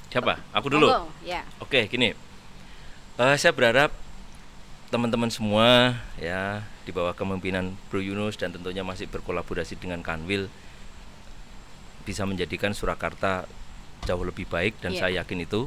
Siapa? 0.09 0.39
Aku 0.55 0.71
dulu. 0.71 0.87
Monggo, 0.87 1.11
ya. 1.27 1.43
Oke, 1.59 1.91
gini. 1.91 2.15
Eh, 3.15 3.37
saya 3.39 3.55
berharap 3.55 3.95
teman-teman 4.95 5.27
semua 5.27 5.99
ya 6.23 6.63
di 6.87 6.95
bawah 6.95 7.11
kepemimpinan 7.19 7.75
Bro 7.91 7.99
Yunus 7.99 8.39
dan 8.39 8.55
tentunya 8.55 8.87
masih 8.87 9.11
berkolaborasi 9.11 9.75
dengan 9.75 9.99
Kanwil 10.07 10.47
bisa 12.07 12.23
menjadikan 12.23 12.71
Surakarta 12.71 13.51
jauh 14.07 14.23
lebih 14.23 14.47
baik 14.47 14.79
dan 14.79 14.95
Iya. 14.95 15.01
saya 15.03 15.13
yakin 15.27 15.43
itu 15.43 15.67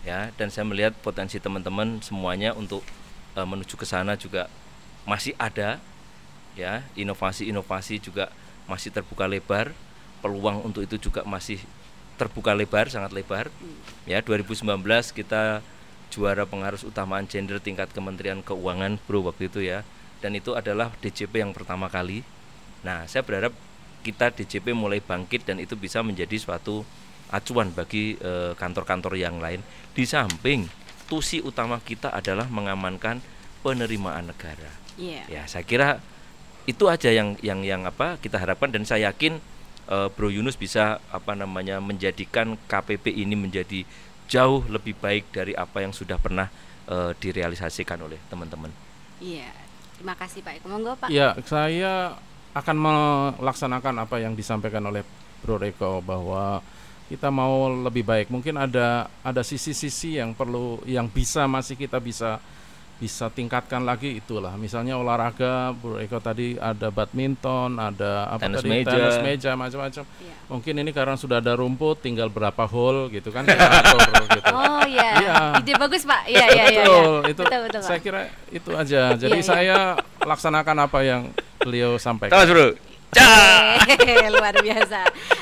ya. 0.00 0.32
Dan 0.40 0.48
saya 0.48 0.64
melihat 0.64 0.96
potensi 0.96 1.36
teman-teman 1.36 2.00
semuanya 2.00 2.56
untuk 2.56 2.80
eh, 3.36 3.44
menuju 3.44 3.76
ke 3.76 3.84
sana 3.84 4.16
juga 4.16 4.48
masih 5.04 5.36
ada 5.36 5.76
ya. 6.56 6.88
Inovasi-inovasi 6.96 8.00
juga 8.00 8.32
masih 8.64 8.88
terbuka 8.96 9.28
lebar 9.28 9.76
peluang 10.24 10.64
untuk 10.64 10.80
itu 10.80 10.96
juga 10.96 11.20
masih 11.28 11.60
terbuka 12.16 12.56
lebar 12.56 12.88
sangat 12.88 13.12
lebar. 13.12 13.52
Ya 14.08 14.24
2019 14.24 14.80
kita 15.12 15.60
juara 16.14 16.46
pengarus 16.46 16.86
utamaan 16.86 17.26
gender 17.26 17.58
tingkat 17.58 17.90
Kementerian 17.90 18.38
Keuangan 18.46 19.02
bro 19.02 19.26
waktu 19.26 19.50
itu 19.50 19.66
ya. 19.66 19.82
Dan 20.22 20.38
itu 20.38 20.54
adalah 20.54 20.94
DJP 21.02 21.42
yang 21.42 21.50
pertama 21.50 21.90
kali. 21.90 22.22
Nah 22.86 23.10
saya 23.10 23.26
berharap 23.26 23.50
kita 24.06 24.30
DJP 24.30 24.70
mulai 24.70 25.02
bangkit 25.02 25.42
dan 25.42 25.58
itu 25.58 25.74
bisa 25.74 26.06
menjadi 26.06 26.38
suatu 26.38 26.86
acuan 27.34 27.74
bagi 27.74 28.14
eh, 28.22 28.54
kantor-kantor 28.54 29.18
yang 29.18 29.42
lain. 29.42 29.58
Di 29.90 30.06
samping 30.06 30.70
tusi 31.10 31.42
utama 31.42 31.82
kita 31.82 32.14
adalah 32.14 32.46
mengamankan 32.46 33.18
penerimaan 33.66 34.30
negara. 34.30 34.70
Iya. 34.94 35.26
ya 35.26 35.42
saya 35.50 35.66
kira 35.66 35.98
itu 36.70 36.86
aja 36.86 37.10
yang 37.10 37.34
yang 37.42 37.66
yang 37.66 37.82
apa 37.82 38.22
kita 38.22 38.38
harapkan. 38.38 38.70
Dan 38.70 38.86
saya 38.86 39.10
yakin 39.10 39.42
eh, 39.90 40.08
Bro 40.14 40.30
Yunus 40.30 40.54
bisa 40.54 41.02
apa 41.10 41.34
namanya 41.34 41.82
menjadikan 41.82 42.54
KPP 42.70 43.10
ini 43.10 43.34
menjadi 43.34 43.82
jauh 44.34 44.66
lebih 44.66 44.98
baik 44.98 45.30
dari 45.30 45.54
apa 45.54 45.86
yang 45.86 45.94
sudah 45.94 46.18
pernah 46.18 46.50
eh, 46.90 47.14
direalisasikan 47.14 48.02
oleh 48.02 48.18
teman-teman. 48.26 48.74
Iya. 49.22 49.50
Terima 49.94 50.18
kasih 50.18 50.42
Pak 50.42 50.58
Eko. 50.58 50.66
Monggo 50.66 50.98
Pak. 50.98 51.08
Ya, 51.08 51.38
saya 51.46 52.18
akan 52.54 52.76
melaksanakan 53.38 53.94
apa 54.02 54.18
yang 54.18 54.34
disampaikan 54.34 54.82
oleh 54.90 55.06
Bro 55.42 55.62
Reko 55.62 56.02
bahwa 56.02 56.58
kita 57.06 57.30
mau 57.30 57.70
lebih 57.70 58.02
baik. 58.02 58.26
Mungkin 58.32 58.58
ada 58.58 59.06
ada 59.22 59.42
sisi-sisi 59.46 60.18
yang 60.18 60.34
perlu 60.34 60.82
yang 60.88 61.06
bisa 61.06 61.46
masih 61.46 61.78
kita 61.78 62.02
bisa 62.02 62.42
bisa 62.94 63.26
tingkatkan 63.26 63.82
lagi 63.82 64.16
itulah. 64.16 64.54
Misalnya 64.54 64.94
olahraga, 64.94 65.74
Bro 65.74 65.98
Eko 65.98 66.22
tadi 66.22 66.54
ada 66.56 66.88
badminton, 66.94 67.76
ada 67.76 68.30
apa 68.30 68.46
Tenis 68.46 68.62
tadi 68.62 68.70
meja. 68.70 68.90
tenis 68.94 69.18
meja 69.20 69.50
macam-macam. 69.58 70.04
Iya. 70.06 70.32
Mungkin 70.46 70.74
ini 70.78 70.90
karena 70.94 71.14
sudah 71.18 71.42
ada 71.42 71.58
rumput, 71.58 72.00
tinggal 72.00 72.30
berapa 72.30 72.64
hole 72.70 73.10
gitu 73.10 73.34
kan 73.34 73.42
kita 73.50 73.66
atur 73.66 74.00
gitu. 74.30 74.50
Oh 74.54 74.82
iya. 74.86 75.10
Iya. 75.18 75.34
Ide 75.60 75.72
bagus 75.74 76.02
Pak. 76.06 76.22
Iya 76.30 76.46
iya 76.54 76.64
iya. 76.70 76.84
betul, 76.86 77.12
iya. 77.26 77.30
itu 77.34 77.42
betul, 77.42 77.60
betul, 77.66 77.80
Pak. 77.82 77.88
saya 77.90 77.98
kira 77.98 78.20
itu 78.48 78.70
aja. 78.72 79.02
Jadi 79.18 79.32
Iya, 79.34 79.42
iya. 79.42 79.50
saya 79.50 79.76
laksanakan 80.22 80.76
apa 80.86 80.98
yang 81.02 81.22
beliau 81.58 81.98
sampaikan. 81.98 82.32
Tawas 82.36 82.48
bro. 82.48 82.68
Luar 84.34 84.54
biasa. 84.56 85.00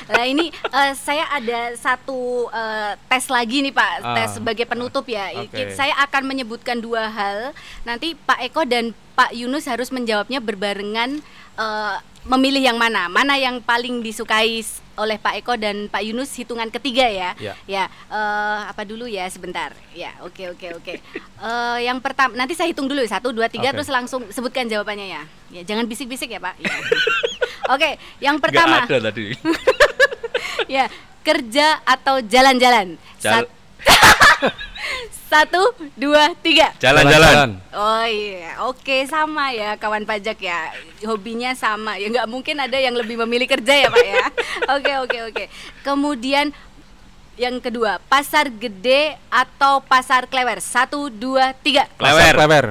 Nah 0.09 0.25
ini 0.25 0.49
eh, 0.49 0.93
saya 0.93 1.25
ada 1.29 1.73
satu 1.73 2.47
eh, 2.49 2.93
tes 3.09 3.25
lagi 3.27 3.63
nih 3.63 3.73
Pak, 3.73 3.91
Ah, 4.01 4.15
tes 4.15 4.37
sebagai 4.37 4.65
penutup 4.65 5.05
ya. 5.05 5.31
Oke. 5.41 5.73
Saya 5.73 5.93
akan 6.01 6.23
menyebutkan 6.25 6.77
dua 6.77 7.09
hal. 7.09 7.51
Nanti 7.83 8.13
Pak 8.15 8.39
Eko 8.43 8.63
dan 8.63 8.91
Pak 9.13 9.33
Yunus 9.33 9.65
harus 9.65 9.89
menjawabnya 9.89 10.39
berbarengan. 10.39 11.21
eh, 11.53 11.97
memilih 12.23 12.63
yang 12.63 12.79
mana? 12.79 13.11
Mana 13.11 13.35
yang 13.35 13.59
paling 13.59 13.99
disukai 13.99 14.63
oleh 14.95 15.17
Pak 15.19 15.43
Eko 15.43 15.53
dan 15.53 15.85
Pak 15.85 16.01
Yunus 16.01 16.31
hitungan 16.33 16.71
ketiga 16.71 17.03
ya? 17.05 17.35
Ya. 17.35 17.53
Ya, 17.67 17.83
eh, 18.09 18.59
apa 18.63 18.87
dulu 18.87 19.05
ya 19.05 19.27
sebentar. 19.27 19.75
Ya, 19.91 20.15
oke 20.23 20.49
oke 20.49 20.67
oke. 20.79 20.93
Eh, 21.43 21.77
yang 21.83 21.99
pertama, 21.99 22.33
nanti 22.33 22.55
saya 22.55 22.71
hitung 22.71 22.87
dulu 22.87 23.03
satu 23.03 23.29
dua 23.29 23.51
tiga 23.51 23.69
Oke. 23.69 23.77
terus 23.77 23.91
langsung 23.91 24.23
sebutkan 24.31 24.65
jawabannya 24.65 25.13
ya. 25.13 25.21
Ya, 25.51 25.61
jangan 25.67 25.85
bisik-bisik 25.85 26.31
ya 26.31 26.39
Pak. 26.41 26.55
Ya. 26.57 26.71
Oke, 27.71 27.95
yang 28.19 28.41
pertama 28.43 28.83
Nggak 28.83 28.91
ada 28.91 28.99
tadi. 29.11 29.25
ya 30.75 30.85
kerja 31.23 31.79
atau 31.87 32.19
jalan-jalan. 32.19 32.99
Jal- 33.23 33.47
Sat- 33.47 33.51
Satu, 35.33 35.73
dua, 35.97 36.29
tiga. 36.45 36.69
Jalan-jalan. 36.77 37.57
Oh 37.73 38.05
iya, 38.05 38.61
oke 38.69 39.09
sama 39.09 39.49
ya 39.49 39.73
kawan 39.81 40.05
pajak 40.05 40.37
ya. 40.37 40.69
Hobinya 41.09 41.57
sama 41.57 41.97
ya, 41.97 42.05
nggak 42.13 42.29
mungkin 42.29 42.61
ada 42.61 42.77
yang 42.77 42.93
lebih 42.93 43.17
memilih 43.25 43.49
kerja 43.49 43.73
ya 43.73 43.87
pak 43.89 44.05
ya. 44.05 44.25
Oke 44.77 44.93
oke 45.01 45.17
oke. 45.33 45.43
Kemudian 45.81 46.53
yang 47.33 47.57
kedua, 47.57 47.97
pasar 48.05 48.45
gede 48.45 49.17
atau 49.33 49.81
pasar 49.81 50.29
klewer? 50.29 50.61
Satu, 50.61 51.09
dua, 51.09 51.57
tiga. 51.65 51.89
Klewer. 51.97 52.33
Klewer. 52.37 52.65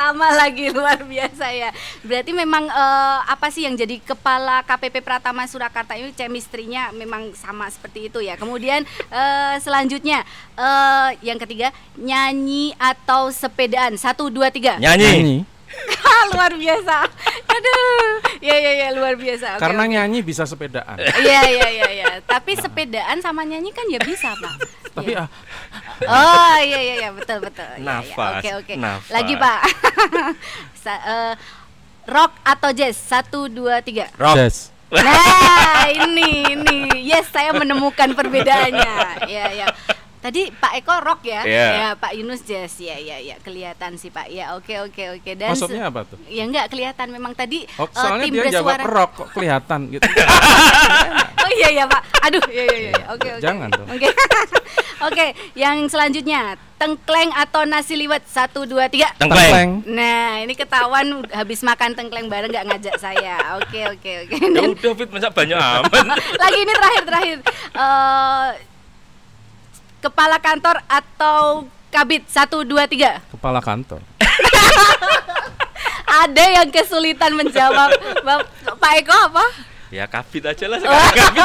Sama 0.00 0.32
lagi 0.40 0.72
luar 0.72 1.04
biasa 1.04 1.52
ya. 1.52 1.68
Berarti 2.00 2.32
memang 2.32 2.64
eh, 2.72 3.18
apa 3.28 3.52
sih 3.52 3.68
yang 3.68 3.76
jadi 3.76 4.00
kepala 4.00 4.64
KPP 4.64 5.04
Pratama 5.04 5.44
Surakarta 5.44 5.92
ini 5.92 6.16
chemistry-nya 6.16 6.88
memang 6.96 7.36
sama 7.36 7.68
seperti 7.68 8.08
itu 8.08 8.24
ya. 8.24 8.40
Kemudian 8.40 8.88
eh, 9.12 9.56
selanjutnya 9.60 10.24
eh, 10.56 11.08
yang 11.20 11.36
ketiga 11.36 11.68
nyanyi 12.00 12.72
atau 12.80 13.28
sepedaan. 13.28 14.00
Satu 14.00 14.32
dua 14.32 14.48
tiga. 14.48 14.80
Nyanyi. 14.80 15.44
luar 16.32 16.56
biasa. 16.56 17.04
Aduh. 17.52 18.29
Ya 18.40 18.56
ya 18.56 18.72
ya 18.74 18.88
luar 18.90 19.14
biasa. 19.14 19.54
Oke, 19.54 19.60
Karena 19.60 19.84
oke. 19.84 19.92
nyanyi 19.92 20.18
bisa 20.20 20.44
sepedaan. 20.44 20.96
Iya 20.96 21.40
iya 21.46 21.68
iya 21.70 21.88
iya. 21.92 22.06
Tapi 22.22 22.56
sepedaan 22.56 23.20
sama 23.20 23.44
nyanyi 23.44 23.68
kan 23.70 23.84
ya 23.86 24.00
bisa 24.00 24.32
pak. 24.32 24.54
Tapi 24.90 25.12
Iya. 25.12 25.28
ah, 26.02 26.08
Oh 26.08 26.56
iya 26.58 26.80
iya 26.80 26.94
iya 26.98 27.10
betul 27.12 27.38
betul. 27.38 27.68
Iya, 27.76 27.84
iya. 28.00 28.00
Nafas, 28.00 28.40
Oke 28.40 28.50
oke. 28.56 28.74
nafas. 28.74 29.12
Lagi 29.12 29.34
pak. 29.36 29.60
Sa- 30.82 31.04
eh, 31.06 31.34
rock 32.06 32.32
atau 32.42 32.70
jazz? 32.72 32.96
Satu 32.96 33.46
dua 33.46 33.84
tiga. 33.84 34.08
Rock. 34.16 34.34
jazz. 34.34 34.72
Nah 34.90 35.86
ini 35.86 36.50
ini 36.50 36.76
yes 37.04 37.28
saya 37.28 37.52
menemukan 37.52 38.10
perbedaannya. 38.10 38.94
Ya 39.28 39.46
ya. 39.54 39.66
Tadi 40.20 40.52
Pak 40.52 40.72
Eko 40.76 41.00
rock 41.00 41.24
ya, 41.24 41.40
Iya. 41.42 41.66
ya 41.72 41.88
Pak 41.96 42.12
Yunus 42.12 42.44
jazz, 42.44 42.76
ya 42.76 42.92
ya 42.94 43.16
ya 43.16 43.40
kelihatan 43.40 43.96
sih 43.96 44.08
Pak. 44.08 44.28
Ya 44.28 44.52
oke 44.52 44.76
oke 44.82 45.16
oke. 45.16 45.30
Dan 45.32 45.50
Maksudnya 45.50 45.88
apa 45.88 46.04
tuh? 46.04 46.20
Ya 46.28 46.44
enggak 46.44 46.68
kelihatan 46.68 47.08
memang 47.08 47.32
tadi 47.32 47.64
Oh, 47.74 47.84
eh, 47.84 47.90
soalnya 47.90 48.22
dia 48.22 48.30
timbre 48.30 48.48
jawab 48.50 48.68
suara. 48.70 48.84
rock 48.84 49.10
kok 49.16 49.28
kelihatan 49.32 49.80
gitu. 49.90 50.04
Oh 51.40 51.50
iya 51.50 51.68
iya 51.72 51.84
Pak. 51.84 52.02
Aduh 52.20 52.44
iya 52.46 52.64
iya 52.68 52.78
iya. 52.92 53.04
Oke 53.10 53.28
oke. 53.32 53.40
Jangan 53.40 53.68
dong. 53.72 53.88
Oke. 53.88 54.08
Oke, 55.00 55.26
yang 55.56 55.88
selanjutnya 55.88 56.60
tengkleng 56.76 57.32
atau 57.32 57.64
nasi 57.64 57.96
liwet 57.96 58.20
satu 58.22 58.68
dua 58.68 58.84
tiga. 58.86 59.08
Tengkleng. 59.16 59.80
Nah 59.88 60.44
ini 60.44 60.52
ketahuan 60.52 61.24
habis 61.32 61.64
makan 61.64 61.96
tengkleng 61.96 62.28
bareng 62.28 62.52
nggak 62.52 62.68
ngajak 62.68 62.96
saya. 63.00 63.56
Oke 63.56 63.80
oke 63.88 64.28
oke. 64.28 64.36
Ya 64.36 64.60
udah 64.62 64.92
Fit 64.92 65.08
masa 65.08 65.32
banyak 65.32 65.56
aman. 65.56 66.04
lagi 66.44 66.58
ini 66.60 66.72
terakhir 66.76 67.02
terakhir. 67.02 67.38
Eh, 67.72 68.48
kepala 70.00 70.40
kantor 70.40 70.80
atau 70.88 71.68
kabit? 71.92 72.24
Satu, 72.26 72.64
dua, 72.64 72.88
tiga. 72.88 73.20
Kepala 73.30 73.60
kantor. 73.60 74.00
Ada 76.24 76.44
yang 76.60 76.68
kesulitan 76.74 77.38
menjawab. 77.38 77.94
Pak 78.80 78.92
Eko 78.98 79.14
apa? 79.30 79.44
Ya 79.90 80.06
kabit 80.06 80.46
aja 80.46 80.70
lah 80.70 80.78
sekarang 80.78 81.14
kabit. 81.18 81.44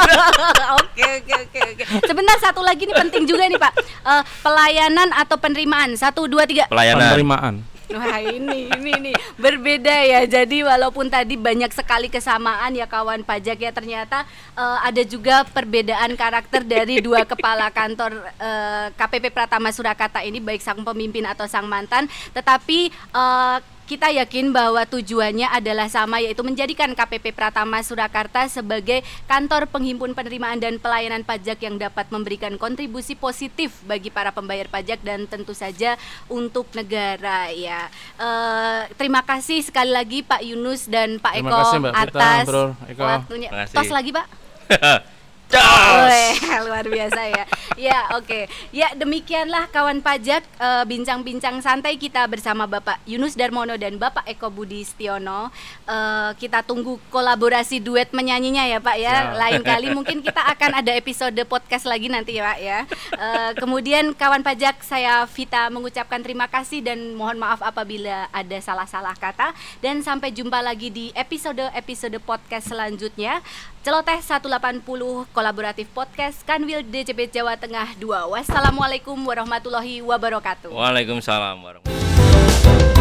Oke 0.78 1.06
oke 1.22 1.34
oke 1.50 1.60
oke. 1.74 1.84
Sebentar 2.06 2.38
satu 2.38 2.62
lagi 2.62 2.86
nih 2.86 2.94
penting 2.94 3.26
juga 3.26 3.50
nih 3.50 3.58
Pak. 3.58 3.74
Eh, 3.82 4.24
pelayanan 4.46 5.10
atau 5.18 5.38
penerimaan? 5.38 5.98
Satu 5.98 6.30
dua 6.30 6.46
tiga. 6.46 6.70
Pelayanan. 6.70 7.14
Penerimaan. 7.14 7.54
Wah 7.94 8.18
ini 8.18 8.72
ini 8.74 8.92
nih 9.10 9.16
berbeda 9.38 9.96
ya. 10.06 10.22
Jadi 10.26 10.66
walaupun 10.66 11.06
tadi 11.12 11.38
banyak 11.38 11.70
sekali 11.70 12.10
kesamaan 12.10 12.74
ya 12.74 12.90
kawan 12.90 13.22
pajak 13.22 13.62
ya 13.62 13.72
ternyata 13.76 14.26
eh, 14.58 14.78
ada 14.82 15.04
juga 15.06 15.46
perbedaan 15.46 16.18
karakter 16.18 16.66
dari 16.66 17.04
dua 17.04 17.28
kepala 17.28 17.70
kantor 17.70 18.26
eh, 18.42 18.88
KPP 18.98 19.30
Pratama 19.30 19.70
Surakarta 19.70 20.26
ini 20.26 20.42
baik 20.42 20.64
sang 20.64 20.82
pemimpin 20.82 21.30
atau 21.30 21.46
sang 21.46 21.70
mantan. 21.70 22.10
Tetapi 22.34 22.90
eh, 22.90 23.58
kita 23.86 24.10
yakin 24.10 24.50
bahwa 24.50 24.82
tujuannya 24.90 25.46
adalah 25.54 25.86
sama 25.86 26.18
yaitu 26.18 26.42
menjadikan 26.42 26.92
KPP 26.98 27.32
Pratama 27.32 27.80
Surakarta 27.86 28.50
sebagai 28.50 29.06
kantor 29.30 29.70
penghimpun 29.70 30.18
penerimaan 30.18 30.58
dan 30.58 30.82
pelayanan 30.82 31.22
pajak 31.22 31.62
yang 31.62 31.78
dapat 31.78 32.10
memberikan 32.10 32.58
kontribusi 32.58 33.14
positif 33.14 33.78
bagi 33.86 34.10
para 34.10 34.34
pembayar 34.34 34.66
pajak 34.68 35.06
dan 35.06 35.30
tentu 35.30 35.54
saja 35.54 35.96
untuk 36.26 36.66
negara 36.74 37.54
ya. 37.54 37.88
Eh, 38.18 38.82
terima 38.98 39.22
kasih 39.22 39.62
sekali 39.62 39.94
lagi 39.94 40.26
Pak 40.26 40.42
Yunus 40.42 40.90
dan 40.90 41.22
Pak 41.22 41.38
Terima 41.38 41.50
Eko 41.54 41.58
kasih, 41.62 41.78
Mbak 41.78 41.94
Vita, 41.94 42.10
atas 42.10 42.46
Bro 42.50 42.66
Eko. 42.90 43.02
waktunya. 43.06 43.50
Terima 43.54 43.64
kasih. 43.70 43.76
Tos 43.78 43.92
lagi 43.94 44.12
Pak. 44.12 44.26
Weh, 45.54 46.34
luar 46.66 46.86
biasa 46.90 47.22
ya. 47.30 47.46
Ya, 47.76 48.00
oke. 48.18 48.50
Ya, 48.74 48.92
demikianlah 48.98 49.70
kawan 49.70 50.02
pajak 50.02 50.42
eh, 50.42 50.84
bincang-bincang 50.88 51.62
santai 51.62 52.00
kita 52.02 52.26
bersama 52.26 52.66
Bapak 52.66 52.98
Yunus 53.06 53.38
Darmono 53.38 53.78
dan 53.78 54.02
Bapak 54.02 54.26
Eko 54.26 54.50
Budi 54.50 54.82
Stiono. 54.82 55.54
Eh, 55.86 56.32
kita 56.42 56.66
tunggu 56.66 56.98
kolaborasi 57.14 57.84
duet 57.84 58.10
menyanyinya 58.16 58.66
ya, 58.66 58.80
Pak 58.82 58.98
ya. 58.98 59.16
Siap. 59.16 59.38
Lain 59.38 59.62
kali 59.62 59.88
mungkin 59.94 60.20
kita 60.26 60.42
akan 60.56 60.82
ada 60.82 60.92
episode 60.98 61.38
podcast 61.46 61.86
lagi 61.86 62.10
nanti 62.10 62.40
ya, 62.40 62.44
Pak 62.50 62.60
ya. 62.60 62.80
Eh, 63.14 63.52
kemudian 63.60 64.18
kawan 64.18 64.42
pajak 64.42 64.82
saya 64.82 65.28
Vita 65.30 65.70
mengucapkan 65.70 66.22
terima 66.26 66.50
kasih 66.50 66.82
dan 66.82 67.14
mohon 67.14 67.38
maaf 67.38 67.62
apabila 67.62 68.28
ada 68.34 68.58
salah-salah 68.60 69.14
kata 69.18 69.54
dan 69.84 70.02
sampai 70.02 70.34
jumpa 70.34 70.60
lagi 70.64 70.90
di 70.90 71.06
episode-episode 71.14 72.18
podcast 72.24 72.72
selanjutnya. 72.72 73.44
Celoteh 73.86 74.18
180 74.18 75.30
kolaboratif 75.30 75.86
podcast 75.94 76.42
Kanwil 76.42 76.82
DJP 76.90 77.30
Jawa 77.30 77.54
Tengah 77.54 77.94
2. 78.02 78.34
Wassalamualaikum 78.34 79.14
warahmatullahi 79.14 80.02
wabarakatuh. 80.02 80.74
Waalaikumsalam 80.74 81.62
warahmatullahi 81.62 82.95